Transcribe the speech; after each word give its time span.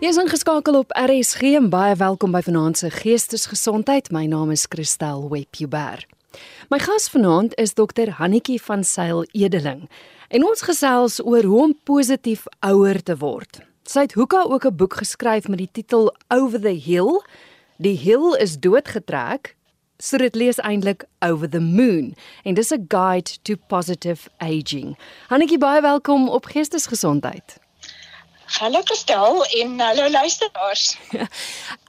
Jy 0.00 0.08
is 0.14 0.16
ingeskakel 0.16 0.78
op 0.78 0.94
RSG 0.96 1.50
en 1.58 1.66
baie 1.68 1.92
welkom 2.00 2.32
by 2.32 2.40
Vanaand 2.40 2.78
se 2.80 2.88
Geestesgesondheid. 2.88 4.06
My 4.08 4.22
naam 4.32 4.48
is 4.54 4.64
Christel 4.64 5.26
Webber. 5.28 6.06
My 6.72 6.78
gas 6.80 7.10
vanaand 7.12 7.52
is 7.60 7.74
Dr. 7.76 8.14
Hannetjie 8.16 8.56
van 8.64 8.80
Sail 8.80 9.26
Edeling 9.36 9.84
en 10.32 10.48
ons 10.48 10.64
gesels 10.64 11.20
oor 11.20 11.44
hoe 11.44 11.60
om 11.66 11.76
positief 11.84 12.48
ouer 12.64 13.02
te 13.04 13.18
word. 13.20 13.60
Sy 13.84 14.08
het 14.08 14.16
hoeka 14.16 14.46
ook 14.48 14.64
'n 14.64 14.76
boek 14.76 15.02
geskryf 15.04 15.48
met 15.52 15.58
die 15.58 15.72
titel 15.72 16.14
Over 16.32 16.60
the 16.60 16.80
Hill. 16.80 17.20
Die 17.76 17.96
hill 17.96 18.32
is 18.40 18.56
doodgetrek, 18.56 19.54
so 19.98 20.16
dit 20.16 20.34
lees 20.34 20.56
eintlik 20.56 21.04
Over 21.20 21.48
the 21.50 21.60
Moon 21.60 22.16
en 22.44 22.54
dis 22.54 22.72
'n 22.72 22.84
guide 22.88 23.36
to 23.42 23.54
positive 23.68 24.30
aging. 24.38 24.96
Hannetjie, 25.28 25.58
baie 25.58 25.80
welkom 25.80 26.28
op 26.28 26.44
Geestesgesondheid. 26.44 27.60
Hallo 28.58 28.82
Kristel 28.82 29.44
en 29.44 29.80
hallo 29.80 30.10
luisteraars. 30.10 30.96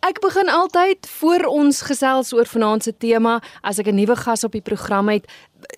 Ek 0.10 0.20
begin 0.22 0.50
altyd 0.50 1.08
voor 1.10 1.46
ons 1.50 1.82
gesels 1.82 2.30
oor 2.38 2.46
vanaand 2.46 2.86
se 2.86 2.94
tema 2.98 3.40
as 3.66 3.80
ek 3.82 3.90
'n 3.90 3.98
nuwe 3.98 4.16
gas 4.16 4.44
op 4.44 4.54
die 4.54 4.62
program 4.62 5.10
het, 5.10 5.26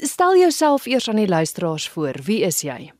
stel 0.03 0.35
jouself 0.37 0.85
eers 0.85 1.07
aan 1.07 1.21
die 1.23 1.27
luisteraars 1.27 1.87
voor. 1.87 2.19
Wie 2.23 2.41
is 2.43 2.61
jy? 2.61 2.91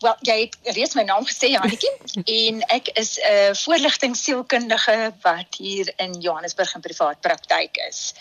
Wel, 0.00 0.16
jy 0.20 0.36
het 0.40 0.76
reeds 0.76 0.94
my 0.94 1.02
naam 1.02 1.24
gesê, 1.24 1.48
Janetjie, 1.56 1.92
en 2.44 2.60
ek 2.76 2.92
is 3.00 3.16
'n 3.18 3.56
voorligtingsielkundige 3.56 5.14
wat 5.22 5.56
hier 5.56 5.92
in 5.96 6.20
Johannesburg 6.20 6.74
in 6.74 6.80
privaat 6.80 7.20
praktyk 7.20 7.76
is. 7.88 8.14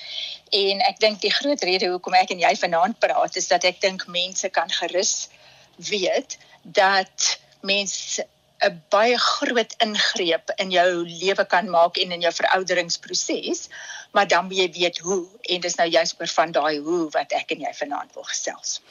En 0.50 0.80
ek 0.80 1.00
dink 1.00 1.22
die 1.22 1.34
groot 1.34 1.62
rede 1.62 1.92
hoekom 1.92 2.14
ek 2.14 2.32
en 2.32 2.40
jy 2.40 2.56
vanaand 2.56 3.00
praat 3.00 3.36
is 3.36 3.48
dat 3.48 3.64
ek 3.64 3.82
dink 3.82 4.08
mense 4.08 4.50
kan 4.50 4.72
gerus 4.72 5.28
weet 5.76 6.38
dat 6.64 7.40
mense 7.62 8.28
'n 8.60 8.82
baie 8.90 9.18
groot 9.18 9.74
ingreep 9.84 10.52
in 10.56 10.72
jou 10.72 11.08
lewe 11.08 11.46
kan 11.46 11.70
maak 11.70 11.98
en 11.98 12.12
in 12.12 12.22
jou 12.22 12.34
verouderingsproses, 12.34 13.70
maar 14.12 14.28
dan 14.28 14.46
moet 14.46 14.58
jy 14.58 14.70
weet 14.72 14.98
hoe 15.00 15.26
en 15.42 15.62
dis 15.62 15.76
nou 15.76 15.90
juist 15.90 16.16
oor 16.20 16.28
van 16.28 16.52
daai 16.52 16.80
hoe 16.80 17.10
wat 17.10 17.32
ek 17.32 17.52
en 17.56 17.60
jy 17.68 17.74
vanaand 17.74 18.14
wil 18.14 18.24
gesels. 18.24 18.82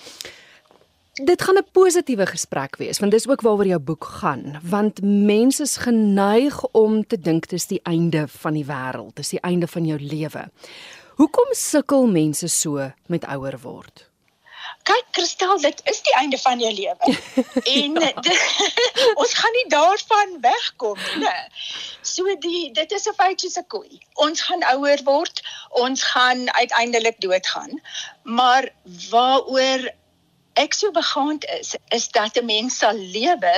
Dit 1.18 1.42
gaan 1.42 1.58
'n 1.58 1.66
positiewe 1.72 2.26
gesprek 2.26 2.76
wees 2.76 2.98
want 2.98 3.12
dis 3.12 3.28
ook 3.28 3.40
waaroor 3.40 3.66
jou 3.66 3.78
boek 3.78 4.04
gaan 4.04 4.60
want 4.62 5.02
mense 5.02 5.62
is 5.62 5.76
geneig 5.76 6.64
om 6.72 7.06
te 7.06 7.20
dink 7.20 7.48
dis 7.48 7.66
die 7.66 7.80
einde 7.82 8.28
van 8.28 8.54
die 8.54 8.64
wêreld, 8.64 9.14
dis 9.14 9.28
die 9.28 9.40
einde 9.40 9.66
van 9.66 9.84
jou 9.84 9.98
lewe. 10.00 10.50
Hoekom 11.16 11.48
sukkel 11.50 12.06
mense 12.06 12.48
so 12.48 12.92
met 13.06 13.24
ouer 13.24 13.58
word? 13.58 14.07
Kyk 14.88 15.12
Kristel, 15.16 15.60
dit 15.60 15.80
is 15.92 16.00
die 16.06 16.14
einde 16.20 16.38
van 16.38 16.60
jou 16.62 16.72
lewe. 16.72 17.16
en 17.76 18.00
ja. 18.00 18.12
dit, 18.28 18.42
ons 19.14 19.34
gaan 19.40 19.56
nie 19.58 19.68
daarvan 19.74 20.34
wegkom 20.44 20.98
nie. 21.22 21.36
So 22.14 22.34
die 22.44 22.64
dit 22.76 22.92
is 22.96 23.08
'n 23.08 23.16
feit 23.20 23.40
soos 23.44 23.58
'n 23.60 23.68
koei. 23.74 24.00
Ons 24.26 24.44
gaan 24.48 24.64
ouer 24.72 25.02
word, 25.04 25.42
ons 25.84 26.02
gaan 26.12 26.48
uiteindelik 26.60 27.20
doodgaan. 27.20 27.80
Maar 28.22 28.70
waaroor 29.10 29.88
ek 30.58 30.74
so 30.74 30.90
begaand 30.90 31.44
is, 31.58 31.74
is 31.88 32.08
dat 32.08 32.36
'n 32.36 32.44
mens 32.44 32.78
sal 32.78 32.96
lewe 33.16 33.56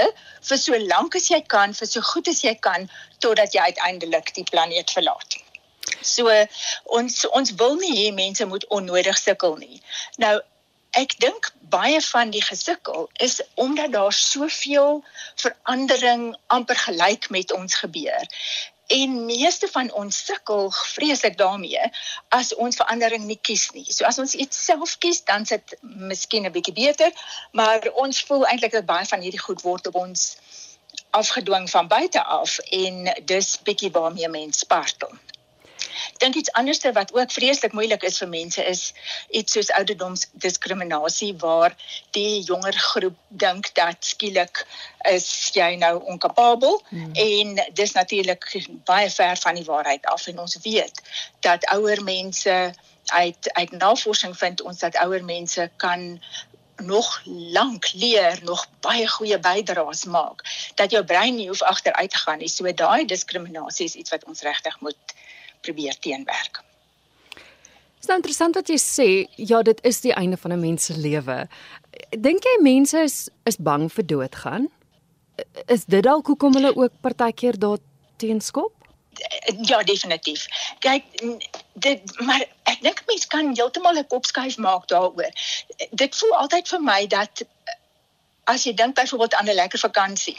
vir 0.49 0.59
so 0.59 0.79
lank 0.79 1.15
as 1.15 1.29
jy 1.31 1.41
kan, 1.55 1.75
vir 1.75 1.87
so 1.87 2.01
goed 2.01 2.29
as 2.29 2.43
jy 2.43 2.55
kan 2.55 2.91
totdat 3.19 3.55
jy 3.55 3.61
uiteindelik 3.61 4.35
die 4.35 4.49
planeet 4.51 4.91
verlaat. 4.91 5.39
So 6.03 6.29
ons 6.85 7.27
ons 7.29 7.55
wil 7.61 7.77
nie 7.81 7.95
hê 7.97 8.13
mense 8.15 8.45
moet 8.47 8.67
onnodig 8.69 9.19
sukkel 9.19 9.57
nie. 9.57 9.83
Nou 10.17 10.41
Ek 10.99 11.15
dink 11.23 11.53
baie 11.71 12.01
van 12.03 12.31
die 12.35 12.43
gesukkel 12.43 13.09
is 13.23 13.41
omdat 13.55 13.93
daar 13.93 14.13
soveel 14.13 15.05
verandering 15.39 16.37
amper 16.47 16.77
gelyk 16.77 17.29
met 17.31 17.53
ons 17.53 17.75
gebeur. 17.75 18.27
En 18.91 19.25
meeste 19.25 19.69
van 19.71 19.93
ons 19.93 20.25
sukkel 20.25 20.71
vreeslik 20.71 21.39
daarmee 21.39 21.91
as 22.29 22.55
ons 22.55 22.77
verandering 22.77 23.25
nie 23.25 23.39
kies 23.39 23.71
nie. 23.71 23.87
So 23.87 24.05
as 24.05 24.19
ons 24.19 24.35
iets 24.35 24.65
self 24.65 24.97
kies, 24.99 25.23
dan 25.25 25.47
sit 25.47 25.77
miskien 25.81 26.47
'n 26.47 26.53
bietjie 26.53 26.75
beter, 26.75 27.13
maar 27.53 27.87
ons 27.95 28.23
voel 28.23 28.47
eintlik 28.47 28.73
dat 28.73 28.87
baie 28.87 29.07
van 29.07 29.21
hierdie 29.21 29.47
goed 29.47 29.63
word 29.63 29.87
op 29.87 29.95
ons 29.95 30.37
afgedwing 31.11 31.71
van 31.71 31.87
buite 31.87 32.23
af 32.23 32.59
en 32.59 33.15
dis 33.25 33.59
bietjie 33.63 33.91
waarmee 33.91 34.29
mense 34.29 34.59
spartel 34.59 35.15
dink 36.23 36.35
iets 36.35 36.53
anderste 36.53 36.93
wat 36.93 37.15
ook 37.15 37.33
vreeslik 37.33 37.73
moeilik 37.73 38.03
is 38.03 38.19
vir 38.19 38.29
mense 38.29 38.65
is 38.65 38.93
iets 39.31 39.53
soos 39.53 39.71
ouderdomsdiskriminasie 39.79 41.35
waar 41.39 41.77
die 42.17 42.41
jonger 42.41 42.77
groep 42.79 43.17
dink 43.29 43.75
dat 43.75 43.97
skielik 44.13 44.67
is 45.11 45.51
jy 45.55 45.75
nou 45.81 45.95
onkapabel 46.05 46.83
hmm. 46.89 47.11
en 47.15 47.57
dis 47.73 47.93
natuurlik 47.93 48.47
baie 48.85 49.11
ver 49.11 49.37
van 49.37 49.55
die 49.55 49.65
waarheid 49.65 50.07
af 50.07 50.27
en 50.27 50.39
ons 50.39 50.59
weet 50.63 51.03
dat 51.41 51.67
ouer 51.75 52.03
mense 52.05 52.73
uit 53.11 53.53
uit 53.53 53.71
navorsing 53.71 54.37
vind 54.39 54.63
ons 54.63 54.79
dat 54.79 54.97
ouer 54.97 55.25
mense 55.25 55.71
kan 55.77 56.21
nog 56.81 57.23
lank 57.25 57.93
leer, 57.93 58.39
nog 58.43 58.67
baie 58.81 59.09
goeie 59.09 59.39
bydraes 59.39 60.05
maak 60.05 60.45
dat 60.75 60.91
jou 60.91 61.05
brein 61.05 61.35
nie 61.35 61.49
hoef 61.49 61.63
agteruit 61.63 62.11
te 62.11 62.17
gaan 62.17 62.39
nie. 62.39 62.49
So 62.49 62.73
daai 62.73 63.05
diskriminasie 63.05 63.87
is 63.87 63.95
iets 63.95 64.11
wat 64.11 64.25
ons 64.25 64.43
regtig 64.43 64.81
moet 64.81 65.15
probeer 65.61 65.99
teenwerk. 65.99 66.63
Dit 68.01 68.09
is 68.09 68.09
nou 68.09 68.17
interessant 68.17 68.55
wat 68.57 68.69
jy 68.73 68.79
sê, 68.81 69.09
ja, 69.37 69.61
dit 69.63 69.81
is 69.85 70.01
die 70.01 70.15
einde 70.17 70.37
van 70.41 70.53
'n 70.53 70.61
mens 70.61 70.85
se 70.85 70.97
lewe. 70.97 71.49
Dink 72.11 72.45
jy 72.45 72.63
mense 72.63 72.99
is 72.99 73.29
is 73.45 73.57
bang 73.57 73.93
vir 73.93 74.07
doodgaan? 74.07 74.69
Is 75.67 75.85
dit 75.85 76.03
dalk 76.03 76.27
hoekom 76.27 76.55
hulle 76.55 76.77
ook 76.77 76.93
partykeer 77.01 77.59
daar 77.59 77.79
teenskop? 78.17 78.73
Ja, 79.63 79.83
definitief. 79.83 80.47
Kyk, 80.79 81.05
dit 81.73 82.21
maar 82.21 82.41
ek 82.63 82.81
dink 82.81 83.03
mense 83.07 83.29
kan 83.29 83.53
heeltemal 83.55 83.99
'n 83.99 84.07
kop 84.07 84.25
skuif 84.25 84.57
maak 84.57 84.89
daaroor. 84.89 85.33
Dit 85.91 86.17
voel 86.17 86.35
altyd 86.37 86.69
vir 86.69 86.81
my 86.81 87.07
dat 87.07 87.43
as 88.45 88.65
jy 88.65 88.75
dink 88.75 88.95
byvoorbeeld 88.95 89.35
aan 89.35 89.49
'n 89.49 89.61
lekker 89.61 89.79
vakansie 89.79 90.39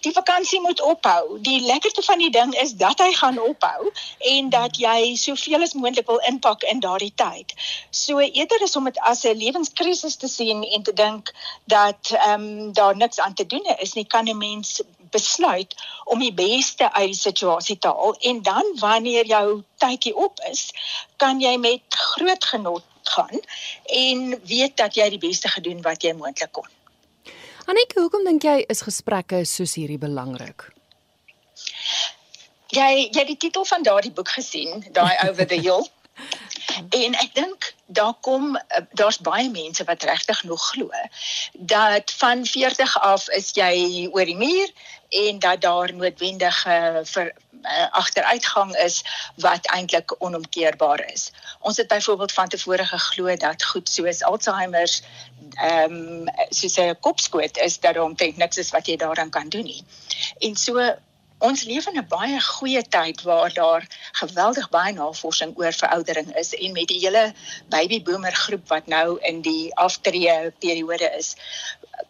die 0.00 0.12
vakansie 0.12 0.60
moet 0.60 0.80
ophou. 0.80 1.38
Die 1.42 1.60
lekkerste 1.60 2.02
van 2.02 2.18
die 2.18 2.30
ding 2.30 2.54
is 2.54 2.72
dat 2.72 2.98
hy 2.98 3.12
gaan 3.12 3.40
ophou 3.40 3.90
en 4.18 4.50
dat 4.50 4.76
jy 4.78 5.14
soveel 5.16 5.62
as 5.62 5.74
moontlik 5.74 6.06
wil 6.06 6.20
inpak 6.30 6.62
in 6.62 6.80
daardie 6.80 7.12
tyd. 7.14 7.54
So 7.90 8.18
eerder 8.18 8.62
is 8.62 8.76
om 8.76 8.84
dit 8.84 8.98
as 8.98 9.24
'n 9.24 9.36
lewenskrisis 9.36 10.16
te 10.16 10.28
sien 10.28 10.62
en 10.64 10.82
te 10.82 10.92
dink 10.92 11.34
dat 11.64 12.12
ehm 12.12 12.42
um, 12.42 12.72
daar 12.72 12.96
niks 12.96 13.20
aan 13.20 13.34
te 13.34 13.46
doen 13.46 13.66
is 13.78 13.92
nie, 13.92 14.06
kan 14.06 14.28
'n 14.28 14.38
mens 14.38 14.80
besluit 15.10 15.74
om 16.04 16.18
die 16.18 16.32
beste 16.32 16.92
uit 16.92 17.06
die 17.12 17.20
situasie 17.20 17.78
te 17.78 17.88
haal 17.88 18.16
en 18.20 18.42
dan 18.42 18.64
wanneer 18.80 19.26
jou 19.26 19.62
tydjie 19.76 20.16
op 20.16 20.40
is, 20.50 20.70
kan 21.16 21.40
jy 21.40 21.56
met 21.56 21.80
groot 21.88 22.44
genot 22.44 22.84
gaan 23.02 23.40
en 23.84 24.40
weet 24.44 24.76
dat 24.76 24.94
jy 24.94 25.08
die 25.08 25.22
beste 25.28 25.48
gedoen 25.48 25.82
wat 25.82 26.02
jy 26.02 26.12
moontlik 26.12 26.52
kon. 26.52 26.68
Anneke, 27.68 28.00
hoekom 28.00 28.24
dink 28.24 28.46
jy 28.46 28.62
is 28.72 28.80
gesprekke 28.80 29.42
soos 29.44 29.74
hierdie 29.76 29.98
belangrik? 30.00 30.70
Jy 32.72 32.88
jy 33.12 33.24
die 33.28 33.36
titel 33.44 33.66
van 33.68 33.84
daardie 33.84 34.12
boek 34.16 34.32
gesien, 34.38 34.86
daai 34.96 35.12
Over 35.28 35.44
the 35.44 35.60
Hill. 35.60 35.84
en 36.96 37.14
ek 37.20 37.34
dink 37.34 37.66
daar 37.98 38.14
kom 38.26 38.56
eh, 38.56 38.80
daar's 38.98 39.18
baie 39.24 39.50
mense 39.50 39.84
wat 39.84 40.02
regtig 40.08 40.40
nog 40.48 40.62
glo 40.70 40.88
dat 41.72 42.12
van 42.20 42.44
40 42.46 42.96
af 43.00 43.28
is 43.36 43.50
jy 43.56 44.08
oor 44.12 44.28
die 44.28 44.36
muur 44.36 44.72
en 45.08 45.38
dat 45.38 45.60
daar 45.60 45.92
noodwendige 45.94 46.78
vir 47.12 47.30
uh, 47.64 47.86
agteruitgang 47.90 48.76
is 48.76 49.02
wat 49.36 49.66
eintlik 49.66 50.14
onomkeerbaar 50.18 51.04
is. 51.12 51.30
Ons 51.60 51.76
het 51.76 51.88
byvoorbeeld 51.88 52.32
van 52.32 52.48
tevore 52.48 52.84
geglo 52.84 53.36
dat 53.36 53.64
goed 53.64 53.88
soos 53.88 54.22
Alzheimer 54.22 55.00
ehm 55.58 55.92
um, 55.92 56.28
soos 56.50 56.78
'n 56.78 56.96
kopskoot 57.00 57.56
is 57.58 57.80
dat 57.80 57.94
daar 57.94 58.04
omtrent 58.04 58.36
niks 58.36 58.58
is 58.58 58.70
wat 58.70 58.86
jy 58.86 58.96
daaraan 58.96 59.30
kan 59.30 59.48
doen 59.48 59.64
nie. 59.64 59.82
En 60.38 60.56
so 60.56 60.94
ons 61.38 61.64
leef 61.64 61.86
in 61.86 61.98
'n 61.98 62.06
baie 62.08 62.40
goeie 62.40 62.82
tyd 62.82 63.22
waar 63.22 63.52
daar 63.54 63.86
geweldig 64.12 64.68
baie 64.70 64.92
navorsing 64.92 65.52
oor 65.58 65.72
veroudering 65.72 66.34
is 66.36 66.54
en 66.54 66.72
met 66.72 66.88
die 66.88 66.98
hele 66.98 67.32
baby 67.68 68.02
boomer 68.02 68.34
groep 68.34 68.68
wat 68.68 68.86
nou 68.86 69.18
in 69.20 69.40
die 69.40 69.74
aftree 69.74 70.50
periode 70.58 71.10
is 71.18 71.34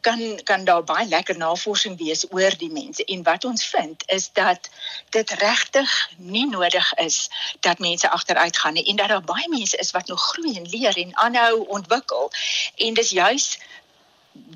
kan 0.01 0.41
kan 0.45 0.65
daar 0.65 0.85
baie 0.85 1.09
lekker 1.09 1.37
navorsing 1.37 1.99
wees 1.99 2.27
oor 2.31 2.57
die 2.59 2.71
mense 2.73 3.05
en 3.05 3.23
wat 3.23 3.45
ons 3.45 3.67
vind 3.67 4.03
is 4.07 4.31
dat 4.33 4.71
dit 5.11 5.31
regtig 5.31 6.11
nie 6.17 6.47
nodig 6.47 6.93
is 6.95 7.31
dat 7.61 7.79
mense 7.79 8.11
agteruit 8.11 8.59
gaan 8.59 8.73
nie 8.73 8.85
en 8.85 8.97
dat 8.97 9.09
daar 9.09 9.25
baie 9.25 9.49
mense 9.49 9.77
is 9.77 9.91
wat 9.91 10.07
nog 10.07 10.23
groei 10.23 10.57
en 10.57 10.69
leer 10.69 10.99
en 10.99 11.17
aanhou 11.17 11.67
ontwikkel 11.67 12.31
en 12.77 12.95
dis 12.95 13.11
juis 13.11 13.59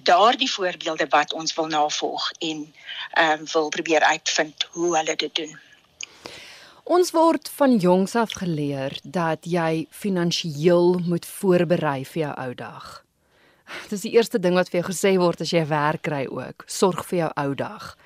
daardie 0.03 0.51
voorbeelde 0.51 1.07
wat 1.11 1.33
ons 1.33 1.55
wil 1.55 1.67
navolg 1.67 2.31
en 2.39 2.75
ehm 3.13 3.41
um, 3.41 3.47
wil 3.53 3.69
probeer 3.69 4.03
uitvind 4.03 4.67
hoe 4.71 4.97
hulle 4.97 5.17
dit 5.17 5.35
doen. 5.35 5.59
Ons 6.83 7.11
word 7.11 7.51
van 7.55 7.77
jongs 7.77 8.15
af 8.15 8.33
geleer 8.33 8.99
dat 9.03 9.47
jy 9.47 9.87
finansiëel 9.91 10.99
moet 11.07 11.27
voorberei 11.27 12.05
vir 12.05 12.23
jou 12.23 12.35
ou 12.37 12.55
dag. 12.55 13.05
Dit 13.83 13.93
is 13.93 14.05
die 14.07 14.13
eerste 14.13 14.39
ding 14.39 14.55
wat 14.55 14.71
vir 14.71 14.81
jou 14.81 14.91
gesê 14.91 15.17
word 15.19 15.41
as 15.41 15.51
jy 15.53 15.61
'n 15.61 15.69
werk 15.69 16.03
kry 16.03 16.27
ook. 16.27 16.65
Sorg 16.67 17.05
vir 17.05 17.19
jou 17.19 17.31
ou 17.37 17.55
dag. 17.55 17.97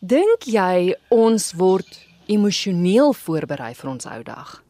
Dink 0.00 0.46
jy 0.46 0.94
ons 1.10 1.52
word 1.52 2.06
emosioneel 2.26 3.12
voorberei 3.12 3.74
vir 3.74 3.90
ons 3.90 4.06
ou 4.06 4.22
dag? 4.22 4.62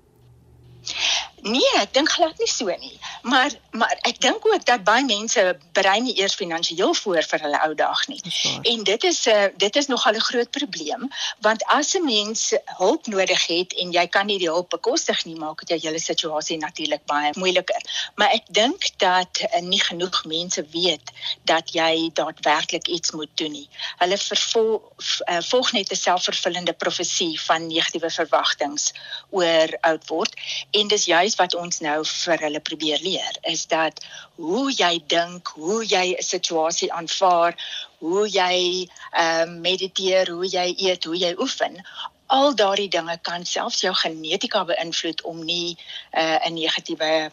Nee, 1.42 1.72
ek 1.80 1.92
dink 1.96 2.10
glad 2.12 2.38
nie 2.38 2.48
so 2.48 2.66
nie. 2.66 2.98
Maar 3.22 3.50
maar 3.70 3.98
ek 4.02 4.20
dink 4.20 4.46
ook 4.46 4.64
dat 4.66 4.84
baie 4.84 5.04
mense 5.04 5.42
berei 5.72 6.00
nie 6.00 6.14
eers 6.18 6.34
finansiëel 6.34 6.94
voor 6.94 7.22
vir 7.22 7.40
hulle 7.44 7.60
ou 7.64 7.74
dag 7.74 8.00
nie. 8.08 8.20
En 8.62 8.84
dit 8.84 9.04
is 9.04 9.26
'n 9.26 9.30
uh, 9.30 9.46
dit 9.56 9.76
is 9.76 9.86
nogal 9.86 10.14
'n 10.14 10.20
groot 10.20 10.50
probleem 10.50 11.08
want 11.40 11.64
as 11.64 11.94
'n 11.94 12.04
mens 12.04 12.52
hulp 12.64 13.06
nodig 13.06 13.46
het 13.46 13.72
en 13.72 13.92
jy 13.92 14.06
kan 14.06 14.26
nie 14.26 14.38
die 14.38 14.50
hulp 14.50 14.68
bekostig 14.70 15.24
nie, 15.24 15.36
maak 15.36 15.64
dit 15.64 15.68
jou 15.68 15.90
hele 15.90 15.98
situasie 16.02 16.58
natuurlik 16.58 17.04
baie 17.04 17.30
moeiliker. 17.34 17.82
Maar 18.14 18.30
ek 18.30 18.44
dink 18.46 18.90
dat 18.96 19.40
uh, 19.40 19.60
nie 19.60 19.80
genoeg 19.80 20.24
mense 20.24 20.64
weet 20.72 21.10
dat 21.44 21.72
jy 21.72 22.10
daadwerklik 22.12 22.88
iets 22.88 23.10
moet 23.10 23.30
doen 23.34 23.52
nie. 23.52 23.68
Hulle 23.96 24.18
vervolg 24.18 24.82
uh, 25.28 25.40
volg 25.40 25.72
net 25.72 25.90
'n 25.90 25.96
selfvervullende 25.96 26.72
profesie 26.72 27.40
van 27.40 27.66
negatiewe 27.66 28.10
verwagtinge 28.10 28.92
oor 29.30 29.68
oud 29.80 30.06
word 30.06 30.34
en 30.70 30.88
dis 30.88 31.04
juist 31.04 31.29
juis 31.30 31.38
wat 31.38 31.54
ons 31.54 31.80
nou 31.80 32.02
vir 32.04 32.40
hulle 32.44 32.60
probeer 32.60 33.00
leer 33.02 33.38
is 33.50 33.66
dat 33.66 34.00
hoe 34.36 34.70
jy 34.72 35.00
dink, 35.06 35.48
hoe 35.54 35.84
jy 35.84 36.16
'n 36.18 36.22
situasie 36.22 36.90
aanvaar, 36.92 37.54
hoe 38.00 38.26
jy 38.28 38.88
ehm 39.12 39.48
uh, 39.48 39.60
mediteer, 39.60 40.30
hoe 40.30 40.46
jy 40.46 40.74
eet, 40.78 41.04
hoe 41.04 41.16
jy 41.16 41.34
oefen, 41.38 41.82
al 42.26 42.54
daardie 42.54 42.88
dinge 42.88 43.18
kan 43.22 43.44
selfs 43.44 43.80
jou 43.80 43.94
genetika 43.94 44.64
beïnvloed 44.64 45.22
om 45.22 45.44
nie 45.44 45.76
uh, 46.12 46.38
'n 46.46 46.56
uh, 46.56 46.60
negatiewe 46.62 47.30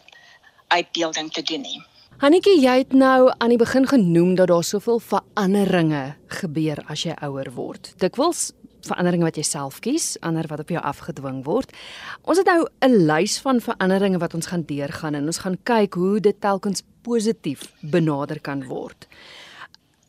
uitbeelding 0.68 1.32
te 1.32 1.42
doen 1.42 1.60
nie. 1.60 1.82
Hannetjie, 2.18 2.60
jy 2.60 2.78
het 2.78 2.92
nou 2.92 3.30
aan 3.38 3.48
die 3.48 3.58
begin 3.58 3.86
genoem 3.86 4.34
dat 4.34 4.48
daar 4.48 4.64
soveel 4.64 4.98
veranderinge 4.98 6.16
gebeur 6.26 6.82
as 6.88 7.02
jy 7.02 7.14
ouer 7.22 7.52
word. 7.54 7.92
Dikwels 7.96 8.52
veranderinge 8.88 9.26
wat 9.28 9.36
jy 9.36 9.44
self 9.46 9.80
kies, 9.84 10.16
ander 10.26 10.48
wat 10.50 10.62
op 10.64 10.72
jou 10.72 10.80
afgedwing 10.82 11.42
word. 11.46 11.72
Ons 12.24 12.40
het 12.40 12.46
nou 12.46 12.66
'n 12.82 13.06
lys 13.06 13.38
van 13.44 13.60
veranderinge 13.60 14.18
wat 14.18 14.34
ons 14.34 14.46
gaan 14.46 14.64
deurgaan 14.64 15.14
en 15.14 15.26
ons 15.26 15.38
gaan 15.44 15.58
kyk 15.62 15.94
hoe 15.94 16.20
dit 16.20 16.40
telkens 16.40 16.82
positief 17.02 17.72
benader 17.80 18.40
kan 18.40 18.64
word. 18.66 19.06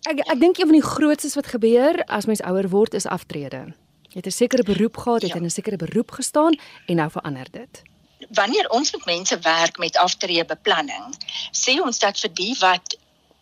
Ek 0.07 0.19
ek 0.31 0.39
dink 0.39 0.57
een 0.57 0.69
van 0.71 0.79
die 0.79 0.89
grootstes 0.95 1.35
wat 1.35 1.47
gebeur 1.47 2.03
as 2.07 2.25
mens 2.25 2.41
ouer 2.41 2.69
word 2.69 2.93
is 2.93 3.05
aftrede. 3.05 3.73
Jy 4.09 4.21
het 4.23 4.25
'n 4.25 4.31
sekere 4.31 4.63
beroep 4.63 4.97
gehad, 4.97 5.21
jy 5.21 5.27
het 5.27 5.37
ja. 5.37 5.41
in 5.41 5.45
'n 5.45 5.57
sekere 5.59 5.77
beroep 5.77 6.11
gestaan 6.11 6.53
en 6.87 6.95
nou 6.95 7.09
verander 7.09 7.47
dit. 7.51 7.83
Wanneer 8.29 8.69
ons 8.69 8.91
met 8.91 9.05
mense 9.05 9.39
werk 9.39 9.77
met 9.77 9.97
aftreebeplanning, 9.97 11.15
sê 11.51 11.79
ons 11.81 11.99
dat 11.99 12.19
vir 12.19 12.33
die 12.33 12.55
wat 12.59 12.97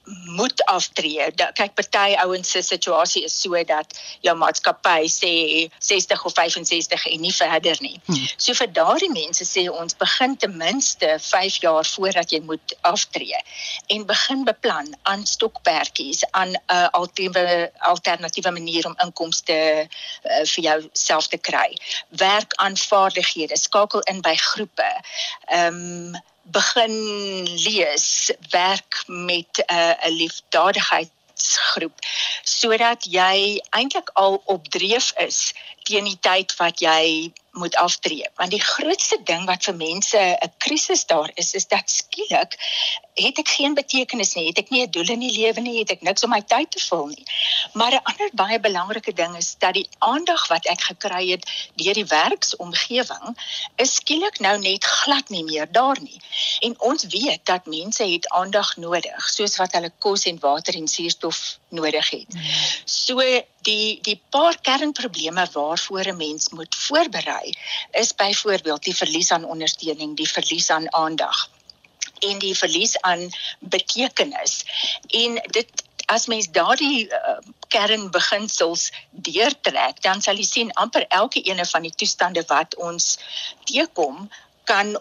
moet 0.07 0.65
aftree. 0.65 1.31
Da, 1.35 1.49
kyk 1.57 1.73
party 1.73 2.15
ouens 2.23 2.51
se 2.51 2.61
situasie 2.61 3.23
is 3.27 3.35
so 3.41 3.63
dat 3.67 3.99
jou 4.25 4.35
maatskappy 4.37 5.07
sê 5.11 5.33
60 5.79 6.23
of 6.25 6.33
65 6.33 7.05
en 7.11 7.21
nie 7.21 7.33
verder 7.35 7.77
nie. 7.83 7.99
Hmm. 8.05 8.27
So 8.37 8.55
vir 8.57 8.71
daardie 8.71 9.11
mense 9.11 9.45
sê 9.47 9.67
ons 9.71 9.97
begin 9.99 10.37
ten 10.37 10.55
minste 10.57 11.17
5 11.19 11.59
jaar 11.65 11.85
voordat 11.85 12.31
jy 12.31 12.39
moet 12.47 12.75
aftree 12.87 13.41
en 13.93 14.05
begin 14.07 14.45
beplan 14.47 14.93
aan 15.03 15.25
stokperdjies 15.25 16.23
aan 16.31 16.55
'n 16.55 16.61
uh, 16.71 16.87
alternatiewe 16.91 17.71
alternatiewe 17.79 18.51
manier 18.51 18.85
om 18.87 18.95
inkomste 19.03 19.87
uh, 19.87 20.45
vir 20.45 20.63
jouself 20.63 21.27
te 21.27 21.37
kry. 21.37 21.75
Werk 22.09 22.53
aan 22.55 22.77
vaardighede, 22.77 23.57
skakel 23.57 23.99
in 23.99 24.21
by 24.21 24.35
groepe. 24.35 24.91
Ehm 25.45 26.13
um, 26.13 26.35
begin 26.51 26.93
lees, 27.43 28.31
werk 28.49 29.03
met 29.05 29.63
'n 29.65 29.73
uh, 29.73 30.07
'n 30.07 30.13
liefdadigheidsgroep 30.21 31.97
sodat 32.43 33.05
jy 33.05 33.61
eintlik 33.69 34.09
al 34.13 34.41
op 34.45 34.67
dreef 34.67 35.13
is 35.17 35.53
teen 35.83 36.03
die 36.03 36.19
tyd 36.19 36.55
wat 36.55 36.79
jy 36.79 37.31
moet 37.57 37.75
aftree. 37.75 38.25
Want 38.35 38.51
die 38.51 38.61
grootste 38.61 39.17
ding 39.23 39.45
wat 39.45 39.63
vir 39.63 39.75
mense 39.75 40.17
'n 40.17 40.53
krisis 40.57 41.05
daar 41.05 41.31
is, 41.33 41.53
is 41.53 41.67
dat 41.67 41.89
skielik 41.89 42.57
het 43.17 43.39
ek 43.41 43.49
geen 43.49 43.73
betekenis 43.73 44.33
nie, 44.35 44.47
het 44.47 44.57
ek 44.57 44.69
nie 44.69 44.83
'n 44.85 44.91
doel 44.91 45.09
in 45.09 45.19
die 45.19 45.31
lewe 45.31 45.61
nie, 45.61 45.79
het 45.79 45.91
ek 45.91 46.01
niks 46.01 46.23
om 46.23 46.29
my 46.29 46.41
tyd 46.41 46.71
te 46.71 46.79
vul 46.79 47.07
nie. 47.07 47.25
Maar 47.73 47.91
'n 47.91 48.03
ander 48.03 48.29
baie 48.33 48.59
belangrike 48.59 49.13
ding 49.13 49.35
is 49.37 49.55
dat 49.57 49.73
die 49.73 49.89
aandag 49.97 50.47
wat 50.47 50.65
ek 50.65 50.81
gekry 50.81 51.29
het 51.31 51.49
deur 51.75 51.93
die 51.93 52.05
werksomgewing 52.05 53.37
is 53.75 53.95
skielik 53.95 54.39
nou 54.39 54.57
net 54.57 54.85
glad 54.85 55.29
nie 55.29 55.43
meer 55.43 55.71
daar 55.71 55.97
nie. 56.01 56.21
En 56.59 56.79
ons 56.79 57.03
weet 57.03 57.45
dat 57.45 57.65
mense 57.65 58.03
het 58.03 58.29
aandag 58.29 58.75
nodig, 58.77 59.29
soos 59.29 59.57
wat 59.57 59.71
hulle 59.71 59.91
kos 59.99 60.25
en 60.25 60.39
water 60.39 60.75
en 60.75 60.87
suurstof 60.87 61.57
nodig 61.69 62.09
het. 62.09 62.33
Hmm. 62.33 62.43
So 62.85 63.21
die 63.67 63.99
die 64.01 64.21
paar 64.29 64.55
kernprobleme 64.61 65.47
waarvoor 65.51 66.05
'n 66.07 66.17
mens 66.17 66.49
moet 66.49 66.75
voorberei 66.75 67.46
is 67.91 68.15
byvoorbeeld 68.15 68.83
die 68.83 68.95
verlies 68.95 69.31
aan 69.31 69.45
ondersteuning, 69.45 70.15
die 70.17 70.29
verlies 70.29 70.69
aan 70.69 70.93
aandag 70.93 71.49
en 72.19 72.39
die 72.39 72.55
verlies 72.57 72.95
aan 73.01 73.29
betekenis. 73.59 74.63
En 75.07 75.37
dit 75.53 75.83
as 76.07 76.25
mens 76.31 76.47
daardie 76.55 77.07
uh, 77.11 77.37
kernbeginsels 77.67 78.91
deurtrek, 79.11 79.99
dan 80.01 80.21
sal 80.23 80.39
jy 80.39 80.47
sien 80.47 80.71
amper 80.79 81.03
elke 81.11 81.41
ene 81.43 81.65
van 81.67 81.83
die 81.83 81.91
toestande 81.91 82.43
wat 82.47 82.77
ons 82.79 83.17
teekom 83.67 84.29
kan 84.63 84.95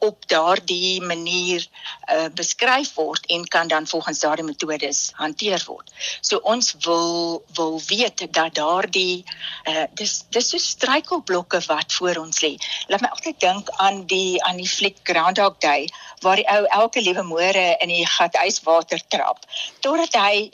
op 0.00 0.26
daardie 0.28 1.02
manier 1.02 1.66
uh, 2.12 2.26
beskryf 2.34 2.94
word 2.94 3.26
en 3.26 3.44
kan 3.48 3.68
dan 3.68 3.86
volgens 3.86 4.18
daardie 4.18 4.44
metodes 4.44 5.10
hanteer 5.14 5.62
word. 5.66 5.90
So 6.20 6.40
ons 6.42 6.74
wil 6.86 7.42
wil 7.54 7.80
weet 7.86 8.24
dat 8.32 8.54
daardie 8.54 9.24
uh, 9.68 9.84
dis 9.94 10.24
dis 10.28 10.48
so 10.48 10.58
struikelblokke 10.58 11.60
wat 11.66 11.92
voor 11.92 12.22
ons 12.24 12.40
lê. 12.40 12.54
Laat 12.88 13.04
my 13.04 13.12
altyd 13.12 13.40
dink 13.40 13.70
aan 13.76 14.04
die 14.06 14.42
aan 14.44 14.56
die 14.56 14.68
fliek 14.68 14.98
Groundhog 15.02 15.58
Day 15.58 15.88
waar 16.24 16.40
die 16.40 16.48
ou 16.48 16.64
elke 16.80 17.04
liewe 17.04 17.22
môre 17.22 17.66
in 17.80 17.92
die 17.92 18.06
gat 18.06 18.36
yswater 18.44 19.00
trap 19.08 19.44
totdat 19.80 20.16
hy 20.16 20.50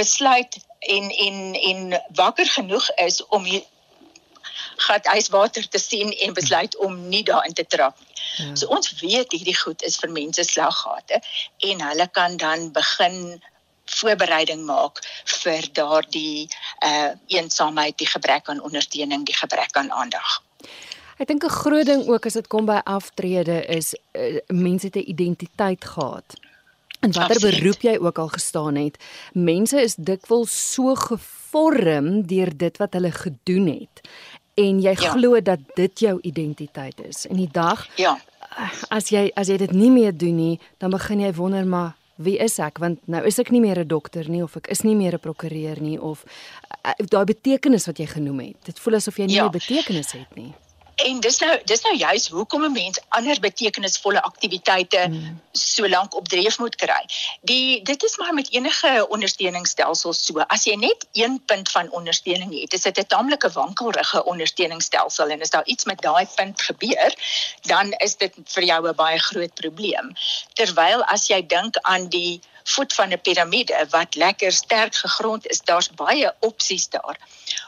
besluit 0.00 0.58
en 0.78 1.10
en 1.10 1.54
en 1.54 2.00
wakker 2.16 2.46
genoeg 2.46 2.88
is 2.96 3.20
om 3.26 3.44
gat 4.76 5.06
yswater 5.14 5.68
te 5.68 5.78
sien 5.78 6.12
en 6.12 6.32
besluit 6.32 6.76
om 6.76 7.08
nie 7.08 7.22
daarin 7.22 7.52
te 7.52 7.66
trap 7.66 7.98
nie. 7.98 8.07
Ja. 8.36 8.54
So 8.54 8.66
ons 8.66 8.92
weet 9.00 9.32
hierdie 9.32 9.56
goed 9.56 9.82
is 9.82 9.96
vir 9.96 10.10
mense 10.10 10.44
slaggate 10.44 11.20
en 11.70 11.80
hulle 11.80 12.08
kan 12.12 12.36
dan 12.36 12.72
begin 12.72 13.42
voorbereiding 13.88 14.64
maak 14.64 15.00
vir 15.42 15.68
daardie 15.72 16.48
uh 16.84 17.12
eensaamheid, 17.26 17.98
die 17.98 18.10
gebrek 18.10 18.48
aan 18.48 18.62
ondersteuning, 18.62 19.24
die 19.26 19.36
gebrek 19.36 19.76
aan 19.76 19.90
aandag. 19.92 20.42
Ek 21.18 21.26
dink 21.26 21.44
'n 21.44 21.50
groot 21.50 21.86
ding 21.86 22.06
ook 22.08 22.26
as 22.26 22.38
dit 22.38 22.46
kom 22.46 22.66
by 22.66 22.80
aftrede 22.84 23.64
is 23.66 23.94
uh, 24.12 24.38
mense 24.46 24.86
het 24.86 24.96
'n 24.96 25.10
identiteit 25.10 25.84
gehad. 25.84 26.36
En 27.00 27.12
watter 27.12 27.40
beroep 27.40 27.80
jy 27.80 27.96
ook 27.98 28.18
al 28.18 28.28
gestaan 28.28 28.74
het, 28.74 28.96
mense 29.32 29.80
is 29.80 29.94
dikwels 29.94 30.72
so 30.72 30.94
gevorm 30.94 32.26
deur 32.26 32.50
dit 32.56 32.76
wat 32.76 32.92
hulle 32.92 33.12
gedoen 33.12 33.66
het 33.66 34.02
en 34.58 34.80
jy 34.82 34.94
ja. 34.96 35.12
glo 35.14 35.40
dat 35.44 35.62
dit 35.78 36.00
jou 36.06 36.18
identiteit 36.26 37.00
is. 37.06 37.26
En 37.26 37.36
die 37.36 37.50
dag 37.52 37.86
Ja. 37.98 38.18
As 38.90 39.12
jy 39.12 39.28
as 39.38 39.48
jy 39.48 39.56
dit 39.60 39.72
nie 39.72 39.90
meer 39.90 40.16
doen 40.16 40.34
nie, 40.36 40.58
dan 40.82 40.90
begin 40.90 41.20
jy 41.20 41.32
wonder 41.36 41.66
maar 41.66 41.94
wie 42.18 42.38
is 42.42 42.58
ek 42.58 42.80
want 42.82 42.98
nou 43.06 43.22
is 43.26 43.38
ek 43.38 43.52
nie 43.54 43.60
meer 43.60 43.78
'n 43.78 43.86
dokter 43.86 44.28
nie 44.28 44.42
of 44.42 44.56
ek 44.56 44.66
is 44.68 44.82
nie 44.82 44.96
meer 44.96 45.14
'n 45.14 45.20
prokureur 45.20 45.80
nie 45.80 45.98
of 46.00 46.24
uh, 46.84 46.92
daai 46.98 47.24
betekenis 47.24 47.86
wat 47.86 47.98
jy 47.98 48.06
genoem 48.06 48.40
het. 48.40 48.56
Dit 48.64 48.78
voel 48.78 48.94
asof 48.94 49.16
jy 49.16 49.26
nie 49.26 49.36
ja. 49.36 49.46
'n 49.46 49.52
betekenis 49.52 50.12
het 50.12 50.34
nie. 50.34 50.54
En 50.98 51.20
dis 51.20 51.38
nou 51.38 51.52
dis 51.64 51.82
nou 51.86 51.96
juis 51.96 52.28
hoekom 52.28 52.64
'n 52.64 52.72
mens 52.72 52.98
ander 53.08 53.40
betekenisvolle 53.40 54.22
aktiwiteite 54.22 55.06
mm. 55.08 55.40
so 55.52 55.88
lank 55.88 56.14
op 56.14 56.28
dreef 56.28 56.58
moet 56.58 56.74
kry. 56.74 57.04
Die 57.40 57.82
dit 57.82 58.02
is 58.02 58.16
maar 58.16 58.34
met 58.34 58.50
enige 58.52 59.06
ondersteuningsstelsel 59.08 60.12
so. 60.12 60.40
As 60.40 60.64
jy 60.64 60.74
net 60.74 61.06
een 61.12 61.42
punt 61.44 61.70
van 61.70 61.90
ondersteuning 61.90 62.60
het, 62.60 62.72
is 62.72 62.82
dit 62.82 62.98
'n 62.98 63.06
taamlike 63.06 63.50
wankelrige 63.50 64.24
ondersteuningsstelsel 64.24 65.28
en 65.28 65.40
as 65.40 65.50
daar 65.50 65.66
iets 65.66 65.84
met 65.84 66.00
daai 66.00 66.26
punt 66.34 66.62
gebeur, 66.62 67.14
dan 67.60 67.92
is 67.92 68.16
dit 68.16 68.34
vir 68.44 68.64
jou 68.64 68.88
'n 68.88 68.94
baie 68.94 69.18
groot 69.18 69.54
probleem. 69.54 70.12
Terwyl 70.52 71.04
as 71.04 71.26
jy 71.26 71.46
dink 71.46 71.76
aan 71.76 72.08
die 72.08 72.40
voet 72.74 72.94
van 72.94 73.12
'n 73.12 73.20
piramide 73.20 73.86
wat 73.90 74.14
lekker 74.14 74.52
sterk 74.52 74.94
gegrond 74.94 75.46
is, 75.46 75.60
daar's 75.60 75.90
baie 75.90 76.34
opsies 76.40 76.88
daar. 76.88 77.18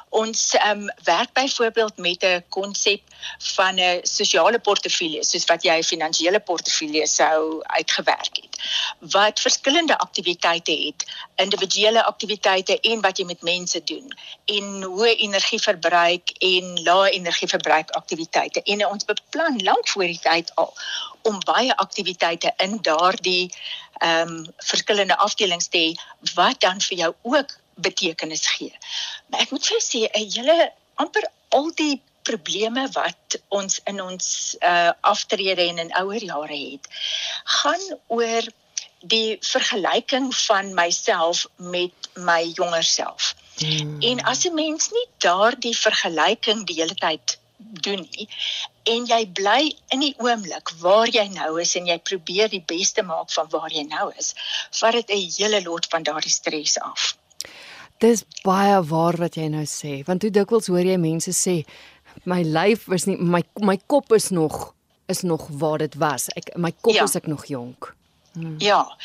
Ons 0.09 0.55
ehm 0.55 0.81
um, 0.81 0.93
werk 1.05 1.33
byvoorbeeld 1.33 1.97
met 1.97 2.23
'n 2.25 2.45
konsep 2.49 3.03
van 3.39 3.75
'n 3.75 4.01
sosiale 4.03 4.59
portefeulje, 4.59 5.25
soos 5.25 5.45
wat 5.45 5.63
jy 5.63 5.77
'n 5.79 5.91
finansiële 5.93 6.41
portefeulje 6.41 7.07
sou 7.07 7.63
uitgewerk 7.63 8.37
het. 8.43 8.55
Wat 8.99 9.41
verskillende 9.41 9.99
aktiwiteite 9.99 10.73
het, 10.87 11.07
individuele 11.37 12.05
aktiwiteite 12.05 12.81
en 12.81 13.01
wat 13.01 13.19
jy 13.19 13.25
met 13.25 13.43
mense 13.43 13.85
doen 13.85 14.19
en 14.45 14.83
hoë 14.83 15.15
energieverbruik 15.17 16.31
en 16.39 16.83
lae 16.83 17.11
energieverbruik 17.11 17.91
aktiwiteite. 17.91 18.63
En 18.63 18.87
ons 18.87 19.05
beplan 19.05 19.63
lank 19.63 19.89
voor 19.89 20.07
die 20.07 20.21
tyd 20.23 20.55
al 20.55 20.75
om 21.23 21.39
baie 21.45 21.77
aktiwiteite 21.77 22.53
in 22.57 22.79
daardie 22.83 23.55
ehm 24.01 24.29
um, 24.29 24.47
verskillende 24.57 25.17
afdelings 25.17 25.69
te 25.69 25.79
hê 25.79 25.91
wat 26.35 26.61
dan 26.61 26.81
vir 26.81 26.99
jou 26.99 27.15
ook 27.23 27.57
betekenis 27.75 28.47
gee. 28.47 28.73
Maar 29.29 29.41
ek 29.41 29.51
moet 29.51 29.67
vir 29.67 29.77
jou 29.79 29.85
sê, 29.87 30.01
'n 30.09 30.31
hele 30.37 30.73
amper 30.95 31.27
al 31.49 31.71
die 31.75 32.01
probleme 32.23 32.89
wat 32.95 33.37
ons 33.49 33.81
in 33.91 34.01
ons 34.03 34.57
uh 34.61 34.93
aftrede 35.01 35.63
en 35.69 35.79
in 35.79 35.95
ouer 36.03 36.25
jare 36.25 36.59
het, 36.71 36.89
gaan 37.45 37.85
oor 38.07 38.49
die 39.01 39.39
vergelyking 39.41 40.29
van 40.37 40.75
myself 40.75 41.47
met 41.57 42.11
my 42.15 42.43
jonger 42.55 42.85
self. 42.85 43.35
Hmm. 43.61 44.01
En 44.01 44.23
as 44.25 44.45
'n 44.45 44.55
mens 44.55 44.91
nie 44.91 45.07
daardie 45.19 45.77
vergelyking 45.77 46.67
die 46.67 46.81
hele 46.81 46.95
tyd 46.95 47.39
doen 47.85 48.07
nie 48.11 48.29
en 48.91 49.07
jy 49.07 49.21
bly 49.37 49.61
in 49.95 50.01
die 50.05 50.15
oomblik 50.19 50.73
waar 50.81 51.11
jy 51.13 51.27
nou 51.35 51.61
is 51.61 51.75
en 51.79 51.87
jy 51.87 51.99
probeer 51.99 52.51
die 52.53 52.63
beste 52.67 53.03
maak 53.07 53.31
van 53.35 53.49
waar 53.53 53.71
jy 53.73 53.85
nou 53.89 54.11
is, 54.19 54.35
vat 54.81 54.97
dit 54.99 55.11
'n 55.11 55.31
hele 55.39 55.63
lot 55.63 55.87
van 55.91 56.03
daardie 56.03 56.33
stres 56.33 56.79
af. 56.79 57.17
Dis 57.99 58.25
baie 58.43 58.83
waar 58.83 59.17
wat 59.17 59.37
jy 59.37 59.49
nou 59.49 59.65
sê, 59.65 60.03
want 60.07 60.23
hoe 60.23 60.31
dikwels 60.31 60.67
hoor 60.67 60.85
jy 60.85 60.97
mense 60.97 61.33
sê 61.33 61.65
my 62.25 62.43
lyf 62.43 62.89
is 62.89 63.07
nie 63.07 63.17
my 63.17 63.43
my 63.61 63.79
kop 63.87 64.13
is 64.13 64.31
nog 64.31 64.75
is 65.07 65.23
nog 65.23 65.49
waar 65.51 65.79
dit 65.79 65.95
was. 65.95 66.29
Ek 66.37 66.57
my 66.57 66.73
kop 66.81 66.95
ja. 66.95 67.05
is 67.05 67.15
ek 67.15 67.27
nog 67.27 67.47
jonk. 67.47 67.95
Hmm. 68.33 68.55
Ja. 68.59 68.97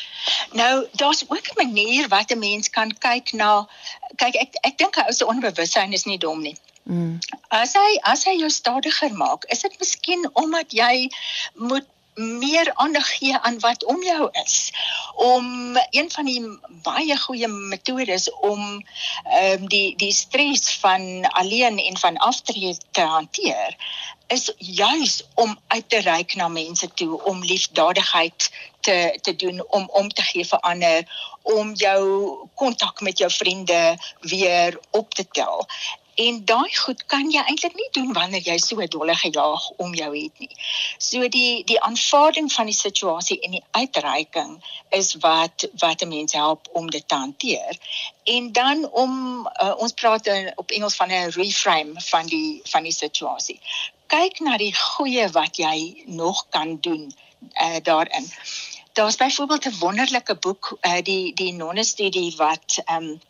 Nou 0.52 0.86
daar's 0.92 1.24
ook 1.28 1.46
'n 1.50 1.66
manier 1.66 2.08
wat 2.08 2.30
'n 2.30 2.38
mens 2.38 2.70
kan 2.70 2.94
kyk 2.98 3.32
na 3.32 3.68
kyk 4.16 4.34
ek 4.34 4.54
ek 4.62 4.78
dink 4.78 4.96
ou 4.96 5.12
se 5.12 5.26
onbewussyn 5.26 5.92
is 5.92 6.04
nie 6.04 6.18
dom 6.18 6.40
nie. 6.40 6.56
Mm. 6.86 7.18
As 7.50 7.74
hy 7.74 7.98
as 8.06 8.24
hy 8.28 8.36
jou 8.38 8.50
stadiger 8.50 9.12
maak, 9.18 9.44
is 9.50 9.64
dit 9.66 9.78
miskien 9.82 10.22
omdat 10.38 10.70
jy 10.70 11.08
moet 11.54 11.86
meer 12.16 12.70
aandag 12.74 13.08
gee 13.18 13.38
aan 13.38 13.58
wat 13.60 13.84
om 13.84 14.02
jou 14.02 14.28
is. 14.32 14.72
Om 15.14 15.76
een 15.90 16.10
van 16.10 16.24
die 16.24 16.42
baie 16.86 17.16
goeie 17.16 17.48
metodes 17.48 18.30
om 18.30 18.62
ehm 19.24 19.62
um, 19.62 19.68
die 19.68 19.96
die 19.96 20.12
stres 20.12 20.78
van 20.80 21.28
alleen 21.28 21.78
en 21.78 21.98
van 21.98 22.16
aftrede 22.16 22.78
te 22.90 23.00
hanteer 23.00 23.76
is 24.26 24.52
juis 24.58 25.22
om 25.34 25.58
uit 25.66 25.88
te 25.88 25.98
reik 25.98 26.34
na 26.34 26.48
mense 26.48 26.88
toe 26.94 27.22
om 27.24 27.44
liefdadigheid 27.44 28.50
te 28.80 29.18
te 29.22 29.36
doen 29.36 29.64
om 29.68 29.88
om 29.92 30.08
te 30.08 30.22
gee 30.22 30.44
vir 30.44 30.60
ander 30.60 31.04
om 31.42 31.74
jou 31.74 32.02
kontak 32.54 33.00
met 33.00 33.18
jou 33.18 33.30
vriende 33.30 33.98
weer 34.20 34.78
op 34.90 35.14
te 35.14 35.28
tel 35.28 35.66
En 36.16 36.44
daai 36.48 36.76
goed 36.76 37.02
kan 37.12 37.30
jy 37.30 37.42
eintlik 37.44 37.74
nie 37.76 37.88
doen 37.92 38.12
wanneer 38.16 38.40
jy 38.40 38.56
so 38.64 38.84
dolle 38.92 39.14
gejaag 39.20 39.64
om 39.84 39.94
jou 39.94 40.08
het 40.14 40.38
nie. 40.40 40.54
So 40.98 41.28
die 41.28 41.64
die 41.68 41.76
aanvaarding 41.88 42.48
van 42.52 42.70
die 42.70 42.76
situasie 42.76 43.36
en 43.44 43.56
die 43.58 43.64
uitreiking 43.70 44.54
is 44.98 45.12
wat 45.24 45.66
wat 45.82 46.02
'n 46.02 46.08
mens 46.08 46.32
help 46.32 46.68
om 46.72 46.88
dit 46.90 47.08
te 47.08 47.14
hanteer. 47.14 47.76
En 48.24 48.52
dan 48.52 48.88
om 48.92 49.12
uh, 49.44 49.74
ons 49.76 49.92
praat 49.92 50.30
op 50.54 50.70
Engels 50.70 50.96
van 50.96 51.12
'n 51.12 51.30
reframe 51.36 52.00
van 52.08 52.26
die 52.26 52.60
van 52.64 52.82
die 52.82 52.96
situasie. 53.02 53.60
Kyk 54.06 54.40
na 54.40 54.56
die 54.56 54.74
goeie 54.74 55.28
wat 55.36 55.56
jy 55.56 56.02
nog 56.06 56.46
kan 56.48 56.78
doen 56.80 57.12
uh, 57.62 57.76
daarin. 57.82 58.32
Daar's 58.92 59.16
byvoorbeeld 59.16 59.64
'n 59.64 59.78
wonderlike 59.78 60.34
boek 60.34 60.78
uh, 60.80 61.02
die 61.02 61.34
die 61.34 61.52
nonne 61.52 61.84
studie 61.84 62.36
wat 62.36 62.82
um, 62.90 63.20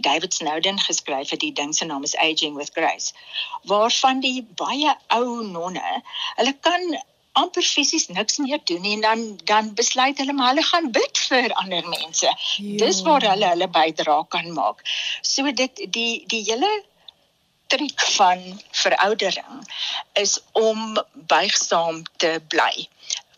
David 0.00 0.34
Snowden 0.34 0.78
geskryf 0.78 1.30
het 1.30 1.40
die 1.40 1.52
ding 1.52 1.74
se 1.76 1.84
naam 1.84 2.02
is 2.08 2.16
Aging 2.16 2.56
with 2.56 2.70
Grace 2.74 3.12
waarvan 3.62 4.20
die 4.20 4.42
baie 4.62 4.96
ou 5.08 5.42
nonne 5.46 6.02
hulle 6.36 6.56
kan 6.68 7.00
amper 7.38 7.62
fisies 7.62 8.08
niks 8.08 8.38
meer 8.42 8.60
doen 8.64 8.84
en 8.92 9.00
dan 9.00 9.24
dan 9.44 9.74
besluit 9.74 10.18
hulle 10.18 10.32
maar 10.32 10.52
hulle 10.52 10.66
gaan 10.66 10.90
bid 10.90 11.18
vir 11.28 11.52
ander 11.62 11.88
mense. 11.88 12.30
Jo. 12.56 12.76
Dis 12.84 13.02
waar 13.06 13.26
hulle 13.30 13.50
hulle 13.52 13.68
bydrae 13.68 14.26
kan 14.28 14.52
maak. 14.52 14.82
So 15.22 15.52
dit 15.62 15.84
die 15.98 16.24
die 16.26 16.42
hele 16.50 16.70
triek 17.70 18.02
van 18.16 18.42
veroudering 18.82 19.66
is 20.12 20.38
om 20.52 20.98
buigsaam 21.34 22.02
te 22.16 22.40
bly 22.48 22.88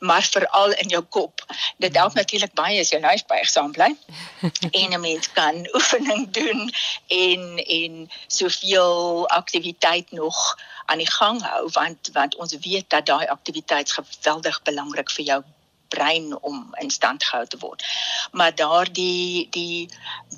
maar 0.03 0.23
veral 0.23 0.73
in 0.73 0.89
jou 0.89 1.03
kop. 1.03 1.45
Dit 1.77 1.97
help 1.97 2.15
natuurlik 2.19 2.55
baie 2.59 2.81
as 2.81 2.91
jy 2.91 2.99
lyf 3.03 3.23
buigsaam 3.31 3.71
bly. 3.77 3.93
en 4.81 4.95
'n 4.97 5.01
mens 5.01 5.31
kan 5.33 5.63
oefening 5.79 6.31
doen 6.31 6.73
en 7.07 7.43
en 7.79 8.11
soveel 8.27 9.29
aktiwiteit 9.29 10.11
nog 10.11 10.59
aan 10.85 10.99
die 10.99 11.11
gang 11.11 11.43
hou 11.43 11.69
want 11.73 12.11
want 12.13 12.37
ons 12.37 12.57
weet 12.67 12.91
dat 12.91 13.07
daai 13.07 13.27
aktiwiteit 13.27 13.93
geweldig 13.93 14.63
belangrik 14.63 15.11
vir 15.11 15.25
jou 15.25 15.43
brein 15.89 16.41
om 16.41 16.75
in 16.81 16.91
stand 16.91 17.25
gehou 17.25 17.47
te 17.47 17.59
word. 17.59 17.85
Maar 18.33 18.55
daardie 18.55 19.49
die 19.51 19.89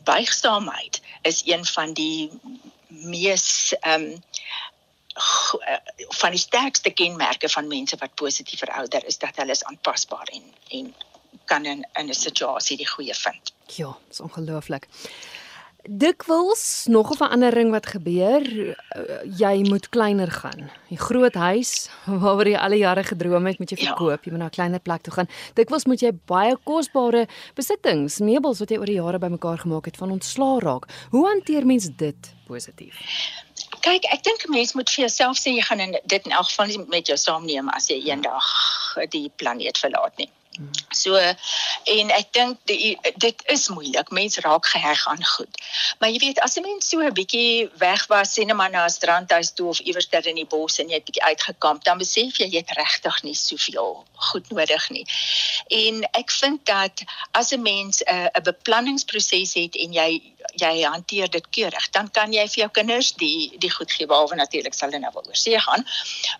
buigsaamheid 0.04 1.00
is 1.22 1.42
een 1.46 1.64
van 1.64 1.92
die 1.92 2.30
mees 2.88 3.74
ehm 3.80 4.02
um, 4.02 4.22
van 6.20 6.30
die 6.30 6.40
sterkste 6.40 6.90
kenmerke 6.90 7.48
van 7.48 7.68
mense 7.68 7.96
wat 8.00 8.14
positief 8.14 8.58
verouder 8.58 9.04
is 9.06 9.18
dat 9.18 9.36
hulle 9.36 9.50
is 9.50 9.64
aanpasbaar 9.64 10.28
en 10.32 10.42
en 10.68 10.94
kan 11.44 11.64
in 11.64 11.86
in 11.92 12.08
'n 12.08 12.14
situasie 12.14 12.76
die 12.76 12.88
goeie 12.88 13.14
vind. 13.14 13.52
Ja, 13.66 13.96
dis 14.08 14.20
ongelooflik. 14.20 14.88
Dikwels 15.88 16.86
nog 16.88 17.10
'n 17.10 17.16
verandering 17.16 17.70
wat 17.70 17.86
gebeur, 17.86 18.42
eh, 18.88 19.38
jy 19.38 19.68
moet 19.68 19.88
kleiner 19.88 20.30
gaan. 20.30 20.70
Die 20.88 20.98
groot 20.98 21.34
huis 21.34 21.90
waaroor 22.22 22.48
jy 22.48 22.56
al 22.56 22.70
die 22.70 22.78
jare 22.78 23.04
gedroom 23.04 23.46
het, 23.46 23.58
moet 23.58 23.70
jy 23.70 23.76
ja. 23.76 23.86
verkoop. 23.86 24.24
Ja. 24.24 24.24
Jy 24.24 24.30
moet 24.30 24.40
na 24.40 24.46
'n 24.46 24.50
kleiner 24.50 24.80
plek 24.80 25.02
toe 25.02 25.12
gaan. 25.12 25.28
Dikwels 25.54 25.84
moet 25.84 26.00
jy 26.00 26.12
baie 26.24 26.56
kosbare 26.64 27.28
besittings, 27.54 28.18
meubels 28.18 28.58
wat 28.58 28.70
jy 28.70 28.78
oor 28.78 28.86
die 28.86 29.00
jare 29.02 29.18
bymekaar 29.18 29.58
gemaak 29.58 29.84
het, 29.84 29.96
van 29.96 30.10
ontslaa 30.10 30.58
raak. 30.58 30.88
Hoe 31.10 31.28
hanteer 31.28 31.66
mens 31.66 31.88
dit 31.96 32.34
positief? 32.46 32.96
Kyk, 33.84 34.06
ek 34.14 34.22
dink 34.24 34.46
'n 34.46 34.54
mens 34.56 34.72
moet 34.72 34.90
vir 34.90 35.04
jouself 35.06 35.36
sê 35.38 35.52
jy 35.56 35.64
gaan 35.68 35.80
in 35.80 35.98
dit 36.04 36.24
in 36.24 36.32
elk 36.32 36.48
geval 36.48 36.66
nie 36.66 36.80
met 36.96 37.06
jou 37.06 37.18
saamneem 37.18 37.68
as 37.68 37.90
jy 37.92 38.00
eendag 38.10 38.48
die 39.10 39.28
planeet 39.36 39.78
verlaat 39.78 40.16
nie. 40.16 40.30
So 40.94 41.18
en 41.84 42.10
ek 42.14 42.28
dink 42.36 42.60
dit 42.66 43.42
is 43.50 43.64
moeilik. 43.74 44.10
Mense 44.14 44.40
raak 44.44 44.66
geheg 44.70 45.06
aan 45.10 45.24
goed. 45.26 45.58
Maar 45.98 46.12
jy 46.14 46.20
weet 46.22 46.40
as 46.46 46.56
'n 46.56 46.62
mens 46.62 46.88
so 46.88 47.00
'n 47.00 47.12
bietjie 47.12 47.70
weg 47.78 48.06
was, 48.06 48.32
sien 48.32 48.50
'n 48.50 48.56
man 48.56 48.70
na 48.70 48.84
'n 48.84 48.90
strandhuis 48.90 49.50
toe 49.52 49.68
of 49.68 49.80
iewers 49.80 50.06
ter 50.06 50.26
in 50.26 50.36
die 50.36 50.46
bos 50.46 50.78
en 50.78 50.88
jy 50.88 50.94
het 50.94 51.04
bietjie 51.04 51.22
uitgekamp, 51.30 51.84
dan 51.84 51.98
besef 51.98 52.38
jy 52.38 52.46
jy 52.46 52.62
het 52.62 52.76
regtig 52.78 53.22
nie 53.22 53.34
soveel 53.34 54.06
goed 54.14 54.50
nodig 54.50 54.90
nie. 54.90 55.06
En 55.68 56.02
ek 56.12 56.30
vind 56.30 56.64
dat 56.66 57.02
as 57.32 57.52
'n 57.52 57.62
mens 57.62 58.02
'n 58.02 58.30
'n 58.38 58.42
beplanningsproses 58.42 59.54
het 59.54 59.76
en 59.76 59.92
jy 59.92 60.22
jy 60.60 60.82
hanteer 60.82 61.30
dit 61.30 61.46
keurig, 61.50 61.90
dan 61.90 62.10
kan 62.10 62.32
jy 62.32 62.44
vir 62.48 62.60
jou 62.64 62.70
kinders 62.78 63.12
die 63.20 63.52
die 63.58 63.70
goed 63.70 63.92
gee 63.92 64.06
behalwe 64.06 64.36
natuurlik 64.36 64.74
sal 64.74 64.90
hulle 64.90 65.00
nou 65.02 65.12
wel 65.14 65.30
oorsee 65.32 65.58
gaan. 65.58 65.84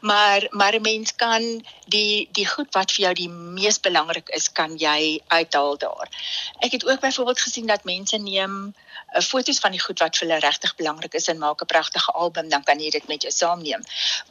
Maar 0.00 0.46
maar 0.50 0.75
'n 0.75 0.82
mens 0.82 1.14
kan 1.14 1.64
die 1.87 2.28
die 2.32 2.46
goed 2.46 2.70
wat 2.75 2.92
vir 2.92 3.04
jou 3.04 3.14
die 3.14 3.28
mees 3.28 3.80
belangrik 3.80 4.28
is, 4.28 4.52
kan 4.52 4.76
jy 4.78 5.20
uithaal 5.28 5.76
daar. 5.78 6.08
Ek 6.61 6.73
het 6.73 6.87
ook 6.87 7.00
byvoorbeeld 7.00 7.40
gesien 7.40 7.66
dat 7.66 7.84
mense 7.84 8.16
neem 8.16 8.75
uh, 9.14 9.23
foto's 9.23 9.58
van 9.58 9.70
die 9.70 9.80
goed 9.80 9.99
wat 9.99 10.16
vir 10.16 10.28
hulle 10.28 10.40
regtig 10.40 10.75
belangrik 10.76 11.14
is 11.14 11.28
en 11.28 11.38
maak 11.38 11.62
'n 11.62 11.66
pragtige 11.66 12.12
album, 12.12 12.49
dan 12.49 12.62
kan 12.62 12.80
jy 12.80 12.90
dit 12.90 13.08
met 13.08 13.23
jou 13.23 13.32
saamneem. 13.32 13.82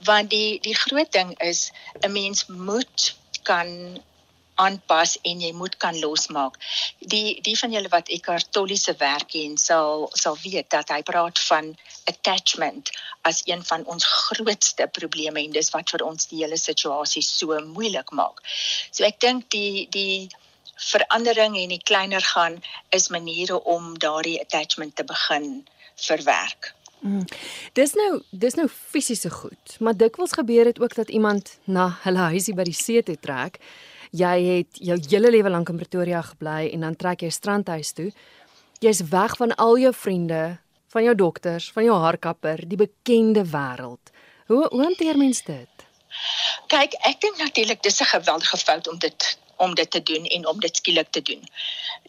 Want 0.03 0.29
die 0.29 0.59
die 0.59 0.75
groot 0.75 1.11
ding 1.11 1.39
is 1.39 1.71
'n 2.01 2.11
mens 2.11 2.45
moet 2.47 3.15
kan 3.43 4.01
aanpas 4.55 5.17
en 5.21 5.41
jy 5.41 5.51
moet 5.53 5.77
kan 5.77 5.97
losmaak. 5.99 6.57
Die 6.99 7.39
die 7.45 7.55
van 7.59 7.73
julle 7.73 7.89
wat 7.93 8.11
Eckhart 8.13 8.51
Tolle 8.51 8.77
se 8.77 8.95
werk 8.99 9.31
ken 9.33 9.57
sal 9.57 10.09
sal 10.13 10.37
weet 10.43 10.69
dat 10.73 10.93
hy 10.93 11.01
praat 11.01 11.39
van 11.47 11.73
attachment 12.11 12.91
as 13.21 13.41
een 13.45 13.63
van 13.65 13.85
ons 13.85 14.05
grootste 14.05 14.87
probleme 14.91 15.41
en 15.43 15.51
dis 15.55 15.71
wat 15.73 15.89
vir 15.95 16.05
ons 16.05 16.29
die 16.31 16.43
hele 16.43 16.57
situasie 16.57 17.23
so 17.25 17.59
moeilik 17.65 18.11
maak. 18.11 18.43
So 18.91 19.05
ek 19.07 19.19
dink 19.23 19.49
die 19.55 19.87
die 19.91 20.29
verandering 20.83 21.57
en 21.57 21.69
die 21.69 21.83
kleiner 21.83 22.21
gaan 22.33 22.61
is 22.89 23.09
maniere 23.13 23.59
om 23.63 23.93
daardie 23.99 24.39
attachment 24.41 24.95
te 24.95 25.03
begin 25.03 25.65
verwerk. 25.95 26.73
Mm. 27.03 27.25
Dis 27.73 27.93
nou 27.99 28.21
dis 28.29 28.55
nou 28.55 28.67
fisiese 28.71 29.29
goed, 29.29 29.75
maar 29.79 29.97
dikwels 29.97 30.31
gebeur 30.39 30.63
dit 30.63 30.79
ook 30.79 30.95
dat 30.95 31.09
iemand 31.09 31.57
na 31.63 31.89
hulle 32.03 32.29
huisie 32.31 32.55
by 32.55 32.63
die 32.63 32.77
see 32.77 33.03
toe 33.03 33.17
trek 33.19 33.59
jy 34.13 34.33
het 34.45 34.79
jou 34.79 34.97
hele 35.09 35.31
lewe 35.33 35.49
lank 35.49 35.71
in 35.73 35.79
Pretoria 35.81 36.21
gebly 36.21 36.69
en 36.73 36.85
dan 36.85 36.95
trek 36.95 37.25
jy 37.25 37.31
strandhuis 37.33 37.93
toe. 37.97 38.11
Jy's 38.83 39.01
weg 39.09 39.37
van 39.39 39.55
al 39.55 39.77
jou 39.81 39.93
vriende, 39.95 40.57
van 40.93 41.05
jou 41.07 41.15
dokters, 41.17 41.71
van 41.73 41.87
jou 41.87 41.95
haarkapper, 41.97 42.61
die 42.67 42.77
bekende 42.77 43.45
wêreld. 43.49 44.13
Hoe 44.51 44.67
hoe 44.69 44.83
hanteer 44.83 45.17
mens 45.17 45.41
dit? 45.47 45.87
Kyk, 46.69 46.97
ek 47.09 47.21
dink 47.21 47.39
natuurlik 47.41 47.81
dis 47.81 48.01
'n 48.01 48.11
geweldige 48.11 48.57
fout 48.57 48.87
om 48.87 48.99
dit 48.99 49.37
om 49.57 49.75
dit 49.75 49.89
te 49.91 50.03
doen 50.03 50.25
en 50.25 50.47
om 50.47 50.59
dit 50.59 50.75
skielik 50.75 51.09
te 51.09 51.21
doen. 51.21 51.43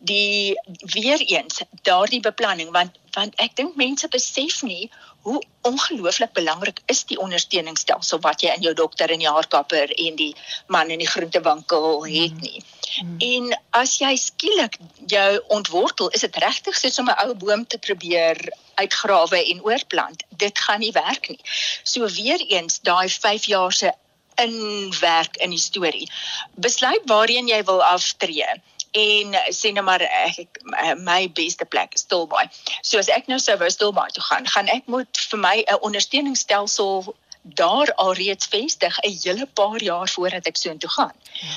Die 0.01 0.61
weer 0.81 1.21
eens 1.21 1.63
daardie 1.83 2.21
beplanning 2.21 2.71
want 2.71 2.99
want 3.13 3.35
ek 3.35 3.57
dink 3.57 3.77
mense 3.77 4.09
besef 4.09 4.63
nie 4.63 4.91
hoe 5.25 5.43
ongelooflik 5.65 6.33
belangrik 6.37 6.81
is 6.93 7.05
die 7.09 7.17
ondersteuningsstelsel 7.21 8.21
wat 8.21 8.43
jy 8.45 8.53
in 8.53 8.67
jou 8.67 8.75
dokter 8.77 9.09
en 9.11 9.23
die 9.23 9.31
haarkapper 9.31 9.93
en 9.95 10.19
die 10.21 10.35
man 10.69 10.93
in 10.93 11.01
die 11.01 11.09
groentewinkel 11.09 12.05
het 12.05 12.37
nie. 12.45 12.61
Mm. 13.01 13.15
En 13.29 13.47
as 13.81 13.97
jy 14.03 14.13
skielik 14.21 14.77
jou 15.09 15.31
ontwortel, 15.57 16.13
is 16.13 16.27
dit 16.27 16.37
regtig 16.45 16.77
soos 16.77 17.01
om 17.01 17.09
'n 17.09 17.17
ou 17.25 17.33
boom 17.41 17.65
te 17.67 17.79
probeer 17.79 18.37
uitgrawe 18.75 19.41
en 19.41 19.65
oorplant. 19.65 20.25
Dit 20.29 20.59
gaan 20.59 20.85
nie 20.85 20.93
werk 20.93 21.29
nie. 21.29 21.41
So 21.83 22.07
weer 22.21 22.41
eens 22.41 22.81
daai 22.81 23.09
5 23.09 23.45
jaar 23.45 23.73
se 23.73 23.93
inwerk 24.35 25.37
in 25.37 25.51
die 25.51 25.63
storie. 25.63 26.11
Besluit 26.55 27.03
waarheen 27.07 27.49
jy 27.49 27.63
wil 27.65 27.83
aftree 27.83 28.61
en 28.95 29.35
sê 29.51 29.73
nou 29.75 29.83
maar 29.85 30.03
ek 30.07 30.61
my 31.03 31.27
beste 31.35 31.67
plek 31.67 31.95
is 31.99 32.05
Stilbaai. 32.07 32.47
So 32.83 32.99
as 33.03 33.11
ek 33.11 33.27
nou 33.31 33.41
sou 33.43 33.57
wou 33.59 33.71
Stilbaai 33.71 34.11
toe 34.15 34.23
gaan, 34.23 34.47
gaan 34.47 34.71
ek 34.71 34.87
moet 34.87 35.23
vir 35.31 35.41
my 35.41 35.57
'n 35.67 35.83
ondersteuningsstelsel 35.89 37.15
daar 37.45 37.93
alreeds 37.95 38.47
vestig 38.47 38.99
'n 39.01 39.19
hele 39.23 39.47
paar 39.47 39.83
jaar 39.83 40.09
voordat 40.09 40.47
ek 40.47 40.57
soontoe 40.57 40.91
gaan. 40.91 41.17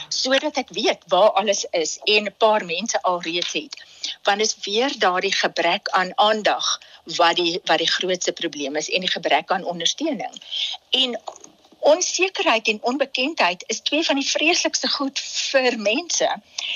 Sodat 0.10 0.58
ek 0.58 0.70
weet 0.70 1.02
waar 1.08 1.32
alles 1.32 1.66
is 1.72 2.00
en 2.04 2.24
'n 2.26 2.36
paar 2.38 2.66
mense 2.66 3.02
alreeds 3.02 3.54
het. 3.54 3.84
Want 4.24 4.42
is 4.42 4.58
weer 4.64 4.92
daardie 5.00 5.36
gebrek 5.36 5.90
aan 5.90 6.12
aandag 6.18 6.80
wat 7.04 7.36
die 7.36 7.62
wat 7.64 7.78
die 7.78 7.92
grootste 7.92 8.32
probleem 8.32 8.76
is 8.76 8.90
en 8.90 9.00
die 9.00 9.12
gebrek 9.12 9.52
aan 9.52 9.64
ondersteuning. 9.64 10.34
En 10.90 11.22
onsekerheid 11.88 12.68
en 12.68 12.84
onbekendheid 12.92 13.64
is 13.68 13.82
twee 13.82 14.04
van 14.04 14.20
die 14.20 14.28
vreeslikste 14.28 14.90
goed 14.92 15.20
vir 15.20 15.78
mense. 15.80 16.30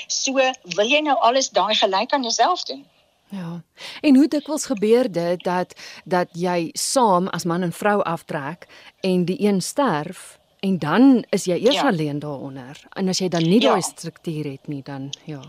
So 0.06 0.40
wil 0.76 0.88
jy 0.88 1.02
nou 1.04 1.18
alles 1.20 1.50
daai 1.50 1.74
gelyk 1.74 2.12
aan 2.12 2.24
jouself 2.28 2.64
doen? 2.70 2.84
Ja. 3.32 3.62
En 4.00 4.16
hoe 4.16 4.28
dikwels 4.28 4.64
gebeur 4.68 5.12
dit 5.12 5.44
dat 5.44 5.72
dat 6.04 6.28
jy 6.32 6.70
saam 6.72 7.28
as 7.28 7.44
man 7.44 7.62
en 7.62 7.72
vrou 7.72 8.02
aftrek 8.02 8.66
en 9.00 9.24
die 9.24 9.40
een 9.40 9.60
sterf 9.60 10.38
en 10.60 10.78
dan 10.78 11.24
is 11.30 11.44
jy 11.44 11.56
eers 11.56 11.80
ja. 11.80 11.86
alleen 11.88 12.18
daaronder. 12.18 12.82
En 12.92 13.08
as 13.08 13.18
jy 13.18 13.28
dan 13.28 13.42
nie 13.42 13.60
ja. 13.60 13.70
daai 13.72 13.82
struktuur 13.82 14.50
het 14.50 14.68
nie 14.68 14.82
dan 14.82 15.10
ja. 15.24 15.40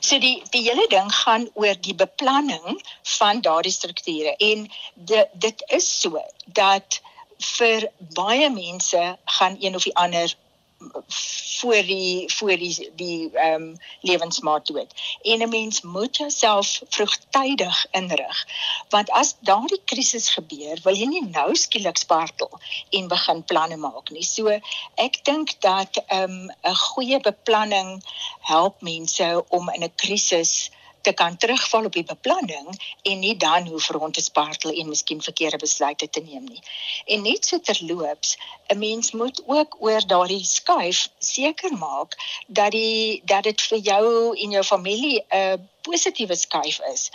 So 0.00 0.18
die 0.18 0.42
die 0.50 0.62
hele 0.62 0.86
ding 0.90 1.10
gaan 1.14 1.48
oor 1.54 1.74
die 1.80 1.94
beplanning 1.94 2.80
van 3.18 3.40
daardie 3.40 3.72
strukture 3.72 4.36
en 4.36 4.70
de, 4.94 5.26
dit 5.32 5.64
is 5.66 6.00
so 6.00 6.22
dat 6.46 7.00
vir 7.38 7.90
baie 8.14 8.50
mense 8.50 9.18
gaan 9.24 9.56
een 9.60 9.74
of 9.74 9.82
die 9.82 9.96
ander 9.96 10.36
voor 11.58 11.82
die 11.82 12.32
voor 12.34 12.56
die 12.56 12.90
die 12.94 13.30
ehm 13.32 13.62
um, 13.62 13.76
lewensmaat 14.00 14.66
dood. 14.66 15.18
En 15.22 15.38
'n 15.42 15.48
mens 15.48 15.80
moet 15.80 16.16
jouself 16.16 16.80
vroegtydig 16.88 17.86
inrig. 17.90 18.46
Want 18.88 19.10
as 19.10 19.36
daardie 19.40 19.82
krisis 19.84 20.28
gebeur, 20.28 20.78
wil 20.82 20.94
jy 20.94 21.06
nie 21.06 21.24
nou 21.24 21.56
skielik 21.56 21.96
spartel 21.96 22.60
en 22.90 23.08
begin 23.08 23.44
planne 23.44 23.76
maak 23.76 24.10
nie. 24.10 24.24
So 24.24 24.60
ek 24.94 25.24
dink 25.24 25.60
dat 25.60 26.02
ehm 26.06 26.22
um, 26.22 26.50
'n 26.62 26.74
goeie 26.74 27.20
beplanning 27.20 28.04
help 28.40 28.80
mense 28.80 29.44
om 29.48 29.70
in 29.70 29.82
'n 29.82 29.94
krisis 29.94 30.70
te 31.08 31.14
kan 31.14 31.36
terugval 31.36 31.84
op 31.88 31.96
die 31.96 32.04
beplanning 32.04 32.68
en 33.02 33.18
nie 33.24 33.36
dan 33.36 33.68
hoef 33.72 33.88
rond 33.96 34.14
te 34.14 34.24
spartel 34.24 34.74
en 34.80 34.90
miskien 34.92 35.22
verkeerde 35.24 35.60
besluite 35.62 36.08
te 36.10 36.20
neem 36.20 36.44
nie. 36.44 36.62
En 37.06 37.24
net 37.24 37.48
so 37.48 37.60
terloops, 37.70 38.36
'n 38.68 38.78
mens 38.78 39.12
moet 39.12 39.42
ook 39.46 39.76
oor 39.78 40.06
daardie 40.06 40.44
skuif 40.44 41.08
seker 41.18 41.72
maak 41.72 42.16
dat 42.46 42.70
die 42.72 43.22
dat 43.24 43.42
dit 43.42 43.60
vir 43.70 43.78
jou 43.78 44.06
en 44.36 44.50
jou 44.50 44.64
familie 44.64 45.24
'n 45.28 45.68
positiewe 45.88 46.36
skuif 46.36 46.80
is. 46.92 47.10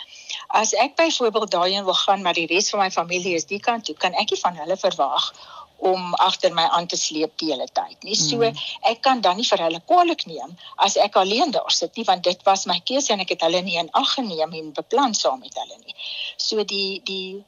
As 0.47 0.73
ek 0.73 0.95
byvoorbeeld 0.95 1.51
daarheen 1.51 1.83
wil 1.83 1.99
gaan 2.05 2.21
maar 2.21 2.33
die 2.33 2.47
res 2.47 2.69
van 2.69 2.79
my 2.79 2.91
familie 2.91 3.35
is 3.35 3.45
die 3.45 3.59
kant 3.59 3.85
toe, 3.85 3.95
kan 3.95 4.13
ek 4.13 4.29
nie 4.29 4.39
van 4.39 4.55
hulle 4.55 4.77
verwag 4.77 5.33
om 5.77 6.13
agter 6.13 6.53
my 6.53 6.63
aan 6.63 6.87
te 6.87 6.97
sleep 6.97 7.37
die 7.37 7.49
hele 7.51 7.67
tyd. 7.67 7.97
Nie 8.03 8.15
so 8.15 8.37
mm. 8.37 8.59
ek 8.91 9.01
kan 9.01 9.21
dan 9.21 9.37
nie 9.37 9.47
vir 9.47 9.63
hulle 9.65 9.81
kwaliek 9.89 10.25
neem 10.29 10.55
as 10.85 10.95
ek 10.97 11.17
alleen 11.19 11.51
daar 11.51 11.71
sit 11.71 11.95
nie 11.97 12.05
want 12.07 12.23
dit 12.23 12.45
was 12.47 12.65
my 12.65 12.79
keuse 12.79 13.13
en 13.13 13.23
ek 13.23 13.35
het 13.35 13.43
hulle 13.47 13.61
nie 13.61 13.77
in 13.81 13.91
ag 13.91 14.13
geneem 14.15 14.53
en 14.59 14.71
beplan 14.77 15.13
saam 15.17 15.39
met 15.43 15.57
hulle 15.59 15.77
nie. 15.83 15.95
So 16.37 16.63
die 16.63 17.01
die 17.03 17.43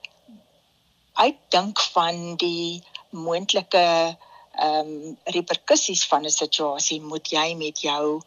uitdink 1.15 1.79
van 1.95 2.35
die 2.35 2.83
moontlike 3.15 3.85
ehm 4.55 4.91
um, 4.91 5.17
reperkusies 5.35 6.05
van 6.07 6.23
'n 6.25 6.31
situasie 6.31 7.01
moet 7.01 7.27
jy 7.31 7.55
met 7.55 7.81
jou 7.81 8.21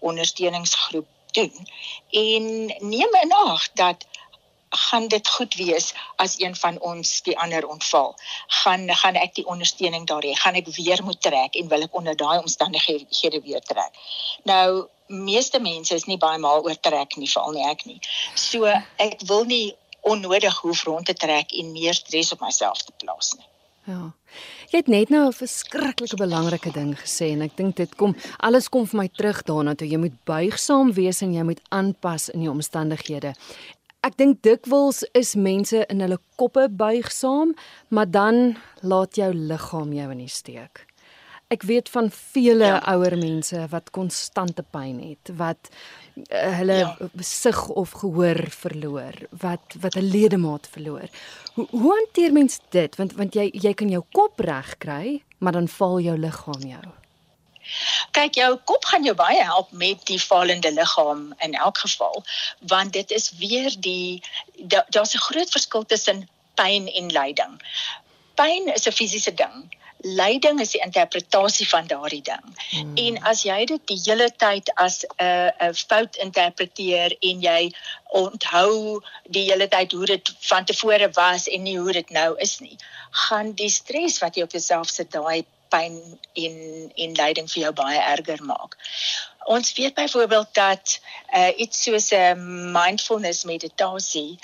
ondersteuningsgroep 0.00 1.08
doen. 1.32 1.68
En 2.10 2.44
neem 2.78 3.12
in 3.22 3.32
ag 3.32 3.72
dat 3.72 4.06
gaan 4.74 5.08
dit 5.08 5.28
goed 5.28 5.54
wees 5.54 5.92
as 6.16 6.38
een 6.40 6.56
van 6.56 6.80
ons 6.80 7.20
die 7.22 7.38
ander 7.38 7.66
ontval. 7.66 8.14
Gaan 8.62 8.88
gaan 8.94 9.14
ek 9.14 9.34
die 9.34 9.46
ondersteuning 9.46 10.06
daar 10.06 10.22
hê? 10.22 10.34
Gaan 10.34 10.58
ek 10.60 10.68
weer 10.76 11.04
moet 11.04 11.20
trek 11.20 11.54
en 11.54 11.68
wil 11.68 11.86
ek 11.86 11.94
onder 11.94 12.16
daai 12.16 12.38
omstandighede 12.38 13.40
weer 13.44 13.60
trek? 13.60 13.92
Nou 14.42 14.88
meeste 15.06 15.60
mense 15.60 15.94
is 15.94 16.06
nie 16.08 16.18
baie 16.18 16.38
maal 16.38 16.64
oor 16.64 16.76
trek 16.80 17.16
nie, 17.16 17.28
veral 17.28 17.52
nie 17.52 17.66
ek 17.68 17.84
nie. 17.84 18.00
So 18.34 18.66
ek 18.96 19.20
wil 19.28 19.44
nie 19.44 19.74
onnodig 20.04 20.60
hoef 20.64 20.84
rond 20.84 21.06
te 21.06 21.14
trek 21.14 21.52
en 21.52 21.72
meer 21.72 21.94
stres 21.94 22.32
op 22.32 22.40
myself 22.40 22.82
te 22.82 22.92
plaas 23.00 23.34
nie. 23.38 23.48
Ja. 23.84 24.12
Jy 24.72 24.80
het 24.80 24.88
net 24.88 25.10
nou 25.12 25.26
'n 25.26 25.32
verskriklike 25.32 26.16
belangrike 26.16 26.72
ding 26.72 26.96
gesê 26.96 27.32
en 27.32 27.42
ek 27.42 27.56
dink 27.56 27.76
dit 27.76 27.94
kom 27.96 28.16
alles 28.38 28.68
kom 28.68 28.86
vir 28.86 29.00
my 29.00 29.08
terug 29.08 29.42
daarna 29.42 29.74
toe 29.74 29.88
jy 29.88 29.98
moet 29.98 30.24
buigsaam 30.24 30.92
wees 30.92 31.20
en 31.22 31.34
jy 31.34 31.42
moet 31.42 31.60
aanpas 31.68 32.28
in 32.28 32.40
die 32.40 32.50
omstandighede. 32.50 33.34
Ek 34.04 34.18
dink 34.20 34.42
dikwels 34.44 35.00
is 35.16 35.32
mense 35.32 35.80
in 35.88 36.02
hulle 36.04 36.18
koppe 36.36 36.66
buigsaam, 36.68 37.54
maar 37.88 38.10
dan 38.12 38.56
laat 38.84 39.16
jou 39.16 39.30
liggaam 39.32 39.94
jou 39.96 40.08
in 40.12 40.20
die 40.20 40.32
steek. 40.32 40.82
Ek 41.52 41.64
weet 41.64 41.88
van 41.92 42.10
vele 42.12 42.68
ja. 42.68 42.80
ouer 42.92 43.16
mense 43.16 43.62
wat 43.72 43.88
konstante 43.96 44.64
pyn 44.74 44.98
het, 45.00 45.30
wat 45.38 45.70
uh, 45.70 46.52
hulle 46.58 46.76
ja. 46.82 46.92
sig 47.24 47.60
of 47.68 47.94
gehoor 48.02 48.42
verloor, 48.52 49.16
wat 49.40 49.76
wat 49.80 49.96
'n 49.96 50.04
ledemaat 50.04 50.68
verloor. 50.68 51.08
Hoe 51.54 51.66
hoe 51.70 51.94
hanteer 51.96 52.32
mens 52.32 52.60
dit? 52.76 52.96
Want 52.96 53.16
want 53.16 53.34
jy 53.34 53.48
jy 53.52 53.72
kan 53.72 53.88
jou 53.88 54.04
kop 54.12 54.40
reg 54.40 54.76
kry, 54.78 55.22
maar 55.38 55.52
dan 55.52 55.68
val 55.68 56.00
jou 56.00 56.18
liggaam 56.18 56.60
jou. 56.60 56.84
Kyk, 58.10 58.34
jou 58.34 58.56
kop 58.64 58.84
gaan 58.84 59.04
jou 59.04 59.14
baie 59.14 59.42
help 59.42 59.72
met 59.72 60.06
die 60.06 60.20
fallende 60.20 60.72
liggaam 60.72 61.32
in 61.38 61.54
elk 61.54 61.78
geval, 61.78 62.24
want 62.60 62.92
dit 62.92 63.10
is 63.10 63.32
weer 63.38 63.74
die 63.78 64.22
daar's 64.88 65.14
'n 65.14 65.26
groot 65.28 65.50
verskil 65.50 65.84
tussen 65.86 66.28
pyn 66.54 66.88
en 66.88 67.10
lyding. 67.12 67.62
Pyn 68.34 68.70
is 68.74 68.86
'n 68.86 68.92
fisiese 68.92 69.34
ding. 69.34 69.76
Lyding 70.04 70.60
is 70.60 70.70
die 70.70 70.82
interpretasie 70.84 71.68
van 71.68 71.86
daardie 71.86 72.22
ding. 72.22 72.44
Hmm. 72.70 72.96
En 72.96 73.22
as 73.22 73.42
jy 73.42 73.64
dit 73.64 73.86
die 73.86 74.00
hele 74.04 74.28
tyd 74.36 74.70
as 74.74 75.04
'n 75.04 75.52
'n 75.68 75.74
fout 75.74 76.16
interpreteer 76.16 77.16
en 77.20 77.40
jy 77.40 77.72
onthou 78.12 79.00
die 79.24 79.46
hele 79.50 79.68
tyd 79.68 79.92
hoe 79.92 80.06
dit 80.06 80.34
van 80.40 80.64
tevore 80.64 81.10
was 81.10 81.48
en 81.48 81.62
nie 81.62 81.78
hoe 81.78 81.92
dit 81.92 82.10
nou 82.10 82.34
is 82.38 82.58
nie, 82.58 82.76
gaan 83.10 83.52
die 83.52 83.70
stres 83.70 84.18
wat 84.18 84.36
jy 84.36 84.42
op 84.42 84.52
jouself 84.52 84.88
sit 84.88 85.10
daai 85.10 85.44
pyn 85.74 86.00
en 86.44 86.56
en 86.94 87.18
lyding 87.20 87.50
vir 87.50 87.62
jou 87.66 87.72
baie 87.82 88.00
erger 88.14 88.42
maak. 88.46 88.76
Ons 89.54 89.74
weet 89.76 89.94
byvoorbeeld 89.94 90.54
dat 90.56 91.00
uh, 91.36 91.52
iets 91.56 91.82
soos 91.82 92.10
'n 92.10 92.16
uh, 92.16 92.34
mindfulness 92.80 93.44
meditasie 93.44 94.38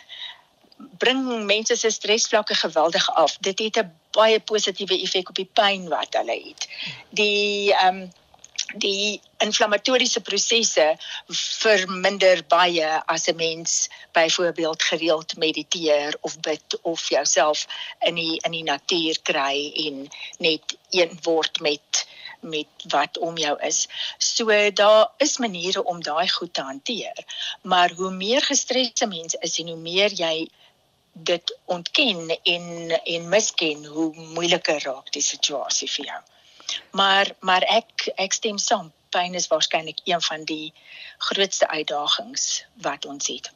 bring 0.99 1.45
mense 1.45 1.77
se 1.77 1.90
stresvlakke 1.90 2.55
geweldig 2.55 3.11
af. 3.14 3.37
Dit 3.40 3.59
het 3.59 3.77
'n 3.77 3.93
baie 4.11 4.40
positiewe 4.40 5.01
effek 5.03 5.29
op 5.29 5.35
die 5.35 5.51
pyn 5.53 5.88
wat 5.88 6.14
hulle 6.14 6.38
het. 6.49 6.69
Die 7.11 7.75
ehm 7.75 7.97
um, 7.97 8.12
die 8.74 9.20
inflammatoriese 9.38 10.20
prosesse 10.20 10.87
verminder 11.61 12.42
baie 12.48 12.90
as 13.06 13.28
'n 13.28 13.37
mens 13.37 13.88
byvoorbeeld 14.12 14.83
gereeld 14.83 15.37
mediteer 15.37 16.16
of 16.20 16.40
bid 16.40 16.78
of 16.83 17.09
jouself 17.09 17.66
in 18.00 18.14
die 18.14 18.40
in 18.44 18.50
die 18.50 18.62
natuur 18.62 19.16
kry 19.22 19.72
en 19.87 20.09
net 20.38 20.76
een 20.90 21.18
word 21.22 21.61
met 21.61 22.06
met 22.40 22.66
wat 22.88 23.18
om 23.18 23.37
jou 23.37 23.59
is. 23.61 23.88
So 24.18 24.70
daar 24.70 25.12
is 25.18 25.38
maniere 25.38 25.85
om 25.85 26.02
daai 26.02 26.28
goed 26.28 26.54
te 26.54 26.62
hanteer. 26.62 27.24
Maar 27.62 27.90
hoe 27.90 28.11
meer 28.11 28.42
gestreste 28.42 29.06
mens 29.06 29.35
is 29.35 29.59
en 29.59 29.68
hoe 29.68 29.76
meer 29.76 30.12
jy 30.12 30.48
dit 31.12 31.59
ontken 31.64 32.38
en 32.42 32.90
en 33.04 33.28
misken, 33.28 33.85
hoe 33.85 34.14
moeiliker 34.14 34.83
raak 34.83 35.12
die 35.12 35.22
situasie 35.22 35.90
vir 35.90 36.04
jou. 36.04 36.20
Maar 36.90 37.33
maar 37.40 37.62
ek 37.62 38.11
ek 38.14 38.33
stem 38.33 38.59
saam. 38.59 38.92
Pyn 39.11 39.35
is 39.35 39.48
waarskynlik 39.50 40.00
een 40.04 40.22
van 40.22 40.44
die 40.44 40.72
grootste 41.18 41.68
uitdagings 41.68 42.64
wat 42.74 43.06
ons 43.06 43.26
het. 43.26 43.50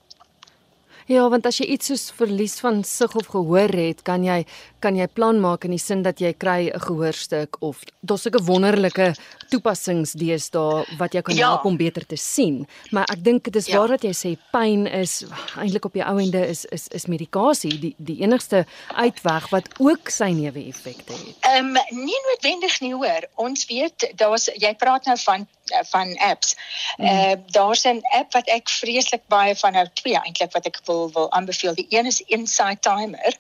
Ja, 1.07 1.29
want 1.29 1.47
as 1.47 1.59
jy 1.61 1.67
iets 1.75 1.91
soos 1.91 2.11
verlies 2.17 2.59
van 2.65 2.83
sig 2.85 3.15
of 3.15 3.27
gehoor 3.33 3.73
het, 3.77 4.03
kan 4.07 4.25
jy 4.25 4.45
kan 4.85 4.97
jy 4.97 5.07
plan 5.09 5.39
maak 5.41 5.65
in 5.65 5.73
die 5.73 5.81
sin 5.81 6.03
dat 6.05 6.21
jy 6.21 6.35
kry 6.37 6.69
'n 6.69 6.81
gehoorstuk 6.81 7.57
of 7.61 7.81
daar's 8.03 8.23
sulke 8.23 8.43
wonderlike 8.45 9.15
toepassings 9.49 10.13
deesdae 10.13 10.85
wat 10.99 11.13
jou 11.13 11.23
kan 11.23 11.37
ja. 11.37 11.49
help 11.49 11.65
om 11.65 11.77
beter 11.77 12.07
te 12.07 12.17
sien. 12.17 12.67
Maar 12.91 13.09
ek 13.13 13.25
dink 13.25 13.45
dit 13.45 13.57
is 13.57 13.67
ja. 13.67 13.79
waar 13.79 13.97
dat 13.97 14.05
jy 14.05 14.13
sê 14.13 14.37
pyn 14.53 14.87
is 14.87 15.25
eintlik 15.57 15.85
op 15.85 15.93
die 15.93 16.05
ou 16.05 16.19
ende 16.21 16.47
is 16.47 16.65
is 16.65 16.89
is 16.89 17.07
medikasie 17.07 17.79
die 17.81 17.95
die 17.99 18.21
enigste 18.21 18.67
uitweg 18.95 19.49
wat 19.51 19.69
ook 19.79 20.09
sy 20.09 20.33
neeweffekte 20.37 21.13
het. 21.13 21.37
Ehm 21.41 21.77
um, 21.77 22.05
nie 22.05 22.21
noodwendig 22.29 22.81
nie 22.81 22.95
hoor. 22.95 23.29
Ons 23.35 23.67
weet 23.67 24.13
daar's 24.17 24.51
jy 24.53 24.75
praat 24.75 25.05
nou 25.07 25.19
van 25.25 25.49
van 25.91 26.13
apps. 26.19 26.57
Mm. 26.97 27.07
Uh 27.07 27.35
daar's 27.57 27.85
'n 27.85 28.01
app 28.13 28.33
wat 28.33 28.49
ek 28.49 28.69
vreeslik 28.69 29.23
baie 29.29 29.57
van 29.57 29.75
hou 29.75 29.87
twee 29.93 30.19
eintlik 30.21 30.53
wat 30.53 30.67
ek 30.67 30.81
wil 30.85 30.94
wil 31.13 31.31
aanbeveel. 31.33 31.75
Die 31.75 31.87
een 31.89 32.07
is 32.07 32.21
Insight 32.21 32.83
Timer 32.83 33.37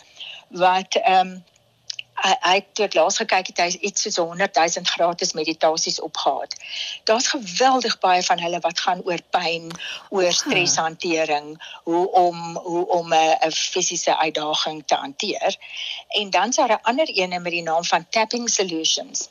wat 0.48 0.94
ehm 0.94 1.28
um, 1.28 1.42
hy 2.24 2.54
het 2.54 2.68
tot 2.78 2.94
laas 2.94 3.16
gekyk 3.18 3.48
het 3.50 3.60
hy 3.60 3.66
iets 3.88 4.04
soos 4.06 4.16
100 4.16 4.54
000 4.56 4.86
gratis 4.94 5.32
meditasies 5.32 5.98
opgehaat. 6.00 6.54
Daar's 7.10 7.28
geweldig 7.28 7.98
baie 7.98 8.22
van 8.22 8.40
hulle 8.40 8.60
wat 8.64 8.80
gaan 8.80 9.02
oor 9.04 9.20
pyn, 9.34 9.68
oor 10.08 10.32
streshantering, 10.32 11.50
hoe 11.90 12.06
om 12.12 12.56
hoe 12.56 12.86
om 12.98 13.12
'n 13.12 13.50
fisiese 13.50 14.16
uitdaging 14.16 14.82
te 14.86 14.94
hanteer. 14.94 15.56
En 16.08 16.30
dan 16.30 16.48
is 16.48 16.56
daar 16.56 16.72
'n 16.78 16.82
ander 16.82 17.08
een 17.10 17.42
met 17.42 17.52
die 17.52 17.62
naam 17.62 17.84
van 17.84 18.06
Tapping 18.08 18.50
Solutions 18.50 19.28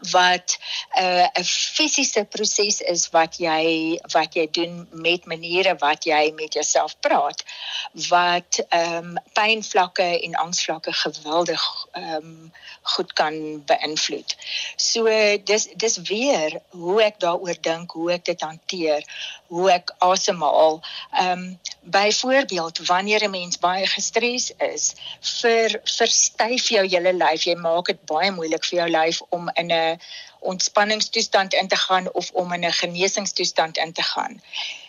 wat 0.00 0.58
'n 0.96 1.02
uh, 1.02 1.26
'n 1.40 1.44
fisiese 1.44 2.24
proses 2.24 2.80
is 2.80 3.08
wat 3.10 3.36
jy 3.36 3.98
wat 4.12 4.34
jy 4.34 4.46
doen 4.50 4.88
met 4.90 5.24
maniere 5.24 5.76
wat 5.78 6.04
jy 6.04 6.32
met 6.36 6.52
jouself 6.52 6.96
praat 7.00 7.44
wat 8.08 8.64
ehm 8.68 8.96
um, 8.96 9.18
pynvlakke 9.32 10.08
en 10.22 10.34
angsvlakke 10.34 10.92
geweldig 10.92 11.86
ehm 11.92 12.14
um, 12.14 12.52
goed 12.82 13.12
kan 13.12 13.64
beïnvloed. 13.64 14.36
So 14.76 15.04
dis 15.44 15.68
dis 15.76 15.96
weer 15.96 16.60
hoe 16.68 17.02
ek 17.02 17.20
daaroor 17.20 17.58
dink, 17.60 17.90
hoe 17.90 18.12
ek 18.12 18.24
dit 18.24 18.40
hanteer, 18.40 19.04
hoe 19.46 19.70
ek 19.72 19.94
asemhaal. 19.98 20.80
Ehm 21.12 21.58
byvoorbeeld 21.80 22.86
wanneer 22.86 23.24
'n 23.24 23.30
mens 23.30 23.58
baie 23.58 23.86
gestres 23.86 24.52
is, 24.56 24.94
vir 25.20 25.80
verstyf 25.84 26.68
jou 26.68 26.86
hele 26.86 27.12
lyf. 27.12 27.42
Jy 27.42 27.54
maak 27.54 27.86
dit 27.86 28.04
baie 28.04 28.30
moeilik 28.30 28.64
vir 28.64 28.78
jou 28.78 28.90
lyf 28.90 29.20
om 29.28 29.50
in 29.54 29.72
'n 29.72 30.00
ontspanningstoestand 30.40 31.54
in 31.54 31.68
te 31.68 31.76
gaan 31.76 32.12
of 32.12 32.30
om 32.32 32.52
in 32.52 32.64
'n 32.64 32.72
genesingstoestand 32.72 33.76
in 33.76 33.92
te 33.92 34.02
gaan. 34.02 34.42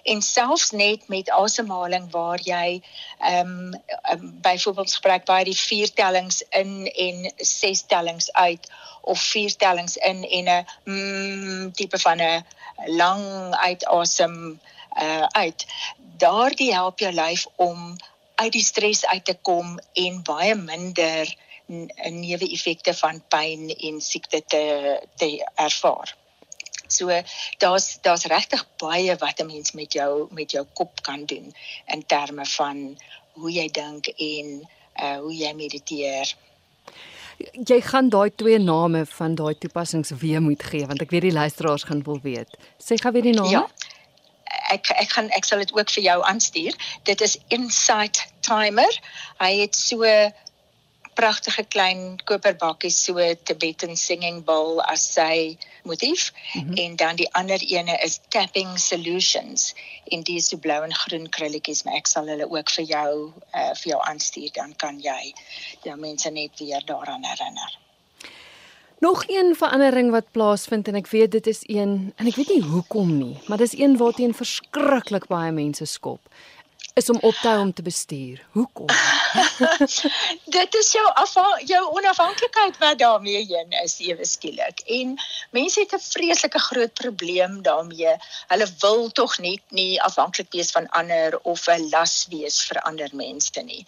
En 0.04 0.22
selfs 0.22 0.72
net 0.72 1.08
met 1.08 1.30
asemhaling 1.30 2.12
waar 2.12 2.40
jy 2.44 2.82
ehm 3.20 3.48
um, 3.48 3.82
um, 4.12 4.40
byvoorbeeld 4.42 4.94
gebruik 4.94 5.26
baie 5.26 5.44
die 5.44 5.58
vier 5.58 5.94
tellings 5.94 6.44
in 6.50 6.92
en 6.96 7.34
ses 7.38 7.82
tellings 7.82 8.34
uit 8.34 8.72
of 9.02 9.22
vier 9.22 9.56
tellings 9.56 9.98
in 9.98 10.24
en 10.24 10.50
'n 10.50 10.66
mm, 10.84 11.72
tipe 11.72 12.00
van 12.00 12.22
'n 12.22 12.46
lang 12.86 13.56
uitasem 13.56 14.60
uh, 15.02 15.24
uit. 15.24 15.66
Daardie 16.22 16.74
help 16.74 17.00
jou 17.02 17.12
lyf 17.14 17.48
om 17.56 17.96
uit 18.42 18.52
die 18.52 18.66
stres 18.66 19.06
uit 19.06 19.26
te 19.26 19.38
kom 19.42 19.78
en 19.94 20.22
baie 20.26 20.56
minder 20.56 21.30
neeweffekte 22.12 22.94
van 22.94 23.22
pyn 23.32 23.70
en 23.72 24.02
siekte 24.02 24.42
te 24.48 24.64
te 25.18 25.30
ervaar. 25.56 26.16
So 26.92 27.22
daar's 27.58 27.98
daar's 28.02 28.26
regtig 28.26 28.66
baie 28.78 29.16
wat 29.16 29.40
'n 29.40 29.46
mens 29.46 29.72
met 29.72 29.94
jou 29.94 30.28
met 30.32 30.52
jou 30.52 30.66
kop 30.74 31.02
kan 31.02 31.26
doen 31.26 31.56
in 31.86 32.06
terme 32.06 32.46
van 32.46 32.98
hoe 33.34 33.52
jy 33.52 33.68
dink 33.68 34.08
en 34.08 34.68
uh 35.02 35.18
hoe 35.18 35.36
jy 35.36 35.54
mediteer. 35.54 36.36
Jy 37.66 37.82
gaan 37.82 38.10
daai 38.10 38.36
twee 38.36 38.60
name 38.60 39.06
van 39.06 39.36
daai 39.36 39.58
toepassings 39.58 40.10
weer 40.10 40.42
moet 40.42 40.64
gee 40.64 40.86
want 40.86 41.02
ek 41.02 41.10
weet 41.10 41.22
die 41.22 41.40
luisteraars 41.40 41.84
gaan 41.84 42.04
wil 42.04 42.20
weet. 42.22 42.58
Sê 42.78 42.96
gou 42.96 43.12
weer 43.12 43.30
die 43.30 43.34
name. 43.34 43.50
Ja. 43.50 43.68
Ek 44.72 44.92
ek 44.96 45.10
gaan 45.16 45.30
ek 45.38 45.48
sal 45.48 45.64
dit 45.64 45.74
ook 45.76 45.90
vir 45.98 46.04
jou 46.04 46.20
aanstuur. 46.24 46.78
Dit 47.04 47.22
is 47.22 47.38
Insight 47.50 48.24
Timer. 48.46 49.02
Hy 49.42 49.54
het 49.64 49.76
so 49.76 50.08
pragtige 51.14 51.64
klein 51.64 52.20
koperbakkies 52.26 53.04
so 53.06 53.20
Tibetan 53.44 53.96
singing 53.96 54.42
bowl 54.48 54.80
as 54.82 55.04
sy 55.14 55.58
motief 55.84 56.32
mm 56.32 56.62
-hmm. 56.62 56.78
en 56.84 56.96
dan 56.96 57.16
die 57.16 57.30
ander 57.34 57.60
ene 57.60 57.98
is 58.08 58.20
tapping 58.30 58.80
solutions 58.80 59.74
en 60.04 60.24
die 60.24 60.38
is 60.38 60.48
so 60.48 60.58
blou 60.58 60.84
en 60.84 60.96
groen 61.04 61.30
krulletjies 61.30 61.84
maar 61.84 61.96
ek 61.96 62.08
sal 62.08 62.28
hulle 62.28 62.50
ook 62.50 62.72
vir 62.78 62.86
jou 62.86 63.34
uh, 63.54 63.74
vir 63.82 63.88
jou 63.94 64.02
aanstuur 64.02 64.52
dan 64.54 64.76
kan 64.76 65.00
jy 65.00 65.34
jou 65.84 65.98
mense 65.98 66.30
net 66.30 66.60
weer 66.60 66.86
daaraan 66.86 67.24
herinner. 67.24 67.81
Nog 69.02 69.24
een 69.28 69.56
verandering 69.56 70.12
wat 70.12 70.32
plaasvind 70.32 70.88
en 70.88 70.96
ek 71.00 71.08
weet 71.10 71.32
dit 71.32 71.48
is 71.48 71.62
een 71.66 72.14
en 72.16 72.28
ek 72.30 72.36
weet 72.38 72.52
nie 72.54 72.62
hoekom 72.62 73.16
nie, 73.18 73.38
maar 73.50 73.58
dis 73.58 73.74
een 73.74 73.96
waarteen 73.98 74.34
verskriklik 74.38 75.26
baie 75.32 75.50
mense 75.52 75.88
skop 75.90 76.22
is 76.94 77.10
om 77.10 77.18
op 77.22 77.34
te 77.34 77.48
hou 77.48 77.60
om 77.62 77.74
te 77.74 77.82
bestuur. 77.82 78.44
Hoekom? 78.52 78.86
dit 80.58 80.76
is 80.76 80.92
jou 80.92 81.06
jou 81.66 81.84
onafhanklikheid 81.98 82.78
wat 82.78 83.00
daarmee 83.00 83.46
heen 83.46 83.72
is 83.84 83.98
ewe 84.00 84.26
skielik. 84.26 84.84
En 84.86 85.16
mense 85.50 85.80
het 85.80 85.96
'n 85.96 86.00
vreeslike 86.00 86.60
groot 86.60 86.94
probleem 86.94 87.62
daarmee. 87.62 88.16
Hulle 88.48 88.68
wil 88.80 89.10
tog 89.10 89.38
net 89.38 89.62
nie 89.70 90.02
afhanklik 90.02 90.52
wees 90.52 90.72
van 90.72 90.90
ander 90.90 91.40
of 91.42 91.68
'n 91.68 91.90
las 91.90 92.28
wees 92.30 92.62
vir 92.68 92.82
ander 92.82 93.10
mense 93.14 93.62
nie. 93.62 93.86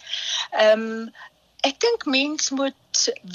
Ehm 0.50 0.80
um, 0.80 1.14
ek 1.64 1.80
dink 1.80 2.04
mens 2.04 2.50
moet 2.50 2.76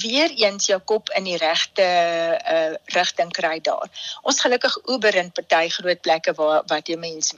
weer 0.02 0.30
eens 0.30 0.70
jou 0.70 0.78
kop 0.92 1.10
in 1.18 1.26
die 1.28 1.38
regte 1.42 1.86
uh, 1.86 2.76
rigting 2.96 3.32
kry 3.36 3.58
daar. 3.65 3.89
Ons 4.22 4.42
gelukkig 4.46 4.78
Uber 4.94 5.18
in 5.22 5.32
party 5.36 5.70
groot 5.74 6.02
plekke 6.06 6.34
waar 6.38 6.63
wat 6.72 6.92
jy 6.92 6.98
mens 7.02 7.34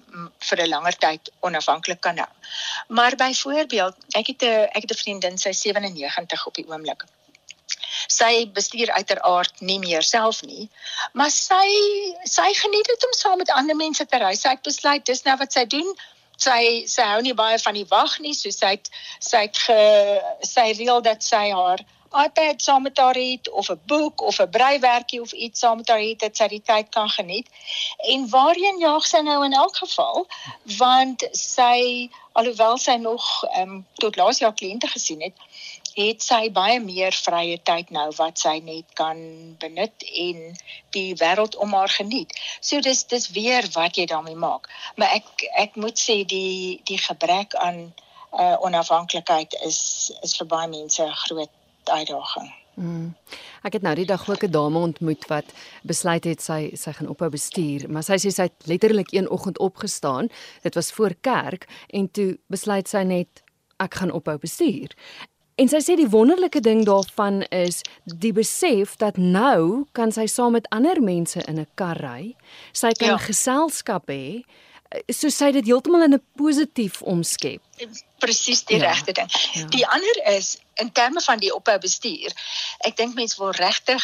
vir 0.49 0.63
'n 0.65 0.69
langer 0.73 0.97
tyd 1.05 1.31
onafhanklik 1.47 2.01
kan 2.01 2.17
hou. 2.17 2.29
Maar 2.87 3.15
byvoorbeeld, 3.15 3.95
ek 4.19 4.27
het 4.27 4.43
'n 4.43 4.67
ek 4.77 4.83
het 4.83 4.91
'n 4.91 5.01
vriendin, 5.03 5.37
sy 5.37 5.51
97 5.51 6.45
op 6.47 6.55
die 6.55 6.67
oomblik. 6.67 7.05
Sy 8.07 8.51
bestuur 8.51 8.91
uiteraard 8.91 9.61
nie 9.61 9.79
meer 9.79 10.03
self 10.03 10.41
nie, 10.41 10.69
maar 11.13 11.31
sy 11.31 11.67
sy 12.23 12.49
geniet 12.53 12.87
dit 12.87 13.05
om 13.05 13.13
saam 13.13 13.37
met 13.37 13.49
ander 13.49 13.75
mense 13.75 14.05
te 14.05 14.17
ry. 14.17 14.35
Sy 14.35 14.49
het 14.49 14.61
besluit 14.61 15.05
dis 15.05 15.23
nou 15.23 15.37
wat 15.37 15.53
sy 15.53 15.65
doen 15.65 15.95
sy 16.41 16.83
sy 16.89 17.05
hou 17.13 17.21
nie 17.21 17.37
baie 17.37 17.59
van 17.59 17.77
die 17.77 17.87
wag 17.89 18.19
nie, 18.19 18.33
so 18.33 18.49
sy 18.49 18.75
het 18.75 18.91
sy 19.19 19.45
het 19.47 19.57
ge, 19.65 19.81
sy 20.53 20.67
reël 20.77 21.01
dat 21.05 21.23
sy 21.23 21.49
haar 21.51 21.83
iPad 22.11 22.61
saam 22.61 22.81
met 22.83 22.97
haar 22.97 23.15
het 23.15 23.49
of 23.49 23.69
'n 23.69 23.81
boek 23.87 24.21
of 24.21 24.39
'n 24.39 24.49
breiwerkie 24.49 25.21
of 25.21 25.31
iets 25.31 25.59
saam 25.59 25.77
met 25.77 25.87
haar 25.87 25.99
het 25.99 26.19
dat 26.19 26.37
sy 26.37 26.47
die 26.47 26.61
tyd 26.61 26.89
kan 26.89 27.09
geniet. 27.09 27.47
En 27.97 28.29
waarheen 28.29 28.79
jaag 28.79 29.05
sy 29.07 29.19
nou 29.19 29.45
in 29.45 29.53
elk 29.53 29.75
geval? 29.75 30.27
Want 30.77 31.27
sy 31.31 32.09
alhoewel 32.31 32.77
sy 32.77 32.95
nog 32.95 33.43
ehm 33.43 33.69
um, 33.69 33.87
tot 33.93 34.15
laas 34.15 34.37
jaar 34.37 34.53
kliënte 34.53 34.87
gesien 34.87 35.21
het, 35.21 35.33
het 35.95 36.23
sy 36.23 36.49
baie 36.53 36.79
meer 36.79 37.15
vrye 37.15 37.57
tyd 37.63 37.91
nou 37.91 38.07
wat 38.17 38.39
sy 38.39 38.59
net 38.63 38.85
kan 38.99 39.17
benut 39.59 40.05
en 40.25 40.39
die 40.95 41.15
wêreld 41.19 41.57
om 41.57 41.73
haar 41.73 41.91
geniet. 41.91 42.33
So 42.61 42.81
dis 42.81 43.03
dis 43.11 43.29
weer 43.35 43.67
wat 43.75 43.97
jy 43.97 44.05
daarmee 44.05 44.35
maak. 44.35 44.69
Maar 44.95 45.19
ek 45.19 45.47
ek 45.57 45.75
moet 45.75 45.99
sê 45.99 46.21
die 46.25 46.81
die 46.87 46.99
gebrek 47.01 47.55
aan 47.55 47.93
uh, 48.31 48.57
onafhanklikheid 48.61 49.57
is 49.67 50.11
is 50.21 50.37
vir 50.37 50.47
baie 50.47 50.67
mense 50.67 51.03
'n 51.03 51.21
groot 51.25 51.51
uitdaging. 51.85 52.51
Mm. 52.73 53.15
Ek 53.61 53.73
het 53.73 53.81
nou 53.81 53.95
die 53.95 54.05
dag 54.05 54.29
ook 54.29 54.43
'n 54.43 54.51
dame 54.51 54.79
ontmoet 54.79 55.27
wat 55.27 55.45
besluit 55.83 56.23
het 56.23 56.41
sy 56.41 56.71
sy 56.73 56.91
gaan 56.91 57.07
ophou 57.07 57.29
bestuur, 57.29 57.89
maar 57.89 58.03
sy 58.03 58.17
sê 58.17 58.31
sy 58.31 58.41
het 58.41 58.65
letterlik 58.65 59.11
een 59.11 59.29
oggend 59.29 59.59
opgestaan. 59.59 60.29
Dit 60.61 60.75
was 60.75 60.91
voor 60.91 61.13
kerk 61.21 61.67
en 61.87 62.11
toe 62.11 62.39
besluit 62.47 62.87
sy 62.87 63.03
net 63.03 63.43
ek 63.77 63.93
gaan 63.93 64.11
ophou 64.11 64.37
bestuur. 64.37 64.95
En 65.55 65.69
sy 65.69 65.81
sê 65.83 65.95
die 65.99 66.09
wonderlike 66.09 66.61
ding 66.63 66.85
daarvan 66.87 67.41
is 67.51 67.81
die 68.05 68.33
besef 68.33 68.95
dat 69.01 69.17
nou 69.17 69.85
kan 69.97 70.13
sy 70.15 70.25
saam 70.31 70.55
met 70.57 70.69
ander 70.71 71.01
mense 71.03 71.43
in 71.47 71.59
'n 71.59 71.67
kar 71.75 71.99
ry. 72.01 72.35
Sy 72.73 72.91
kan 72.91 73.15
ja. 73.15 73.17
geselskap 73.17 74.07
hê. 74.07 74.43
So 75.09 75.29
sy 75.29 75.51
dit 75.51 75.65
heeltemal 75.65 76.03
in 76.03 76.13
'n 76.13 76.23
positief 76.35 77.01
omskep. 77.01 77.61
Presies 78.19 78.63
die 78.65 78.77
ja. 78.77 78.89
regte 78.89 79.11
ding. 79.11 79.29
Ja. 79.53 79.65
Die 79.65 79.87
ander 79.87 80.17
is 80.37 80.57
in 80.75 80.91
terme 80.91 81.21
van 81.21 81.39
die 81.39 81.53
ophou 81.55 81.77
bestuur. 81.79 82.31
Ek 82.79 82.95
dink 82.97 83.15
mense 83.15 83.37
wil 83.37 83.51
regtig 83.51 84.03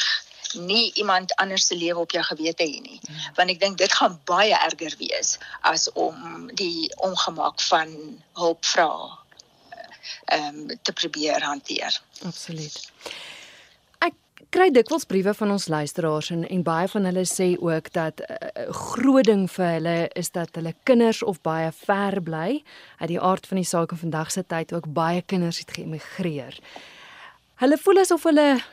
nie 0.53 0.91
iemand 0.93 1.35
anders 1.35 1.65
se 1.65 1.75
lewe 1.75 1.99
op 1.99 2.11
jou 2.11 2.23
gewete 2.23 2.63
hê 2.63 2.79
nie 2.81 2.99
ja. 3.01 3.31
want 3.35 3.49
ek 3.51 3.59
dink 3.59 3.77
dit 3.77 3.93
gaan 3.93 4.19
baie 4.29 4.55
erger 4.55 4.95
wees 4.99 5.37
as 5.61 5.91
om 5.93 6.47
die 6.53 6.87
ongemak 7.03 7.61
van 7.61 7.91
hulp 8.39 8.65
vra 8.65 8.91
ehm 10.25 10.55
um, 10.55 10.67
te 10.81 10.93
probeer 10.93 11.43
hanteer. 11.43 12.01
Absoluut. 12.25 12.91
Ek 13.99 14.13
kry 14.49 14.69
dikwels 14.71 15.05
briewe 15.05 15.33
van 15.33 15.51
ons 15.51 15.67
luisteraars 15.67 16.29
en 16.35 16.47
en 16.47 16.63
baie 16.63 16.87
van 16.87 17.09
hulle 17.09 17.25
sê 17.25 17.49
ook 17.59 17.91
dat 17.91 18.21
'n 18.21 18.31
uh, 18.31 18.37
eh, 18.53 18.73
groot 18.73 19.25
ding 19.25 19.51
vir 19.51 19.65
hulle 19.65 20.09
is 20.13 20.31
dat 20.31 20.55
hulle 20.55 20.73
kinders 20.83 21.23
of 21.23 21.41
baie 21.41 21.71
ver 21.71 22.21
bly. 22.21 22.63
Uit 22.97 23.09
die 23.09 23.21
aard 23.21 23.47
van 23.47 23.57
die 23.57 23.65
saak 23.65 23.91
in 23.91 23.97
vandag 23.97 24.31
se 24.31 24.43
tyd 24.47 24.73
ook 24.73 24.93
baie 24.93 25.21
kinders 25.21 25.59
het 25.59 25.71
geëmigreer. 25.71 26.59
Hulle 27.55 27.77
voel 27.77 27.97
asof 27.99 28.23
hulle 28.23 28.63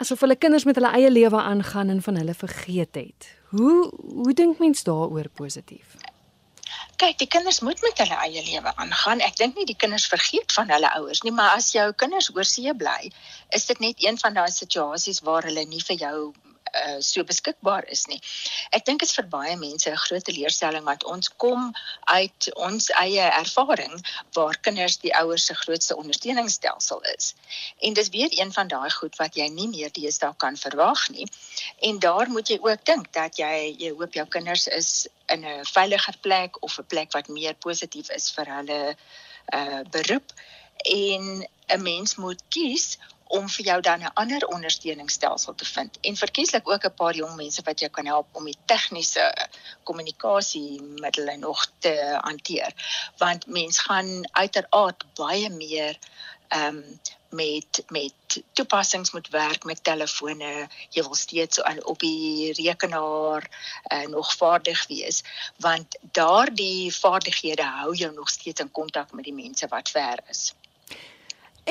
asof 0.00 0.20
hulle 0.20 0.36
kinders 0.36 0.64
met 0.64 0.74
hulle 0.74 0.92
eie 0.96 1.10
lewe 1.10 1.36
aangaan 1.36 1.88
en 1.88 2.02
van 2.02 2.16
hulle 2.16 2.34
vergeet 2.34 2.94
het. 2.94 3.36
Hoe 3.50 3.92
hoe 4.14 4.32
dink 4.32 4.58
mens 4.58 4.82
daaroor 4.82 5.28
positief? 5.28 5.96
Kyk, 7.00 7.16
die 7.22 7.30
kinders 7.32 7.60
moet 7.64 7.80
met 7.84 8.02
hulle 8.02 8.16
eie 8.26 8.42
lewe 8.44 8.72
aangaan. 8.76 9.22
Ek 9.24 9.38
dink 9.40 9.56
nie 9.56 9.66
die 9.68 9.78
kinders 9.82 10.06
vergeet 10.12 10.52
van 10.56 10.72
hulle 10.72 10.90
ouers 10.98 11.22
nie, 11.24 11.32
maar 11.32 11.56
as 11.56 11.70
jou 11.72 11.86
kinders 12.02 12.30
oorsee 12.36 12.74
bly, 12.82 13.10
is 13.56 13.66
dit 13.70 13.80
net 13.84 14.04
een 14.04 14.20
van 14.20 14.36
daai 14.36 14.50
situasies 14.52 15.22
waar 15.28 15.48
hulle 15.48 15.64
nie 15.70 15.82
vir 15.88 16.00
jou 16.04 16.16
uh, 16.74 17.00
so 17.00 17.24
beskikbaar 17.24 17.84
is 17.88 18.06
nie. 18.06 18.20
Ek 18.70 18.84
dink 18.84 19.00
dit 19.00 19.08
is 19.08 19.16
vir 19.16 19.28
baie 19.32 19.56
mense 19.56 19.90
'n 19.90 20.02
groot 20.04 20.24
teleurstelling 20.24 20.84
want 20.84 21.04
ons 21.04 21.28
kom 21.36 21.72
uit 22.04 22.50
ons 22.56 22.90
eie 23.02 23.26
ervaring 23.42 23.94
waar 24.34 24.58
kinders 24.60 24.98
die 24.98 25.14
ouers 25.14 25.46
se 25.46 25.54
grootste 25.54 25.96
ondersteuningsstelsel 25.96 27.00
is. 27.14 27.34
En 27.80 27.94
dis 27.94 28.08
weer 28.08 28.30
een 28.32 28.52
van 28.52 28.68
daai 28.68 28.90
goed 28.90 29.16
wat 29.16 29.36
jy 29.36 29.48
nie 29.48 29.68
meer 29.68 29.92
deesdae 29.92 30.34
kan 30.36 30.56
verwag 30.56 31.08
nie. 31.10 31.26
En 31.80 31.98
daar 31.98 32.28
moet 32.30 32.48
jy 32.48 32.58
ook 32.62 32.84
dink 32.84 33.12
dat 33.12 33.38
jy 33.38 33.74
jy 33.78 33.90
hoop 33.90 34.14
jou 34.14 34.26
kinders 34.26 34.66
is 34.66 35.08
in 35.28 35.44
'n 35.44 35.64
veiliger 35.64 36.16
plek 36.20 36.62
of 36.62 36.78
'n 36.78 36.86
plek 36.86 37.12
wat 37.12 37.28
meer 37.28 37.54
positief 37.54 38.10
is 38.10 38.30
vir 38.30 38.46
hulle 38.56 38.96
uh 39.54 39.82
beroep 39.90 40.32
en 40.84 41.46
'n 41.68 41.82
mens 41.82 42.16
moet 42.16 42.42
kies 42.48 42.98
om 43.30 43.48
vir 43.48 43.64
jou 43.64 43.80
dan 43.80 44.02
'n 44.02 44.12
ander 44.22 44.46
ondersteuningsstelsel 44.46 45.54
te 45.54 45.64
vind. 45.64 45.98
En 46.00 46.16
verkieslik 46.16 46.68
ook 46.68 46.84
'n 46.84 46.94
paar 46.94 47.14
jong 47.14 47.36
mense 47.36 47.62
wat 47.62 47.80
jou 47.80 47.90
kan 47.90 48.06
help 48.06 48.26
om 48.32 48.44
die 48.44 48.58
tegniese 48.64 49.48
kommunikasiemiddels 49.82 51.36
nog 51.38 51.66
te 51.78 52.18
hanteer. 52.20 52.72
Want 53.16 53.46
mens 53.46 53.78
gaan 53.78 54.28
uiteraard 54.32 55.04
baie 55.14 55.50
meer 55.50 55.98
ehm 56.48 56.76
um, 56.76 57.00
met 57.30 57.82
met 57.88 58.42
toepassings 58.52 59.10
moet 59.10 59.28
werk 59.28 59.64
met 59.64 59.84
telefone. 59.84 60.68
Jy 60.88 61.02
wil 61.02 61.14
steeds 61.14 61.62
op 61.82 61.98
die 61.98 62.52
rekenaar 62.52 63.50
uh, 63.92 64.06
nog 64.06 64.34
vaardig 64.36 64.86
wees. 64.86 65.22
Want 65.56 65.98
daardie 66.12 66.94
vaardighede 66.94 67.62
hou 67.62 67.94
jou 67.94 68.14
nog 68.14 68.28
steeds 68.28 68.60
in 68.60 68.70
kontak 68.70 69.12
met 69.12 69.24
die 69.24 69.34
mense 69.34 69.66
wat 69.68 69.90
ver 69.90 70.18
is 70.28 70.54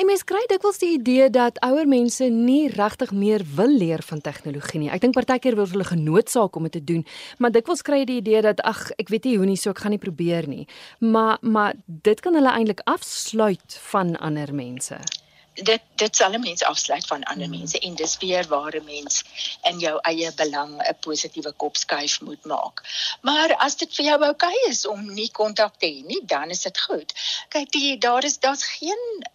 En 0.00 0.06
mens 0.08 0.22
kry 0.24 0.40
dikwels 0.48 0.78
die 0.80 0.94
idee 0.96 1.26
dat 1.28 1.58
ouer 1.66 1.84
mense 1.88 2.24
nie 2.32 2.70
regtig 2.72 3.10
meer 3.12 3.42
wil 3.56 3.68
leer 3.68 4.00
van 4.00 4.22
tegnologie 4.24 4.80
nie. 4.80 4.88
Ek 4.88 5.02
dink 5.02 5.12
partykeer 5.12 5.58
word 5.58 5.74
hulle 5.74 5.84
genoodsaak 5.84 6.54
om 6.56 6.68
dit 6.68 6.72
te 6.78 6.84
doen, 6.88 7.02
maar 7.36 7.52
dikwels 7.52 7.82
kry 7.84 7.98
jy 8.00 8.06
die 8.08 8.20
idee 8.22 8.40
dat 8.46 8.62
ag, 8.64 8.80
ek 9.02 9.10
weet 9.12 9.26
nie 9.28 9.34
hoe 9.36 9.48
nie, 9.50 9.58
so 9.60 9.74
ek 9.74 9.82
gaan 9.84 9.92
nie 9.92 10.00
probeer 10.00 10.46
nie. 10.48 10.64
Maar 11.04 11.36
maar 11.42 11.76
dit 12.08 12.22
kan 12.24 12.38
hulle 12.38 12.54
eintlik 12.56 12.80
afsluit 12.88 13.76
van 13.90 14.14
ander 14.16 14.54
mense. 14.56 14.96
Dit 15.60 15.84
dit 16.00 16.16
sal 16.16 16.32
'n 16.32 16.40
mens 16.46 16.64
afsluit 16.64 17.04
van 17.06 17.26
ander 17.32 17.50
hmm. 17.50 17.58
mense 17.58 17.78
en 17.78 17.94
dis 18.00 18.14
weer 18.22 18.48
waar 18.48 18.78
'n 18.80 18.84
mens 18.84 19.20
in 19.68 19.82
jou 19.84 19.98
eie 20.12 20.30
belang 20.38 20.78
'n 20.78 20.96
positiewe 21.00 21.52
kop 21.52 21.76
skuif 21.76 22.20
moet 22.20 22.44
maak. 22.44 22.80
Maar 23.20 23.52
as 23.68 23.76
dit 23.76 23.92
vir 23.96 24.06
jou 24.06 24.16
oukei 24.22 24.56
okay 24.56 24.70
is 24.70 24.86
om 24.86 25.12
nie 25.12 25.28
kontak 25.30 25.76
te 25.76 25.92
hê 25.92 26.00
nie, 26.06 26.22
dan 26.24 26.48
is 26.48 26.62
dit 26.62 26.80
goed. 26.80 27.12
Kyk, 27.48 27.70
die 27.72 27.98
daar 27.98 28.24
is 28.24 28.38
daar's 28.38 28.64
geen 28.64 29.28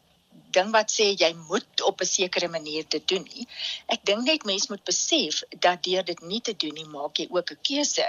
ding 0.55 0.71
wat 0.73 0.91
sê 0.91 1.11
jy 1.13 1.31
moet 1.49 1.83
op 1.89 2.01
'n 2.01 2.11
sekere 2.11 2.47
manier 2.47 2.85
dit 2.89 3.07
doen 3.07 3.27
nie. 3.33 3.47
Ek 3.87 4.05
dink 4.05 4.23
net 4.23 4.45
mense 4.45 4.71
moet 4.71 4.83
besef 4.83 5.43
dat 5.59 5.83
deur 5.83 6.03
dit 6.03 6.21
nie 6.21 6.41
te 6.41 6.55
doen 6.57 6.73
nie, 6.73 6.87
maak 6.87 7.19
jy 7.19 7.27
ook 7.29 7.51
'n 7.51 7.61
keuse 7.61 8.07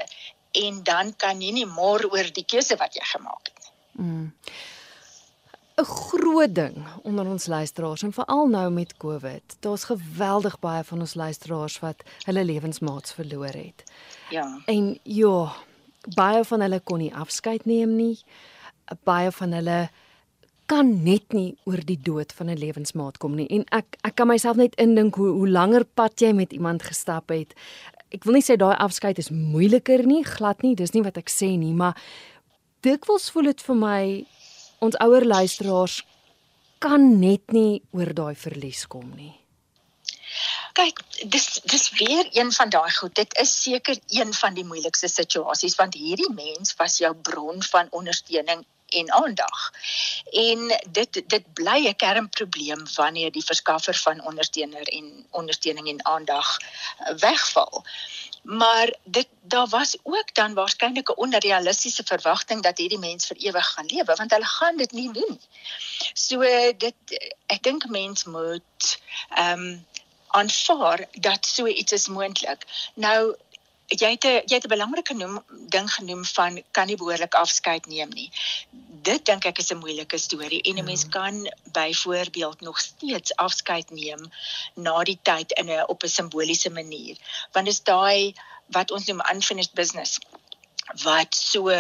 en 0.64 0.82
dan 0.82 1.12
kan 1.16 1.40
jy 1.40 1.52
nie 1.52 1.66
môre 1.66 2.08
oor 2.12 2.32
die 2.32 2.44
keuse 2.44 2.76
wat 2.76 2.94
jy 2.94 3.04
gemaak 3.04 3.50
het 3.50 3.58
nie. 3.62 4.04
Mm. 4.06 4.32
'n 5.76 5.84
Groot 5.84 6.54
ding 6.54 6.86
onder 7.02 7.26
ons 7.26 7.46
luisteraars 7.46 8.02
en 8.02 8.12
veral 8.12 8.46
nou 8.46 8.70
met 8.70 8.96
COVID. 8.96 9.56
Daar's 9.60 9.84
geweldig 9.84 10.58
baie 10.58 10.84
van 10.84 11.00
ons 11.00 11.14
luisteraars 11.14 11.78
wat 11.78 12.02
hulle 12.24 12.44
lewensmaats 12.44 13.12
verloor 13.12 13.52
het. 13.52 13.84
Ja. 14.30 14.60
En 14.66 14.98
ja, 15.02 15.52
baie 16.14 16.44
van 16.44 16.60
hulle 16.60 16.80
kon 16.80 16.98
nie 16.98 17.14
afskeid 17.14 17.64
neem 17.64 17.96
nie. 17.96 18.18
Baie 19.04 19.32
van 19.32 19.52
hulle 19.52 19.90
kan 20.66 20.88
net 21.04 21.32
nie 21.32 21.54
oor 21.64 21.80
die 21.86 21.98
dood 22.02 22.32
van 22.32 22.50
'n 22.50 22.58
lewensmaat 22.58 23.18
kom 23.18 23.34
nie. 23.34 23.48
En 23.48 23.64
ek 23.70 23.96
ek 24.02 24.14
kan 24.14 24.28
myself 24.28 24.56
net 24.56 24.74
indink 24.74 25.14
hoe 25.14 25.30
hoe 25.30 25.48
langer 25.48 25.84
pad 25.84 26.20
jy 26.20 26.32
met 26.32 26.52
iemand 26.52 26.82
gestap 26.82 27.28
het. 27.28 27.54
Ek 28.10 28.24
wil 28.24 28.34
nie 28.34 28.42
sê 28.42 28.56
daai 28.56 28.76
afskeid 28.76 29.18
is 29.18 29.30
moeiliker 29.30 30.06
nie, 30.06 30.24
glad 30.24 30.62
nie, 30.62 30.74
dis 30.74 30.92
nie 30.92 31.02
wat 31.02 31.16
ek 31.16 31.28
sê 31.30 31.56
nie, 31.58 31.72
maar 31.72 31.96
dikwels 32.80 33.30
voel 33.30 33.42
dit 33.42 33.62
vir 33.62 33.76
my 33.76 34.26
ons 34.80 34.96
ouer 35.00 35.24
luisteraars 35.24 36.02
kan 36.78 37.20
net 37.20 37.52
nie 37.52 37.82
oor 37.92 38.12
daai 38.14 38.34
verlies 38.34 38.86
kom 38.86 39.10
nie. 39.16 39.34
Kyk, 40.76 41.00
dis 41.32 41.60
dis 41.64 41.90
weer 41.98 42.28
een 42.32 42.52
van 42.52 42.68
daai 42.68 42.90
goed. 42.90 43.14
Dit 43.14 43.38
is 43.40 43.62
seker 43.62 43.96
een 44.08 44.34
van 44.34 44.54
die 44.54 44.64
moeilikste 44.64 45.08
situasies 45.08 45.76
want 45.80 45.94
hierdie 45.94 46.32
mens 46.34 46.74
was 46.76 46.98
jou 46.98 47.14
bron 47.14 47.62
van 47.62 47.88
ondersteuning 47.90 48.64
en 48.96 49.12
aandag. 49.12 49.70
En 50.30 50.80
dit 50.90 51.22
dit 51.26 51.52
bly 51.52 51.78
'n 51.86 51.96
kernprobleem 51.96 52.82
wanneer 52.94 53.32
die 53.32 53.44
verskaffer 53.44 53.94
van 53.94 54.24
ondersteuner 54.24 54.86
en 54.98 55.26
ondersteuning 55.30 55.88
en 55.88 56.04
aandag 56.04 56.56
eh, 56.58 57.14
wegval. 57.14 57.84
Maar 58.42 58.94
dit 59.04 59.28
daar 59.40 59.66
was 59.66 59.96
ook 60.02 60.34
dan 60.34 60.54
waarskynlik 60.54 61.08
'n 61.08 61.20
onrealistiese 61.24 62.04
verwagting 62.04 62.62
dat 62.62 62.78
hierdie 62.78 62.98
mens 62.98 63.26
vir 63.26 63.36
ewig 63.36 63.66
gaan 63.66 63.86
lewe 63.86 64.14
want 64.14 64.30
hulle 64.30 64.44
gaan 64.44 64.76
dit 64.76 64.92
nie 64.92 65.12
doen. 65.12 65.40
So 66.12 66.40
dit 66.76 66.94
ek 67.46 67.62
dink 67.62 67.88
mens 67.88 68.24
moet 68.24 68.98
ehm 69.28 69.60
um, 69.60 69.86
aanvaar 70.26 71.06
dat 71.10 71.46
so 71.46 71.66
iets 71.66 71.92
is 71.92 72.08
moontlik. 72.08 72.66
Nou 72.94 73.36
jy 73.88 74.10
het 74.10 74.24
'n 74.24 74.42
jy 74.46 74.54
het 74.54 74.64
'n 74.64 74.74
belangrike 74.74 75.14
noem, 75.14 75.42
ding 75.68 75.92
genoem 75.92 76.24
van 76.24 76.62
kan 76.70 76.86
nie 76.86 76.96
behoorlik 76.96 77.34
afskeid 77.34 77.86
neem 77.86 78.08
nie. 78.08 78.30
Dit 79.02 79.24
dink 79.24 79.44
ek 79.44 79.58
is 79.58 79.70
'n 79.70 79.78
moeilike 79.78 80.18
storie 80.18 80.62
en 80.62 80.78
'n 80.78 80.84
mens 80.84 81.02
ja. 81.02 81.08
kan 81.08 81.52
byvoorbeeld 81.72 82.60
nog 82.60 82.78
steeds 82.78 83.36
afskeid 83.36 83.90
neem 83.90 84.30
na 84.74 85.02
die 85.02 85.18
tyd 85.22 85.52
in 85.52 85.70
'n 85.70 85.86
op 85.86 86.02
'n 86.02 86.08
simboliese 86.08 86.70
manier. 86.70 87.16
Want 87.52 87.66
dis 87.66 87.82
daai 87.82 88.34
wat 88.66 88.90
ons 88.90 89.06
noem 89.06 89.20
unfinished 89.32 89.74
business 89.74 90.18
wat 91.02 91.34
so 91.34 91.70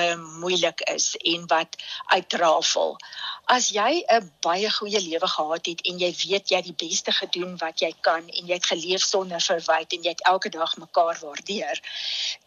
moeilik 0.40 0.80
is 0.80 1.16
en 1.16 1.46
wat 1.46 1.76
uitrafel. 2.06 2.96
As 3.44 3.68
jy 3.70 4.04
'n 4.08 4.32
baie 4.40 4.70
goeie 4.70 5.00
lewe 5.00 5.28
gehad 5.28 5.66
het 5.66 5.80
en 5.86 5.98
jy 5.98 6.12
weet 6.24 6.48
jy 6.50 6.56
het 6.56 6.64
die 6.64 6.88
beste 6.88 7.12
gedoen 7.12 7.56
wat 7.56 7.80
jy 7.80 7.94
kan 8.00 8.28
en 8.28 8.46
jy 8.46 8.54
het 8.54 8.66
geleef 8.66 9.02
sonder 9.02 9.40
verwyte 9.40 9.96
en 9.96 10.02
jy 10.02 10.10
het 10.10 10.26
elke 10.26 10.48
dag 10.48 10.76
mekaar 10.76 11.18
waardeer, 11.20 11.80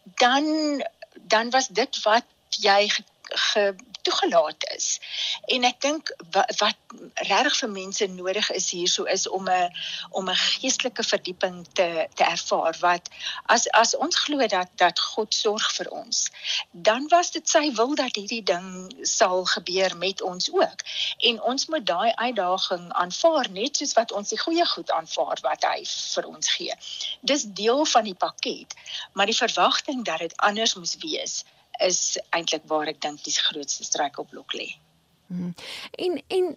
dan 0.04 0.84
dan 1.14 1.50
was 1.50 1.68
dit 1.68 2.02
wat 2.02 2.24
jy 2.60 2.90
ge, 3.30 3.74
ge, 3.76 3.90
toegelaat 4.02 4.72
is. 4.76 4.98
En 5.46 5.64
ek 5.64 5.80
dink 5.80 6.12
wat, 6.34 6.52
wat 6.60 6.76
regtig 7.28 7.56
vir 7.62 7.70
mense 7.72 8.06
nodig 8.14 8.50
is 8.56 8.70
hierso 8.74 9.04
is 9.04 9.26
om 9.28 9.48
'n 9.48 9.70
om 10.10 10.30
'n 10.30 10.40
geestelike 10.60 11.02
verdieping 11.02 11.66
te 11.72 12.08
te 12.14 12.24
ervaar 12.24 12.76
wat 12.80 13.08
as 13.46 13.68
as 13.82 13.96
ons 13.96 14.16
glo 14.24 14.46
dat 14.46 14.70
dat 14.76 15.00
God 15.00 15.34
sorg 15.34 15.74
vir 15.76 15.90
ons, 15.90 16.30
dan 16.70 17.08
was 17.08 17.30
dit 17.30 17.48
sy 17.48 17.72
wil 17.72 17.94
dat 17.94 18.16
hierdie 18.16 18.42
ding 18.42 18.68
sal 19.02 19.44
gebeur 19.44 19.96
met 19.96 20.22
ons 20.22 20.50
ook. 20.52 20.80
En 21.18 21.42
ons 21.42 21.66
moet 21.66 21.86
daai 21.86 22.12
uitdaging 22.14 22.92
aanvaar 22.92 23.50
net 23.50 23.76
soos 23.76 23.92
wat 23.92 24.12
ons 24.12 24.28
die 24.28 24.38
goeie 24.38 24.66
goed 24.66 24.90
aanvaar 24.90 25.38
wat 25.42 25.64
hy 25.64 25.84
vir 26.14 26.26
ons 26.26 26.48
gee. 26.48 26.74
Dis 27.20 27.42
deel 27.44 27.84
van 27.84 28.04
die 28.04 28.14
pakket, 28.14 28.74
maar 29.12 29.26
die 29.26 29.42
verwagting 29.44 30.04
dat 30.04 30.18
dit 30.18 30.36
anders 30.36 30.74
moes 30.74 30.96
wees 31.00 31.44
is 31.86 32.18
eintlik 32.30 32.66
waar 32.66 32.86
ek 32.86 33.00
dink 33.00 33.22
die 33.24 33.34
grootste 33.34 33.84
struikelblok 33.84 34.54
lê. 34.54 34.68
Hmm. 35.26 35.54
En 35.98 36.22
en 36.28 36.56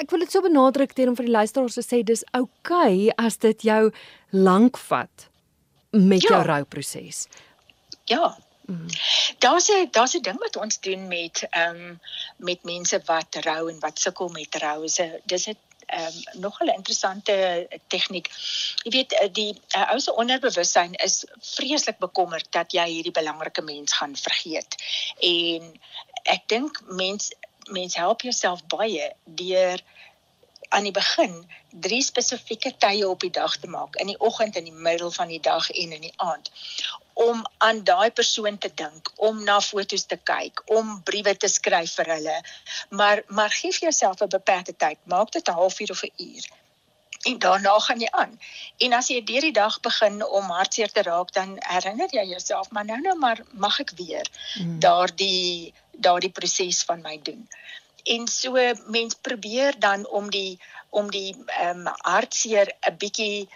ek 0.00 0.10
wil 0.10 0.24
dit 0.24 0.32
so 0.32 0.44
benadruk 0.44 0.94
teer 0.96 1.10
om 1.10 1.16
vir 1.18 1.28
die 1.28 1.34
luisteraars 1.34 1.76
te 1.76 1.84
sê 1.84 2.02
dis 2.06 2.24
oukei 2.32 3.08
okay 3.08 3.26
as 3.26 3.36
dit 3.36 3.66
jou 3.68 3.90
lank 4.30 4.78
vat 4.88 5.28
met 5.90 6.22
ja. 6.22 6.34
jou 6.34 6.42
rouproses. 6.46 7.26
Ja. 8.08 8.36
Hmm. 8.68 8.88
Daar's 9.40 9.68
'n 9.72 9.88
daar's 9.90 10.14
'n 10.14 10.22
ding 10.22 10.38
wat 10.38 10.56
ons 10.56 10.80
doen 10.80 11.08
met 11.08 11.46
ehm 11.50 11.76
um, 11.76 12.00
met 12.36 12.64
mense 12.64 13.00
wat 13.06 13.36
rou 13.40 13.70
en 13.70 13.78
wat 13.80 13.98
sukkel 13.98 14.28
met 14.28 14.54
rou. 14.54 14.82
Dis 15.24 15.48
'n 15.48 15.56
um, 15.96 16.40
nog 16.40 16.60
'n 16.60 16.68
interessante 16.68 17.68
tegniek. 17.86 18.28
Jy 18.82 18.90
weet 18.90 19.12
eh, 19.12 19.28
die 19.32 19.60
uh, 19.76 19.90
ou 19.92 20.00
se 20.00 20.14
onderbewussyn 20.14 20.94
is 20.94 21.24
vreeslik 21.40 21.98
bekommerd 21.98 22.46
dat 22.50 22.72
jy 22.72 22.86
hierdie 22.86 23.18
belangrike 23.20 23.62
mens 23.62 23.92
gaan 23.92 24.16
vergeet. 24.16 24.74
En 25.18 25.80
ek 26.22 26.42
dink 26.46 26.80
mens 26.86 27.32
mens 27.68 27.94
help 27.94 28.22
jouself 28.22 28.66
baie 28.66 29.12
deur 29.24 29.82
aan 30.68 30.82
die 30.82 30.92
begin 30.92 31.46
drie 31.70 32.02
spesifieke 32.02 32.74
tye 32.78 33.08
op 33.08 33.20
die 33.20 33.30
dag 33.30 33.56
te 33.56 33.68
maak 33.68 33.96
in 33.96 34.06
die 34.06 34.20
oggend 34.20 34.56
in 34.56 34.64
die 34.64 34.80
middel 34.88 35.10
van 35.10 35.28
die 35.28 35.40
dag 35.40 35.70
en 35.70 35.92
in 35.92 36.00
die 36.00 36.16
aand 36.16 36.50
om 37.18 37.42
aan 37.58 37.84
daai 37.84 38.10
persoon 38.10 38.58
te 38.58 38.70
dink, 38.74 39.10
om 39.16 39.40
na 39.44 39.56
foto's 39.60 40.04
te 40.06 40.16
kyk, 40.30 40.62
om 40.70 41.00
briewe 41.02 41.34
te 41.36 41.48
skryf 41.50 41.96
vir 41.98 42.10
hulle. 42.14 42.36
Maar 43.00 43.22
maar 43.38 43.50
gee 43.50 43.72
vir 43.74 43.88
jouself 43.88 44.22
'n 44.22 44.30
beperkte 44.34 44.74
tyd. 44.76 44.98
Maak 45.14 45.32
dit 45.36 45.48
'n 45.48 45.58
halfuur 45.60 45.90
of 45.90 46.02
'n 46.04 46.12
uur. 46.16 46.44
En 47.22 47.38
daarna 47.38 47.78
gaan 47.78 48.00
jy 48.00 48.10
aan. 48.10 48.40
En 48.76 48.92
as 48.92 49.08
jy 49.08 49.24
deur 49.24 49.40
die 49.40 49.52
dag 49.52 49.80
begin 49.80 50.24
om 50.26 50.50
hartseer 50.50 50.92
te 50.92 51.02
raak, 51.02 51.32
dan 51.32 51.56
herinner 51.58 52.08
jy 52.10 52.24
jouself, 52.24 52.70
maar 52.70 52.84
nou 52.84 53.00
nou 53.00 53.18
maar 53.18 53.42
mag 53.50 53.80
ek 53.80 53.90
weer 53.96 54.26
mm. 54.60 54.78
daardie 54.78 55.74
daardie 55.92 56.30
proses 56.30 56.82
van 56.82 57.00
my 57.00 57.18
doen 57.22 57.48
en 58.04 58.28
so 58.28 58.52
mens 58.86 59.14
probeer 59.14 59.78
dan 59.78 60.06
om 60.06 60.30
die 60.30 60.58
om 60.90 61.10
die 61.10 61.36
ehm 61.46 61.86
um, 61.86 61.94
hartseer 62.02 62.72
'n 62.90 62.96
bietjie 62.96 63.48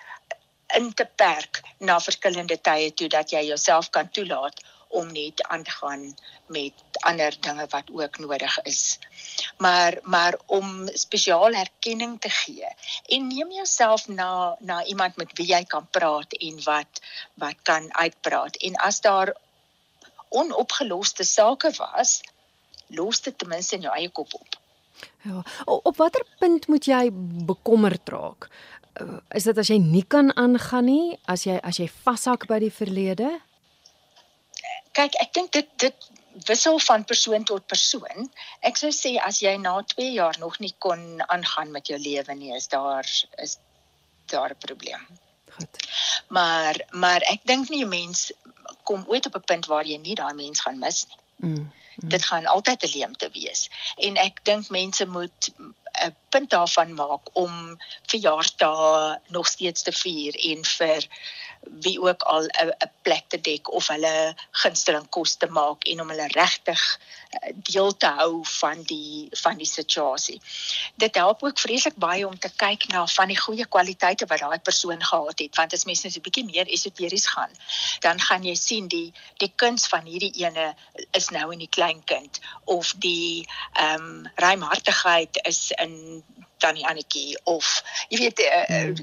in 0.76 0.92
te 0.94 1.04
perk 1.04 1.60
na 1.78 2.00
verskillende 2.00 2.60
tye 2.60 2.92
toe 2.94 3.08
dat 3.08 3.30
jy 3.30 3.42
jouself 3.46 3.90
kan 3.90 4.10
toelaat 4.10 4.60
om 4.88 5.12
net 5.12 5.42
aan 5.42 5.62
te 5.62 5.70
gaan 5.70 6.02
met 6.46 6.72
ander 7.00 7.36
dinge 7.40 7.66
wat 7.70 7.88
ook 7.92 8.18
nodig 8.18 8.58
is. 8.62 8.98
Maar 9.56 9.98
maar 10.02 10.34
om 10.46 10.88
spesiaal 10.92 11.52
erkenning 11.52 12.20
te 12.20 12.30
gee 12.30 12.68
en 13.06 13.26
neem 13.26 13.52
jouself 13.52 14.08
na 14.08 14.56
na 14.60 14.84
iemand 14.84 15.16
met 15.16 15.32
wie 15.38 15.48
jy 15.54 15.64
kan 15.64 15.88
praat 15.90 16.32
en 16.32 16.62
wat 16.64 17.00
wat 17.34 17.56
kan 17.62 17.94
uitpraat 17.94 18.56
en 18.56 18.76
as 18.76 19.00
daar 19.00 19.34
onopgeloste 20.28 21.24
sake 21.24 21.72
was, 21.76 22.20
los 22.96 23.20
dit 23.20 23.38
ten 23.38 23.48
minste 23.48 23.76
in 23.76 23.86
jou 23.88 23.94
eie 23.94 24.10
kop 24.10 24.34
op. 24.34 24.58
Ja, 25.22 25.42
op 25.64 25.96
watter 25.96 26.24
punt 26.38 26.68
moet 26.68 26.86
jy 26.86 27.08
bekommerd 27.46 28.08
raak? 28.08 28.48
Uh, 29.00 29.18
is 29.32 29.46
dit 29.48 29.58
as 29.58 29.70
jy 29.72 29.78
nie 29.80 30.04
kan 30.04 30.32
aangaan 30.36 30.84
nie, 30.84 31.18
as 31.24 31.46
jy 31.48 31.56
as 31.64 31.78
jy 31.80 31.88
vashak 32.04 32.46
by 32.50 32.58
die 32.62 32.72
verlede? 32.74 33.30
Kyk, 34.92 35.16
ek 35.22 35.32
dink 35.32 35.54
dit 35.56 35.70
dit 35.80 36.08
wissel 36.48 36.78
van 36.80 37.04
persoon 37.04 37.44
tot 37.48 37.66
persoon. 37.68 38.28
Ek 38.64 38.78
sou 38.80 38.90
sê 38.92 39.16
as 39.20 39.40
jy 39.44 39.52
na 39.60 39.74
2 39.94 40.12
jaar 40.12 40.38
nog 40.40 40.58
nie 40.60 40.72
kon 40.78 41.20
aangaan 41.26 41.72
met 41.72 41.88
jou 41.88 41.98
lewe 42.00 42.36
nie, 42.36 42.52
is 42.56 42.68
daar 42.72 43.08
is 43.42 43.58
daar 44.32 44.50
'n 44.50 44.64
probleem. 44.66 45.06
Goed. 45.56 45.76
Maar 46.28 46.80
maar 46.90 47.20
ek 47.20 47.40
dink 47.44 47.68
nie 47.68 47.84
'n 47.84 47.88
mens 47.88 48.32
kom 48.82 49.04
ooit 49.06 49.26
op 49.26 49.36
'n 49.36 49.48
punt 49.50 49.66
waar 49.66 49.86
jy 49.86 49.98
nie 49.98 50.14
daai 50.14 50.34
mens 50.34 50.60
gaan 50.60 50.78
mis 50.78 51.06
nie. 51.08 51.18
Mm. 51.50 51.72
Dit 51.96 52.24
gaan 52.24 52.46
altyd 52.46 52.82
'n 52.82 52.98
leemte 52.98 53.28
wees. 53.32 53.70
En 53.96 54.16
ek 54.16 54.44
dink 54.44 54.68
mense 54.68 55.06
moet 55.06 55.50
'n 56.04 56.16
punt 56.28 56.50
daarvan 56.50 56.94
maak 56.94 57.36
om 57.36 57.78
verjaarsdae 58.06 59.20
nog 59.28 59.46
steeds 59.46 59.82
te 59.82 59.92
vier 59.92 60.34
en 60.34 60.64
vir 60.64 61.06
wie 61.70 62.00
ook 62.00 62.22
al 62.22 62.42
'n 62.42 62.90
plek 63.02 63.24
te 63.28 63.40
dek 63.40 63.72
of 63.72 63.86
hulle 63.86 64.34
gunsteling 64.50 65.08
kos 65.08 65.34
te 65.34 65.46
maak 65.46 65.84
en 65.84 66.00
om 66.00 66.08
hulle 66.08 66.26
regtig 66.26 67.00
eh, 67.30 67.52
deel 67.54 67.96
te 67.96 68.06
hou 68.06 68.44
van 68.44 68.82
die 68.82 69.28
van 69.30 69.56
die 69.56 69.66
situasie. 69.66 70.40
Dit 70.94 71.14
help 71.14 71.42
ook 71.42 71.58
vreeslik 71.58 71.96
baie 71.96 72.26
om 72.26 72.38
te 72.38 72.50
kyk 72.56 72.88
na 72.88 73.06
van 73.06 73.28
die 73.28 73.40
goeie 73.40 73.66
kwaliteite 73.66 74.26
wat 74.26 74.38
daai 74.38 74.58
persoon 74.58 75.02
gehad 75.02 75.38
het 75.38 75.56
want 75.56 75.72
as 75.72 75.84
mense 75.84 76.06
net 76.06 76.16
'n 76.16 76.20
bietjie 76.20 76.44
meer 76.44 76.66
esoteries 76.66 77.26
gaan, 77.26 77.50
dan 78.00 78.20
gaan 78.20 78.42
jy 78.42 78.54
sien 78.54 78.88
die 78.88 79.12
die 79.36 79.52
kuns 79.56 79.86
van 79.86 80.04
hierdie 80.04 80.34
ene 80.44 80.74
is 81.10 81.28
nou 81.28 81.52
in 81.52 81.58
die 81.58 81.74
kleinkind 81.78 82.40
of 82.64 82.94
die 82.98 83.48
ehm 83.72 84.02
um, 84.02 84.30
ruimhartigheid 84.34 85.38
is 85.46 85.70
in 85.70 86.24
tannie 86.58 86.86
Annetjie 86.86 87.38
of 87.44 87.82
jy 88.08 88.18
weet 88.18 88.40
uh, 88.40 88.64
uh, 88.68 88.94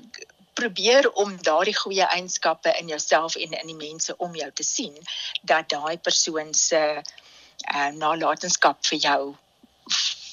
probeer 0.59 1.11
om 1.11 1.37
daardie 1.41 1.77
goeie 1.77 2.05
eienskappe 2.05 2.73
in 2.79 2.87
jouself 2.91 3.35
en 3.35 3.55
in 3.61 3.71
die 3.71 3.79
mense 3.79 4.15
om 4.17 4.35
jou 4.35 4.49
te 4.53 4.63
sien 4.63 4.95
dat 5.41 5.69
daai 5.71 5.97
persoon 5.97 6.53
se 6.53 6.81
uh, 6.99 7.87
nalatenskap 7.95 8.83
vir 8.91 8.99
jou 8.99 9.21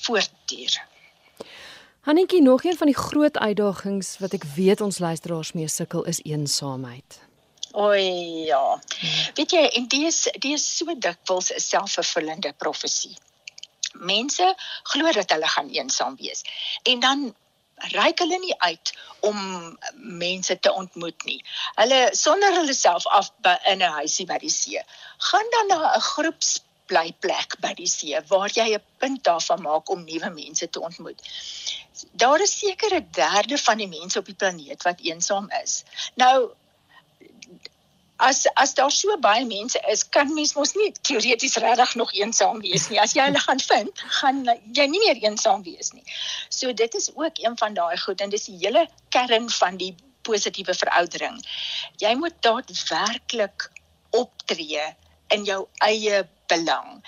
voortduur. 0.07 0.81
Hanetjie, 2.07 2.43
nog 2.43 2.65
een 2.65 2.77
van 2.77 2.87
die 2.87 2.97
groot 2.97 3.39
uitdagings 3.39 4.17
wat 4.23 4.35
ek 4.39 4.45
weet 4.55 4.81
ons 4.81 4.99
luisteraars 5.03 5.53
mee 5.59 5.69
sukkel 5.69 6.05
is 6.11 6.21
eensaamheid. 6.23 7.21
O 7.77 7.93
ja. 7.93 8.79
Weet 9.35 9.51
jy, 9.53 9.65
en 9.79 9.89
dit 9.91 10.07
is 10.07 10.23
dit 10.39 10.53
is 10.55 10.67
so 10.77 10.95
dikwels 10.95 11.51
'n 11.53 11.61
selfvervullende 11.61 12.53
profesie. 12.57 13.17
Mense 13.93 14.55
glo 14.93 15.13
dat 15.13 15.31
hulle 15.31 15.49
gaan 15.49 15.69
eensaam 15.69 16.17
wees. 16.17 16.45
En 16.83 17.01
dan 17.01 17.35
reik 17.77 18.19
hulle 18.19 18.39
nie 18.39 18.55
uit 18.59 18.93
om 19.21 19.39
mense 19.95 20.59
te 20.59 20.73
ontmoet 20.73 21.25
nie. 21.25 21.45
Hulle 21.75 22.09
sonder 22.13 22.55
hulle 22.55 22.75
self 22.75 23.07
af 23.07 23.31
in 23.65 23.83
'n 23.83 23.97
huisie 24.01 24.27
by 24.27 24.39
die 24.39 24.51
see. 24.51 24.83
Gaan 25.19 25.51
dan 25.51 25.67
na 25.67 25.95
'n 25.97 26.01
groepsblyplek 26.01 27.57
by 27.61 27.73
die 27.75 27.87
see 27.87 28.21
waar 28.29 28.51
jy 28.53 28.75
'n 28.75 28.83
punt 28.99 29.25
daarvan 29.25 29.63
maak 29.63 29.91
om 29.91 30.05
nuwe 30.05 30.31
mense 30.31 30.71
te 30.71 30.81
ontmoet. 30.81 31.23
Daar 32.13 32.41
is 32.41 32.59
sekere 32.59 33.11
derde 33.11 33.59
van 33.59 33.79
die 33.79 33.89
mense 33.89 34.19
op 34.19 34.27
die 34.27 34.35
planeet 34.35 34.83
wat 34.83 35.01
eensaam 35.01 35.51
is. 35.63 35.85
Nou 36.15 36.51
as 38.17 38.47
as 38.55 38.75
daar 38.75 38.91
so 38.91 39.17
baie 39.19 39.45
mense 39.45 39.81
is, 39.93 40.09
kan 40.09 40.33
mens 40.35 40.55
mos 40.55 40.75
nie 40.75 40.93
teoreties 41.09 41.57
regtig 41.57 41.95
nog 41.95 42.13
eensaam 42.15 42.61
wees 42.61 42.89
nie. 42.89 43.01
As 43.01 43.13
jy 43.17 43.27
hulle 43.29 43.43
gaan 43.45 43.61
vind, 43.61 44.03
gaan 44.21 44.43
jy 44.79 44.87
nie 44.89 45.03
meer 45.05 45.21
eensaam 45.23 45.63
wees 45.67 45.93
nie. 45.93 46.05
So 46.49 46.73
dit 46.73 46.95
is 46.95 47.11
ook 47.15 47.39
een 47.45 47.57
van 47.61 47.75
daai 47.75 47.97
goed 48.01 48.21
en 48.21 48.33
dis 48.33 48.49
die 48.49 48.59
hele 48.65 48.87
kern 49.11 49.51
van 49.51 49.77
die 49.77 49.95
positiewe 50.23 50.75
veroudering. 50.75 51.39
Jy 52.03 52.15
moet 52.15 52.41
daadwerklik 52.41 53.71
optree 54.17 54.85
in 55.29 55.45
jou 55.45 55.67
eie 55.85 56.25
belang 56.49 57.03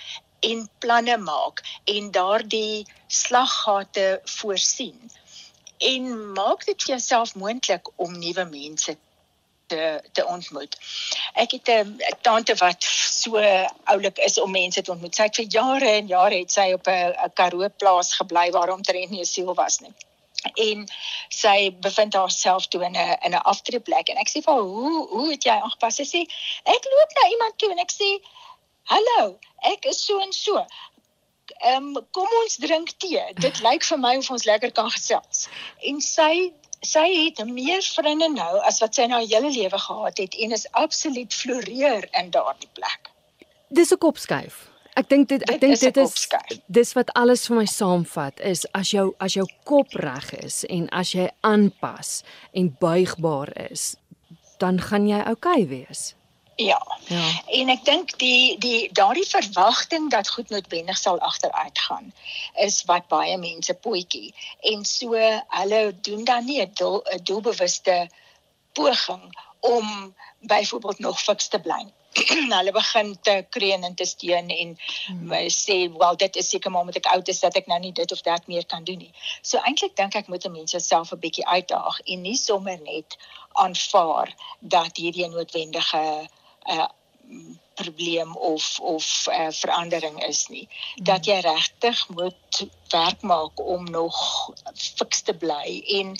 en 0.45 0.69
planne 0.79 1.17
maak 1.17 1.63
en 1.85 2.11
daardie 2.11 2.85
slaggate 3.07 4.21
voorsien 4.37 5.11
en 5.79 6.07
maak 6.35 6.65
dit 6.67 6.83
vir 6.83 6.95
jouself 6.95 7.35
moontlik 7.35 7.87
om 7.95 8.15
nuwe 8.19 8.45
mense 8.51 8.95
te 9.69 10.01
te 10.17 10.25
ontmoet. 10.25 10.77
Ek 11.33 11.55
het 11.57 11.69
'n 11.69 12.01
tante 12.21 12.55
wat 12.59 12.83
so 13.21 13.39
oulik 13.93 14.17
is 14.17 14.39
om 14.39 14.51
mense 14.51 14.81
te 14.81 14.91
ontmoet. 14.91 15.15
Sy 15.15 15.29
het 15.29 15.41
vir 15.41 15.49
jare 15.59 15.89
en 16.01 16.07
jare 16.07 16.37
het 16.43 16.51
sy 16.51 16.71
op 16.73 16.87
'n 16.87 17.33
Karoo 17.33 17.69
plaas 17.77 18.13
gebly 18.21 18.51
waar 18.51 18.73
omtrent 18.73 19.09
nie 19.09 19.21
'n 19.21 19.33
siel 19.35 19.53
was 19.53 19.79
nie. 19.79 19.93
En 20.55 20.85
sy 21.27 21.71
bevind 21.83 22.13
haarself 22.13 22.67
toe 22.67 22.83
in 22.83 22.95
'n 22.95 23.17
in 23.27 23.33
'n 23.35 23.47
aftreeplek 23.51 24.09
en 24.09 24.17
ek 24.17 24.29
sê 24.29 24.41
vir 24.43 24.53
haar, 24.53 24.69
"Hoe 24.75 25.07
hoe 25.07 25.31
het 25.31 25.43
jy 25.43 25.57
aangepas?" 25.57 25.95
Sy 25.95 26.05
sê, 26.13 26.21
"Ek 26.75 26.83
loop 26.91 27.11
na 27.15 27.29
iemand 27.29 27.57
toe 27.57 27.71
en 27.71 27.79
ek 27.79 27.91
sê, 27.91 28.09
"Hallo, 28.83 29.39
ek 29.61 29.85
is 29.85 30.05
so 30.05 30.19
en 30.19 30.33
so." 30.33 30.65
Ehm 31.57 31.97
um, 31.97 32.07
kom 32.11 32.27
ons 32.43 32.55
drink 32.55 32.91
tee. 32.97 33.33
Dit 33.33 33.59
lyk 33.59 33.83
vir 33.83 33.99
my 33.99 34.17
of 34.17 34.29
ons 34.29 34.43
lekker 34.43 34.71
kan 34.71 34.91
gesels. 34.91 35.47
En 35.81 36.01
sy 36.01 36.53
sy 36.85 37.05
het 37.25 37.43
meer 37.45 37.83
vriende 37.83 38.29
nou 38.33 38.59
as 38.67 38.79
wat 38.79 38.95
sy 38.95 39.05
nou 39.11 39.19
hele 39.25 39.51
lewe 39.51 39.79
gehad 39.79 40.17
het 40.17 40.35
en 40.35 40.51
is 40.51 40.67
absoluut 40.71 41.33
floreer 41.33 42.07
in 42.11 42.31
daardie 42.31 42.69
plek. 42.73 43.11
Dis 43.69 43.91
'n 43.91 43.97
kopskuif. 43.97 44.67
Ek 44.95 45.09
dink 45.09 45.29
dit 45.29 45.41
ek 45.49 45.61
dink 45.61 45.79
dit 45.79 45.97
is 45.97 46.27
dis 46.67 46.93
wat 46.93 47.11
alles 47.13 47.47
vir 47.47 47.55
my 47.55 47.65
saamvat 47.65 48.39
is 48.39 48.65
as 48.73 48.91
jou 48.91 49.13
as 49.19 49.33
jou 49.33 49.45
kop 49.63 49.93
reg 49.93 50.33
is 50.33 50.65
en 50.65 50.89
as 50.89 51.11
jy 51.11 51.29
aanpas 51.41 52.23
en 52.51 52.75
buigbaar 52.79 53.71
is, 53.71 53.95
dan 54.57 54.81
gaan 54.81 55.07
jy 55.07 55.19
oukei 55.19 55.63
okay 55.63 55.67
wees. 55.67 56.15
Ja. 56.59 56.97
ja. 57.07 57.41
En 57.45 57.69
ek 57.71 57.85
dink 57.87 58.09
die 58.19 58.57
die 58.59 58.89
daardie 58.91 59.27
verwagting 59.27 60.09
dat 60.11 60.29
goed 60.29 60.49
noodwendig 60.51 60.97
sal 60.99 61.19
agteruit 61.23 61.79
gaan 61.79 62.09
is 62.59 62.81
wat 62.89 63.05
baie 63.07 63.37
mense 63.39 63.73
potjie 63.73 64.33
en 64.71 64.83
so 64.85 65.15
hulle 65.59 65.79
doen 66.07 66.25
dan 66.27 66.43
nie 66.45 66.59
'n 66.61 66.73
doel, 66.73 66.99
doelbewuste 67.23 68.09
poging 68.75 69.23
om 69.59 70.15
byvoorbeeld 70.39 70.99
nog 70.99 71.21
fiks 71.21 71.47
te 71.47 71.59
bly. 71.59 71.85
hulle 72.57 72.71
begin 72.71 73.15
te 73.21 73.45
kreun 73.49 73.83
en 73.83 73.95
te 73.95 74.05
steun 74.05 74.49
en 74.49 74.75
hmm. 75.05 75.31
sê 75.47 75.77
wel 75.97 76.15
dit 76.15 76.35
is 76.35 76.49
seker 76.49 76.71
maar 76.71 76.81
omdat 76.81 76.99
ek 76.99 77.11
oud 77.13 77.27
is 77.27 77.39
dat 77.39 77.55
ek 77.55 77.71
nou 77.71 77.79
nie 77.79 77.93
dit 77.93 78.11
of 78.11 78.21
dat 78.21 78.47
meer 78.47 78.65
kan 78.65 78.83
doen 78.83 78.97
nie. 78.97 79.13
So 79.41 79.63
eintlik 79.63 79.95
dink 79.95 80.15
ek 80.15 80.27
moet 80.27 80.49
mense 80.51 80.79
self 80.79 81.13
'n 81.15 81.23
bietjie 81.23 81.47
uitdaag 81.47 81.99
en 82.03 82.21
nie 82.21 82.35
sommer 82.35 82.81
net 82.83 83.17
aanvaar 83.53 84.35
dat 84.59 84.97
hierdie 84.97 85.27
noodwendige 85.29 86.03
'n 86.03 86.27
uh, 86.69 86.89
probleem 87.73 88.35
of 88.35 88.79
of 88.79 89.27
uh, 89.29 89.47
verandering 89.51 90.23
is 90.23 90.47
nie. 90.47 90.67
Dat 90.95 91.25
jy 91.25 91.39
regtig 91.45 92.09
moet 92.09 92.65
werk 92.89 93.21
maak 93.21 93.59
om 93.61 93.85
nog 93.91 94.17
fiks 94.75 95.21
te 95.21 95.33
bly 95.33 95.79
en 95.99 96.15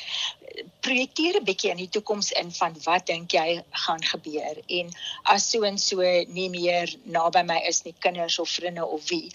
projekteer 0.86 1.40
'n 1.40 1.44
bietjie 1.44 1.72
in 1.72 1.82
die 1.84 1.90
toekoms 1.90 2.32
in 2.32 2.52
van 2.52 2.76
wat 2.84 3.06
dink 3.06 3.32
jy 3.32 3.64
gaan 3.86 4.04
gebeur 4.04 4.62
en 4.68 4.92
as 5.24 5.50
so 5.50 5.64
en 5.64 5.78
so 5.78 6.02
nie 6.38 6.50
meer 6.50 6.96
naby 7.04 7.44
my 7.44 7.60
is 7.72 7.84
nie 7.84 7.96
kinders 8.00 8.40
of 8.40 8.50
vriende 8.50 8.86
of 8.86 9.10
wie 9.10 9.32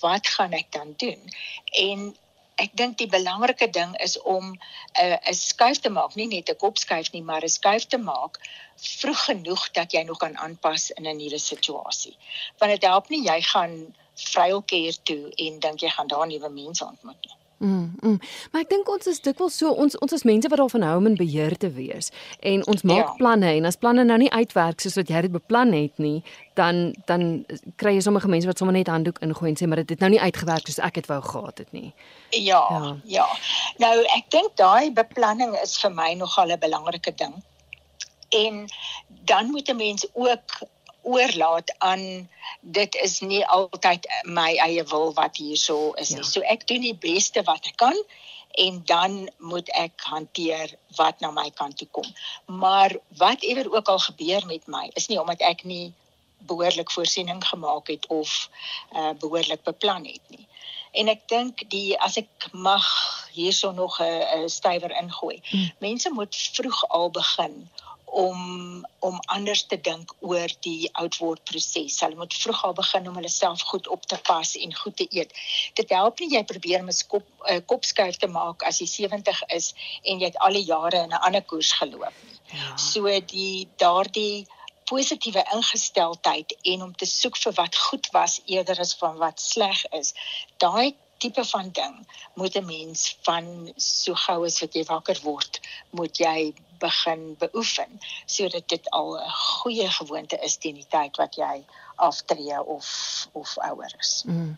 wat 0.00 0.26
gaan 0.26 0.52
ek 0.52 0.72
dan 0.72 0.94
doen? 0.96 1.20
En 1.70 2.16
ek 2.64 2.76
dink 2.80 2.98
die 2.98 3.08
belangrike 3.12 3.68
ding 3.70 3.94
is 4.06 4.16
om 4.22 4.44
'n 4.52 4.58
uh, 5.02 5.18
'n 5.30 5.34
skuif 5.34 5.80
te 5.80 5.90
maak, 5.90 6.14
nie 6.16 6.26
net 6.26 6.50
'n 6.50 6.62
kopskuif 6.64 7.12
nie, 7.12 7.22
maar 7.22 7.44
'n 7.44 7.56
skuif 7.58 7.84
te 7.86 7.98
maak 7.98 8.38
vroeg 8.76 9.24
genoeg 9.24 9.70
dat 9.78 9.92
jy 9.92 10.02
nog 10.02 10.18
kan 10.18 10.36
aanpas 10.36 10.90
in 10.90 11.06
'n 11.06 11.16
nuwe 11.16 11.38
situasie. 11.38 12.16
Want 12.58 12.72
dit 12.72 12.88
help 12.90 13.08
nie 13.08 13.22
jy 13.28 13.40
gaan 13.52 13.94
vryelkeer 14.14 14.96
toe 15.02 15.32
en 15.34 15.58
dink 15.60 15.80
jy 15.80 15.90
gaan 15.90 16.06
daar 16.06 16.26
nuwe 16.26 16.48
mense 16.48 16.84
ontmoet 16.84 17.24
nie. 17.24 17.36
Mm, 17.58 17.94
mm. 18.00 18.18
Maar 18.52 18.66
ek 18.66 18.68
dink 18.68 18.88
ons 18.92 19.06
is 19.08 19.22
dikwels 19.24 19.54
so 19.56 19.70
ons 19.72 19.96
ons 20.04 20.12
is 20.12 20.26
mense 20.28 20.48
wat 20.52 20.60
daarvan 20.60 20.82
hou 20.84 20.96
om 21.00 21.06
in 21.08 21.14
beheer 21.16 21.54
te 21.56 21.70
wees 21.72 22.10
en 22.44 22.60
ons 22.68 22.84
maak 22.84 23.06
ja. 23.06 23.14
planne 23.16 23.48
en 23.48 23.68
as 23.70 23.78
planne 23.80 24.04
nou 24.04 24.18
nie 24.20 24.28
uitwerk 24.28 24.84
soos 24.84 24.98
wat 25.00 25.08
jy 25.08 25.22
dit 25.24 25.32
beplan 25.32 25.72
het 25.72 25.96
nie, 25.96 26.20
dan 26.60 26.92
dan 27.08 27.46
kry 27.80 27.94
jy 27.96 28.04
sommige 28.04 28.28
mense 28.28 28.50
wat 28.50 28.60
sommer 28.60 28.76
net 28.76 28.92
handdoek 28.92 29.22
ingooi 29.24 29.54
en 29.54 29.56
sê 29.56 29.70
maar 29.70 29.80
dit 29.80 29.96
het 29.96 30.04
nou 30.04 30.12
nie 30.12 30.20
uitgewerk 30.20 30.68
soos 30.68 30.82
ek 30.84 31.00
dit 31.00 31.08
wou 31.08 31.22
gehad 31.30 31.64
het 31.64 31.72
nie. 31.72 31.94
Ja, 32.36 32.60
ja. 32.76 32.92
Ja. 33.16 33.26
Nou 33.80 33.94
ek 34.18 34.28
dink 34.36 34.52
daai 34.60 34.92
beplanning 34.92 35.56
is 35.62 35.78
vir 35.80 35.96
my 35.96 36.12
nogal 36.20 36.52
'n 36.52 36.60
belangrike 36.60 37.16
ding. 37.16 37.40
En 38.36 38.66
dan 39.24 39.48
moet 39.48 39.72
'n 39.72 39.80
mens 39.80 40.04
ook 40.12 40.60
oorlaat 41.06 41.74
aan 41.78 42.28
dit 42.60 42.94
is 43.02 43.20
nie 43.20 43.42
altyd 43.46 44.06
my 44.26 44.52
eie 44.66 44.84
wil 44.90 45.12
wat 45.14 45.38
hierso 45.38 45.92
is 46.02 46.10
nie. 46.14 46.24
Ja. 46.24 46.30
So 46.30 46.40
ek 46.54 46.66
doen 46.66 46.82
die 46.82 46.96
beste 46.98 47.44
wat 47.46 47.68
ek 47.70 47.78
kan 47.82 47.98
en 48.56 48.80
dan 48.88 49.28
moet 49.38 49.68
ek 49.76 50.00
hanteer 50.08 50.72
wat 50.96 51.20
na 51.20 51.30
my 51.30 51.50
kant 51.54 51.76
toe 51.78 51.88
kom. 51.92 52.08
Maar 52.46 52.96
whatever 53.20 53.70
ook 53.72 53.88
al 53.92 53.98
gebeur 53.98 54.46
met 54.46 54.66
my, 54.66 54.88
is 54.94 55.06
nie 55.12 55.20
omdat 55.20 55.44
ek 55.44 55.64
nie 55.64 55.92
behoorlik 56.46 56.90
voorsiening 56.90 57.42
gemaak 57.44 57.88
het 57.92 58.06
of 58.06 58.48
uh 58.92 59.12
behoorlik 59.20 59.62
beplan 59.62 60.04
het 60.04 60.22
nie. 60.32 60.46
En 60.96 61.08
ek 61.12 61.26
dink 61.28 61.66
die 61.70 61.98
as 62.00 62.16
ek 62.16 62.48
mag 62.52 62.86
hierso 63.36 63.72
nog 63.72 64.00
'n 64.00 64.48
stywer 64.48 64.90
ingooi. 64.90 65.40
Hmm. 65.50 65.70
Mense 65.78 66.10
moet 66.10 66.36
vroeg 66.56 66.88
al 66.88 67.10
begin 67.10 67.68
om 68.06 68.86
om 68.98 69.18
anders 69.26 69.66
te 69.66 69.76
dink 69.80 70.14
oor 70.18 70.50
die 70.60 70.88
oudword 70.92 71.42
proses. 71.44 72.00
Hulle 72.00 72.18
moet 72.18 72.34
vroeg 72.34 72.62
al 72.64 72.74
begin 72.74 73.08
om 73.08 73.18
hulle 73.18 73.30
self 73.30 73.62
goed 73.70 73.88
op 73.88 74.06
te 74.06 74.18
pas 74.26 74.54
en 74.56 74.74
goed 74.74 74.96
te 74.96 75.06
eet. 75.10 75.32
Dit 75.78 75.90
help 75.94 76.18
nie 76.18 76.32
jy 76.32 76.42
probeer 76.44 76.80
om 76.80 76.90
'n 76.90 77.06
kop 77.08 77.26
uh, 77.50 77.60
kopskuif 77.66 78.16
te 78.16 78.26
maak 78.26 78.62
as 78.62 78.80
jy 78.80 78.86
70 78.86 79.42
is 79.58 79.74
en 80.02 80.18
jy 80.18 80.26
het 80.26 80.38
al 80.38 80.58
die 80.58 80.66
jare 80.66 81.02
in 81.02 81.14
'n 81.14 81.22
ander 81.28 81.42
koers 81.42 81.72
geloop 81.72 82.14
nie. 82.24 82.38
Ja. 82.58 82.76
So 82.76 83.20
die 83.20 83.68
daardie 83.76 84.46
positiewe 84.86 85.42
ingesteldheid 85.54 86.56
en 86.62 86.82
om 86.82 86.94
te 86.94 87.06
soek 87.06 87.36
vir 87.36 87.52
wat 87.52 87.76
goed 87.76 88.08
was 88.12 88.40
eerder 88.46 88.78
as 88.80 88.94
van 88.94 89.16
wat 89.16 89.40
sleg 89.40 89.84
is. 89.90 90.14
Daai 90.62 90.94
tipe 91.26 91.44
van 91.44 91.70
ding 91.72 91.96
moet 92.34 92.56
'n 92.56 92.66
mens 92.66 93.18
van 93.22 93.72
so 93.76 94.14
gou 94.14 94.44
as 94.44 94.60
wat 94.60 94.74
jy 94.74 94.84
wakker 94.84 95.20
word, 95.22 95.60
moet 95.90 96.18
jy 96.18 96.54
begin 96.78 97.34
beoefen 97.38 98.00
sodat 98.26 98.68
dit 98.68 98.90
al 98.90 99.16
'n 99.18 99.30
goeie 99.30 99.88
gewoonte 99.90 100.38
is 100.42 100.56
teen 100.56 100.74
die 100.74 100.88
tyd 100.88 101.16
wat 101.16 101.34
jy 101.34 101.64
aftree 101.96 102.62
of 102.62 102.86
of 103.32 103.58
ouer 103.58 103.94
is. 103.98 104.22
Mm. 104.26 104.56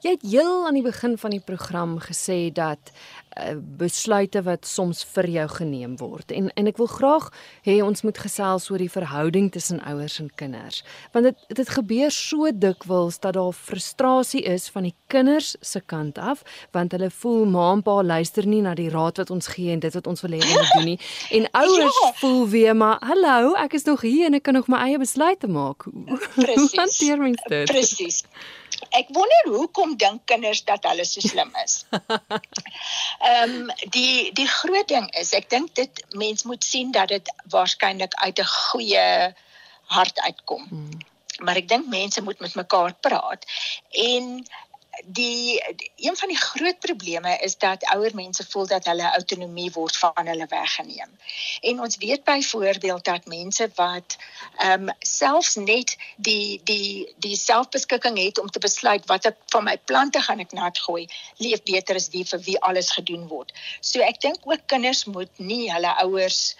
Jy 0.00 0.10
het 0.10 0.22
heel 0.22 0.66
aan 0.66 0.74
die 0.74 0.82
begin 0.82 1.18
van 1.18 1.30
die 1.30 1.42
program 1.42 1.98
gesê 1.98 2.52
dat 2.52 2.78
besluite 3.78 4.42
wat 4.42 4.66
soms 4.66 5.04
vir 5.14 5.28
jou 5.30 5.48
geneem 5.48 5.96
word. 5.98 6.32
En 6.32 6.50
en 6.54 6.66
ek 6.66 6.78
wil 6.80 6.90
graag 6.90 7.28
hê 7.66 7.78
ons 7.84 8.02
moet 8.02 8.18
gesels 8.18 8.68
oor 8.70 8.82
die 8.82 8.90
verhouding 8.90 9.50
tussen 9.54 9.80
ouers 9.86 10.18
en 10.22 10.30
kinders 10.34 10.82
want 11.12 11.28
dit 11.28 11.56
dit 11.58 11.68
gebeur 11.68 12.10
so 12.14 12.50
dikwels 12.52 13.18
dat 13.22 13.36
daar 13.38 13.52
frustrasie 13.52 14.42
is 14.42 14.68
van 14.74 14.88
die 14.88 14.94
kinders 15.06 15.54
se 15.60 15.80
kant 15.80 16.18
af 16.18 16.42
want 16.76 16.92
hulle 16.92 17.10
voel 17.10 17.46
ma 17.46 17.70
en 17.72 17.82
pa 17.82 18.00
luister 18.02 18.46
nie 18.46 18.62
na 18.62 18.74
die 18.78 18.90
raad 18.90 19.22
wat 19.22 19.30
ons 19.34 19.50
gee 19.54 19.72
en 19.72 19.82
dit 19.84 19.94
wat 19.94 20.06
ons 20.06 20.24
wil 20.26 20.36
hê 20.36 20.42
hulle 20.42 20.58
moet 20.58 20.76
doen 20.76 20.88
nie. 20.92 20.98
En 21.38 21.46
ouers 21.60 21.98
ja. 22.02 22.12
voel 22.20 22.48
weer 22.48 22.76
maar 22.76 22.98
hallo 23.04 23.54
ek 23.54 23.78
is 23.78 23.84
nog 23.84 24.00
hier 24.06 24.26
en 24.26 24.38
ek 24.38 24.46
kan 24.48 24.54
nog 24.58 24.68
my 24.68 24.82
eie 24.88 24.98
besluite 24.98 25.48
maak. 25.48 25.86
Presies 26.34 26.56
hoe 26.74 26.80
hanteer 26.80 27.18
mens 27.22 27.42
dit? 27.48 27.70
Presies 27.70 28.22
Ek 28.96 29.10
wonder 29.12 29.50
hoekom 29.52 29.96
dink 29.96 30.24
kinders 30.24 30.64
dat 30.64 30.84
hulle 30.88 31.04
so 31.04 31.20
slim 31.20 31.52
is. 31.64 31.84
Ehm 33.28 33.54
um, 33.54 33.70
die 33.94 34.32
die 34.32 34.46
groot 34.48 34.88
ding 34.88 35.08
is, 35.20 35.32
ek 35.36 35.50
dink 35.50 35.74
dit 35.74 36.02
mens 36.16 36.46
moet 36.48 36.64
sien 36.64 36.92
dat 36.94 37.08
dit 37.08 37.32
waarskynlik 37.52 38.14
uit 38.14 38.38
'n 38.38 38.52
goeie 38.54 39.34
hart 39.88 40.20
uitkom. 40.20 40.66
Hmm. 40.68 40.98
Maar 41.38 41.56
ek 41.56 41.68
dink 41.68 41.86
mense 41.86 42.22
moet 42.22 42.40
met 42.40 42.54
mekaar 42.54 42.94
praat 43.00 43.44
en 43.90 44.46
die, 45.04 45.62
die 45.76 45.90
een 45.96 46.16
van 46.16 46.28
die 46.28 46.36
groot 46.36 46.78
probleme 46.78 47.36
is 47.36 47.56
dat 47.58 47.84
ouer 47.94 48.14
mense 48.14 48.46
voel 48.48 48.66
dat 48.66 48.84
hulle 48.84 49.10
autonomie 49.12 49.70
word 49.72 49.96
van 49.96 50.26
hulle 50.26 50.46
weggeneem. 50.48 51.10
En 51.60 51.80
ons 51.80 51.96
weet 51.96 52.24
byvoorbeeld 52.24 53.04
dat 53.04 53.26
mense 53.26 53.70
wat 53.74 54.16
ehm 54.56 54.88
um, 54.88 54.94
selfs 54.98 55.54
net 55.54 55.96
die 56.16 56.60
die 56.64 57.14
die 57.16 57.36
selfbeskikking 57.36 58.18
het 58.18 58.38
om 58.38 58.50
te 58.50 58.58
besluit 58.58 59.06
wat 59.06 59.24
ek 59.24 59.36
van 59.54 59.64
my 59.64 59.76
plante 59.84 60.20
gaan 60.20 60.40
ek 60.40 60.52
nat 60.52 60.78
gooi, 60.78 61.06
leef 61.36 61.62
beter 61.62 61.94
as 61.94 62.08
die 62.08 62.24
vir 62.24 62.40
wie 62.46 62.60
alles 62.60 62.90
gedoen 62.90 63.26
word. 63.28 63.52
So 63.80 64.00
ek 64.00 64.20
dink 64.20 64.38
ook 64.42 64.66
kinders 64.66 65.04
moet 65.04 65.30
nie 65.38 65.72
hulle 65.72 65.94
ouers 66.04 66.56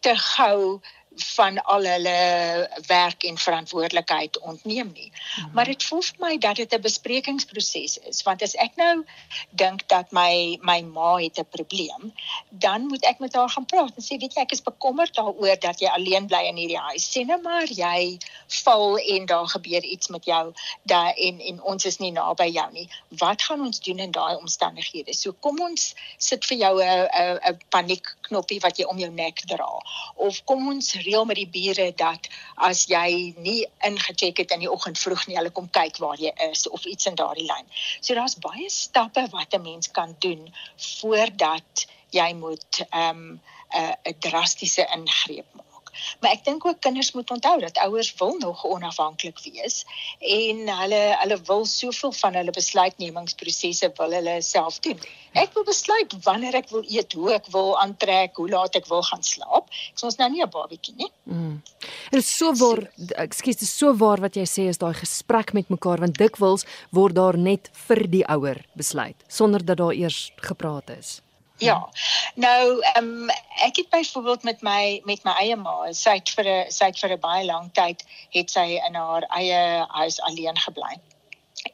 te 0.00 0.14
gou 0.16 0.80
van 1.16 1.62
al 1.62 1.84
hulle 1.84 2.68
werk 2.86 3.22
en 3.22 3.38
verantwoordelikheid 3.38 4.40
ontneem 4.40 4.90
nie. 4.94 5.12
Mm 5.12 5.44
-hmm. 5.44 5.52
Maar 5.52 5.64
dit 5.64 5.84
voel 5.84 6.02
vir 6.02 6.16
my 6.18 6.38
dat 6.38 6.56
dit 6.56 6.74
'n 6.74 6.80
besprekingsproses 6.80 7.98
is 7.98 8.22
want 8.22 8.42
as 8.42 8.54
ek 8.54 8.76
nou 8.76 9.04
dink 9.50 9.88
dat 9.88 10.10
my 10.10 10.58
my 10.60 10.80
ma 10.80 11.16
het 11.16 11.38
'n 11.38 11.46
probleem, 11.50 12.12
dan 12.48 12.86
moet 12.86 13.04
ek 13.04 13.18
met 13.18 13.34
haar 13.34 13.48
gaan 13.48 13.66
praat 13.66 13.92
en 13.96 14.02
sê 14.02 14.16
weet 14.18 14.34
jy 14.34 14.40
ek 14.40 14.52
is 14.52 14.62
bekommerd 14.62 15.14
daaroor 15.14 15.58
dat 15.58 15.80
jy 15.80 15.88
alleen 15.88 16.26
bly 16.26 16.42
in 16.46 16.56
hierdie 16.56 16.78
huis. 16.78 17.10
Sien 17.10 17.26
nou 17.26 17.40
maar 17.40 17.66
jy 17.66 18.18
val 18.46 18.98
en 18.98 19.26
daar 19.26 19.48
gebeur 19.48 19.82
iets 19.82 20.08
met 20.08 20.24
jou 20.24 20.52
daar 20.82 21.14
en 21.14 21.40
en 21.40 21.62
ons 21.62 21.84
is 21.84 21.98
nie 21.98 22.12
naby 22.12 22.50
jou 22.50 22.72
nie. 22.72 22.88
Wat 23.08 23.42
gaan 23.42 23.60
ons 23.60 23.80
doen 23.80 23.98
in 23.98 24.10
daai 24.10 24.36
omstandighede? 24.36 25.14
So 25.14 25.32
kom 25.32 25.60
ons 25.60 25.94
sit 26.16 26.44
vir 26.44 26.58
jou 26.58 26.82
'n 26.82 27.08
'n 27.12 27.38
'n 27.48 27.60
paniekknoppie 27.68 28.60
wat 28.60 28.76
jy 28.76 28.84
om 28.84 28.98
jou 28.98 29.10
nek 29.10 29.40
dra 29.46 29.82
of 30.14 30.44
kom 30.44 30.68
ons 30.68 30.92
reël 31.06 31.24
met 31.24 31.36
die 31.36 31.48
bure 31.48 31.92
dat 31.96 32.28
as 32.54 32.86
jy 32.90 33.34
nie 33.36 33.66
ingecheck 33.88 34.42
het 34.42 34.50
in 34.50 34.64
die 34.64 34.70
oggend 34.70 34.98
vroeg 34.98 35.26
nie, 35.26 35.36
hulle 35.36 35.50
kom 35.50 35.70
kyk 35.70 35.98
waar 36.02 36.20
jy 36.20 36.32
is 36.50 36.68
of 36.68 36.84
iets 36.84 37.06
in 37.10 37.18
daardie 37.18 37.46
lyn. 37.46 37.66
So 38.00 38.14
daar's 38.14 38.38
baie 38.38 38.70
stappe 38.70 39.26
wat 39.30 39.54
'n 39.54 39.62
mens 39.62 39.90
kan 39.90 40.16
doen 40.18 40.54
voordat 40.76 41.86
jy 42.10 42.32
moet 42.34 42.84
ehm 42.90 43.08
um, 43.08 43.40
'n 43.72 43.96
uh, 44.04 44.12
drastiese 44.18 44.84
ingreep 44.94 45.46
maak. 45.52 45.71
Maar 46.20 46.36
ek 46.36 46.44
dink 46.44 46.66
ook 46.66 46.80
kinders 46.80 47.12
moet 47.12 47.30
onthou 47.30 47.60
dat 47.60 47.78
ouers 47.84 48.14
wil 48.18 48.36
nog 48.38 48.64
onafhanklik 48.64 49.38
wees 49.44 49.84
en 50.18 50.68
hulle 50.68 51.00
hulle 51.22 51.38
wil 51.46 51.64
soveel 51.64 52.12
van 52.12 52.34
hulle 52.34 52.50
besluitnemingsprosesse 52.50 53.92
wil 53.96 54.16
hulle 54.18 54.36
self 54.42 54.78
doen. 54.84 54.98
Ek 55.32 55.52
wil 55.56 55.64
besluit 55.64 56.12
wanneer 56.24 56.58
ek 56.60 56.68
wil 56.68 56.84
eet, 56.88 57.12
hoe 57.16 57.32
ek 57.32 57.48
wil 57.54 57.72
aantrek, 57.80 58.36
hoe 58.36 58.48
laat 58.52 58.76
ek 58.76 58.88
wil 58.90 59.02
gaan 59.06 59.24
slaap. 59.24 59.70
Ek 59.92 60.04
ons 60.04 60.18
nou 60.20 60.28
nie 60.30 60.42
'n 60.42 60.50
babatjie 60.50 60.94
nie. 60.96 61.10
Mm. 61.24 61.62
Dit 62.10 62.20
is 62.20 62.36
so 62.36 62.52
waar, 62.52 62.90
ekskuus, 63.16 63.56
dit 63.56 63.68
is 63.68 63.78
so 63.78 63.94
waar 63.94 64.20
wat 64.20 64.36
jy 64.36 64.44
sê 64.44 64.68
is 64.68 64.78
daai 64.78 64.94
gesprek 64.94 65.52
met 65.52 65.68
mekaar 65.68 66.00
want 66.00 66.18
dikwels 66.18 66.66
word 66.90 67.14
daar 67.14 67.38
net 67.38 67.70
vir 67.88 68.06
die 68.06 68.24
ouer 68.28 68.64
besluit 68.76 69.16
sonder 69.28 69.64
dat 69.64 69.76
daar 69.76 69.94
eers 69.94 70.32
gepraat 70.36 70.90
is. 70.90 71.20
Ja. 71.58 71.88
Nou, 72.34 72.80
ehm 72.80 73.04
um, 73.04 73.28
ek 73.68 73.76
het 73.76 73.88
byvoorbeeld 73.88 74.42
met 74.42 74.62
my 74.62 75.00
met 75.04 75.24
my 75.24 75.32
eie 75.32 75.56
ma, 75.56 75.92
sy 75.92 76.14
het 76.18 76.30
vir 76.30 76.46
'n 76.48 76.70
sy 76.70 76.84
het 76.84 76.98
vir 76.98 77.12
'n 77.12 77.20
baie 77.20 77.44
lang 77.44 77.70
tyd 77.72 78.04
het 78.30 78.50
sy 78.50 78.80
in 78.86 78.94
haar 78.94 79.22
eie 79.22 79.86
huis 79.88 80.20
alleen 80.20 80.58
gebly. 80.58 81.00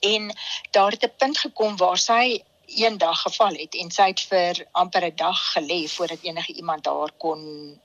En 0.00 0.36
daar 0.70 0.90
het 0.90 1.04
'n 1.04 1.16
punt 1.16 1.38
gekom 1.38 1.76
waar 1.76 1.98
sy 1.98 2.42
eendag 2.66 3.20
geval 3.20 3.54
het 3.54 3.74
en 3.74 3.90
sy 3.90 4.06
het 4.12 4.20
vir 4.20 4.66
amper 4.72 5.04
'n 5.04 5.16
dag 5.16 5.52
gelê 5.52 5.88
voordat 5.88 6.22
enige 6.22 6.52
iemand 6.52 6.86
haar 6.86 7.12
kon 7.16 7.80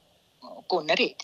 kon 0.67 0.91
red. 0.91 1.23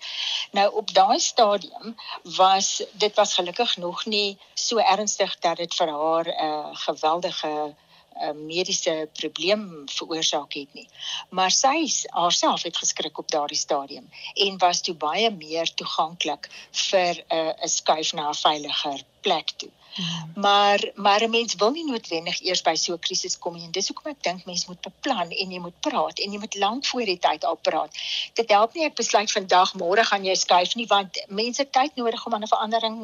Nou 0.52 0.74
op 0.74 0.94
daai 0.94 1.20
stadium 1.20 1.96
was 2.24 2.84
dit 2.92 3.16
was 3.16 3.34
gelukkig 3.34 3.78
nog 3.78 4.06
nie 4.06 4.38
so 4.54 4.78
ernstig 4.78 5.40
dat 5.40 5.58
dit 5.58 5.76
vir 5.76 5.88
haar 5.88 6.26
'n 6.28 6.46
uh, 6.46 6.68
geweldige 6.72 7.76
'n 8.20 8.46
mediese 8.46 9.10
probleem 9.14 9.84
veroorsaak 9.86 10.54
het 10.54 10.74
nie. 10.74 10.88
Maar 11.30 11.52
sy 11.52 11.78
haarself 12.06 12.64
het 12.64 12.78
geskrik 12.78 13.18
op 13.18 13.32
daardie 13.32 13.58
stadium 13.58 14.10
en 14.34 14.58
was 14.58 14.82
toe 14.82 14.96
baie 14.96 15.32
meer 15.32 15.74
toeganklik 15.74 16.50
vir 16.72 17.14
'n 17.16 17.36
uh, 17.36 17.54
'n 17.64 17.68
skuif 17.68 18.14
na 18.14 18.30
'n 18.30 18.42
veiliger 18.46 19.04
plek 19.22 19.50
toe. 19.58 19.70
Hmm. 19.94 20.32
Maar 20.36 20.92
maar 20.96 21.24
'n 21.24 21.30
mens 21.30 21.56
wil 21.56 21.72
nie 21.72 21.86
noodwendig 21.86 22.42
eers 22.42 22.62
by 22.62 22.76
so 22.76 22.94
'n 22.94 23.00
krisis 23.00 23.38
kom 23.38 23.54
nie. 23.54 23.70
Dis 23.72 23.88
hoekom 23.88 24.12
ek 24.12 24.24
dink 24.24 24.46
mens 24.46 24.66
moet 24.66 24.82
beplan 24.82 25.30
en 25.30 25.52
jy 25.52 25.60
moet 25.60 25.80
praat 25.80 26.20
en 26.20 26.32
jy 26.32 26.40
moet 26.40 26.56
lank 26.56 26.86
voor 26.86 27.06
die 27.06 27.20
tyd 27.20 27.44
al 27.44 27.56
praat. 27.56 27.92
Dit 28.34 28.50
help 28.50 28.74
nie 28.74 28.86
ek 28.86 28.96
besluit 28.96 29.32
vandag 29.32 29.74
môre 29.74 30.04
gaan 30.04 30.26
jy 30.26 30.36
skuif 30.36 30.76
nie 30.76 30.88
want 30.88 31.26
mense 31.28 31.70
tyd 31.70 31.96
nodig 31.96 32.26
om 32.26 32.34
aan 32.34 32.42
'n 32.44 32.48
verandering 32.48 32.98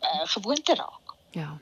uh, 0.00 0.20
gewoon 0.24 0.62
te 0.62 0.74
raak. 0.74 1.14
Ja. 1.30 1.58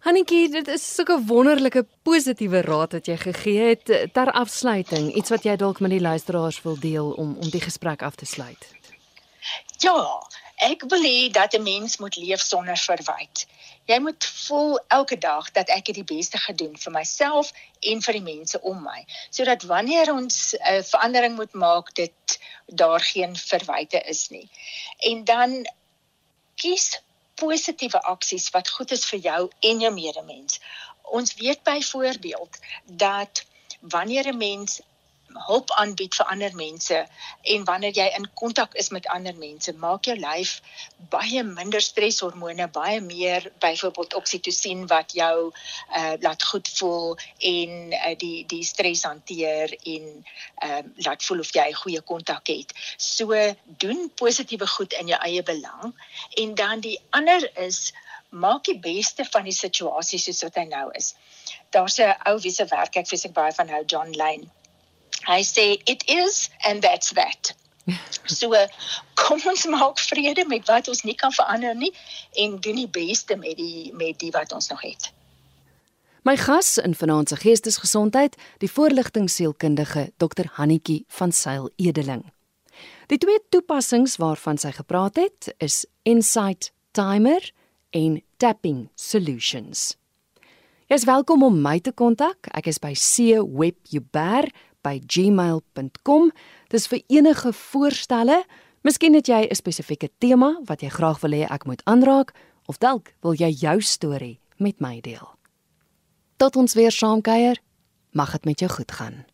Hannetjie, 0.00 0.48
dit 0.48 0.68
is 0.72 0.84
sulke 0.94 1.18
wonderlike 1.28 1.82
positiewe 2.08 2.62
raad 2.64 2.94
wat 2.96 3.08
jy 3.10 3.18
gegee 3.20 3.64
het 3.74 3.90
ter 4.16 4.30
afsluiting. 4.32 5.10
Iets 5.12 5.28
wat 5.34 5.44
jy 5.44 5.58
dalk 5.60 5.82
met 5.84 5.92
die 5.92 6.00
luisteraars 6.00 6.62
wil 6.64 6.78
deel 6.80 7.10
om 7.20 7.34
om 7.36 7.50
die 7.52 7.60
gesprek 7.60 8.00
af 8.02 8.16
te 8.16 8.24
sluit. 8.24 8.64
Ja, 9.84 9.96
ek 10.64 10.86
wil 10.88 11.04
hê 11.04 11.28
dat 11.32 11.52
'n 11.52 11.62
mens 11.62 11.98
moet 12.00 12.16
leef 12.16 12.40
sonder 12.40 12.80
verwyd. 12.80 13.44
Jy 13.84 13.98
moet 13.98 14.24
voel 14.24 14.80
elke 14.88 15.18
dag 15.18 15.50
dat 15.52 15.68
ek 15.68 15.84
dit 15.84 15.94
die 16.00 16.16
beste 16.16 16.38
gedoen 16.38 16.76
vir 16.78 16.92
myself 16.92 17.52
en 17.80 18.00
vir 18.02 18.12
die 18.12 18.24
mense 18.24 18.60
om 18.60 18.82
my, 18.82 19.04
sodat 19.30 19.62
wanneer 19.62 20.12
ons 20.12 20.54
'n 20.54 20.74
uh, 20.74 20.82
verandering 20.82 21.36
moet 21.36 21.52
maak, 21.52 21.94
dit 21.94 22.40
daar 22.66 23.00
geen 23.00 23.36
verwyte 23.36 24.00
is 24.00 24.28
nie. 24.28 24.48
En 24.98 25.24
dan 25.24 25.66
kies 26.54 27.00
positiewe 27.40 28.02
aksies 28.12 28.50
wat 28.54 28.70
goed 28.76 28.92
is 28.96 29.06
vir 29.10 29.20
jou 29.26 29.40
en 29.70 29.82
jou 29.84 29.92
medemens. 29.94 30.60
Ons 31.18 31.34
weet 31.40 31.62
byvoorbeeld 31.66 32.58
dat 32.84 33.44
wanneer 33.80 34.32
'n 34.32 34.36
mens 34.36 34.80
hulp 35.46 35.70
aanbied 35.70 36.14
vir 36.14 36.26
ander 36.32 36.54
mense 36.54 36.96
en 37.54 37.64
wanneer 37.64 37.94
jy 37.96 38.06
in 38.16 38.26
kontak 38.34 38.74
is 38.82 38.90
met 38.94 39.06
ander 39.14 39.36
mense, 39.38 39.72
maak 39.78 40.08
jou 40.08 40.16
lyf 40.18 40.56
baie 41.12 41.42
minder 41.46 41.82
streshormone, 41.84 42.66
baie 42.74 43.00
meer 43.04 43.50
byvoorbeeld 43.62 44.14
oksitosien 44.18 44.86
wat 44.90 45.14
jou 45.16 45.50
uh 46.00 46.14
laat 46.20 46.42
goed 46.50 46.68
voel 46.78 47.16
en 47.52 47.94
uh, 47.94 48.14
die 48.18 48.44
die 48.50 48.64
stres 48.66 49.04
hanteer 49.08 49.72
en 49.94 50.10
uh, 50.64 50.82
laat 51.06 51.24
voel 51.24 51.44
of 51.46 51.54
jy 51.54 51.70
goeie 51.82 52.02
kontak 52.12 52.50
het. 52.52 52.74
So 52.96 53.36
doen 53.64 54.10
positiewe 54.14 54.66
goed 54.66 54.96
in 55.00 55.12
jou 55.14 55.20
eie 55.22 55.42
belang 55.42 55.94
en 56.42 56.54
dan 56.54 56.80
die 56.80 56.98
ander 57.10 57.50
is 57.58 57.92
maak 58.30 58.64
die 58.64 58.78
beste 58.78 59.24
van 59.26 59.44
die 59.44 59.54
situasie 59.54 60.18
soos 60.22 60.44
wat 60.46 60.58
hy 60.60 60.66
nou 60.70 60.88
is. 60.94 61.14
Daar's 61.74 61.98
'n 61.98 62.14
ou 62.30 62.38
wie 62.38 62.52
se 62.54 62.66
werk 62.70 62.96
ek 62.96 63.06
vreeslik 63.06 63.34
baie 63.34 63.52
van 63.52 63.68
hou 63.68 63.84
John 63.86 64.14
Lane 64.14 64.50
Hy 65.28 65.40
sê 65.44 65.80
it 65.86 66.04
is 66.08 66.48
and 66.64 66.82
that's 66.82 67.12
that. 67.12 67.54
So 68.30 68.54
kom 69.18 69.40
ons 69.50 69.66
maak 69.66 69.98
vrede 69.98 70.44
met 70.48 70.68
wat 70.70 70.88
ons 70.88 71.02
nie 71.04 71.16
kan 71.18 71.32
verander 71.34 71.74
nie 71.74 71.90
en 72.38 72.58
doen 72.62 72.78
die 72.78 72.88
beste 72.88 73.36
met 73.36 73.56
die 73.58 73.90
met 73.92 74.18
die 74.20 74.30
wat 74.30 74.52
ons 74.52 74.70
nog 74.70 74.82
het. 74.86 75.10
My 76.22 76.36
gas 76.36 76.76
in 76.78 76.94
vanaand 76.94 77.28
se 77.32 77.36
geestesgesondheid, 77.40 78.36
die 78.60 78.68
voorligtingsielkundige 78.68 80.10
Dr. 80.20 80.50
Hannetjie 80.52 81.04
van 81.08 81.32
Sail 81.32 81.70
Edeling. 81.80 82.26
Die 83.08 83.18
twee 83.18 83.40
toepassings 83.48 84.18
waarvan 84.20 84.60
sy 84.60 84.74
gepraat 84.76 85.16
het, 85.16 85.48
is 85.58 85.86
Insight 86.02 86.72
Timer 86.92 87.40
en 87.96 88.20
Tapping 88.36 88.90
Solutions. 88.94 89.94
Jy 90.90 90.98
is 90.98 91.06
welkom 91.08 91.42
om 91.46 91.56
my 91.62 91.78
te 91.80 91.92
kontak. 91.96 92.50
Ek 92.52 92.68
is 92.70 92.80
by 92.82 92.92
C 92.98 93.40
Webjuber 93.40 94.50
by 94.82 95.00
gmail.com. 95.06 96.30
Dis 96.68 96.86
vir 96.86 97.02
enige 97.08 97.52
voorstelle. 97.52 98.44
Miskien 98.82 99.14
het 99.14 99.26
jy 99.28 99.46
'n 99.50 99.54
spesifieke 99.54 100.08
tema 100.18 100.60
wat 100.64 100.80
jy 100.80 100.88
graag 100.88 101.20
wil 101.20 101.30
hê 101.30 101.46
ek 101.50 101.64
moet 101.66 101.84
aanraak 101.84 102.32
of 102.66 102.78
dalk 102.78 103.14
wil 103.20 103.34
jy 103.34 103.50
jou 103.50 103.80
storie 103.80 104.40
met 104.56 104.80
my 104.80 105.00
deel. 105.00 105.28
Tot 106.36 106.56
ons 106.56 106.74
weer 106.74 106.90
saamkuier. 106.90 107.58
Mag 108.12 108.32
dit 108.32 108.44
met 108.44 108.58
jou 108.58 108.70
goed 108.70 108.92
gaan. 108.92 109.29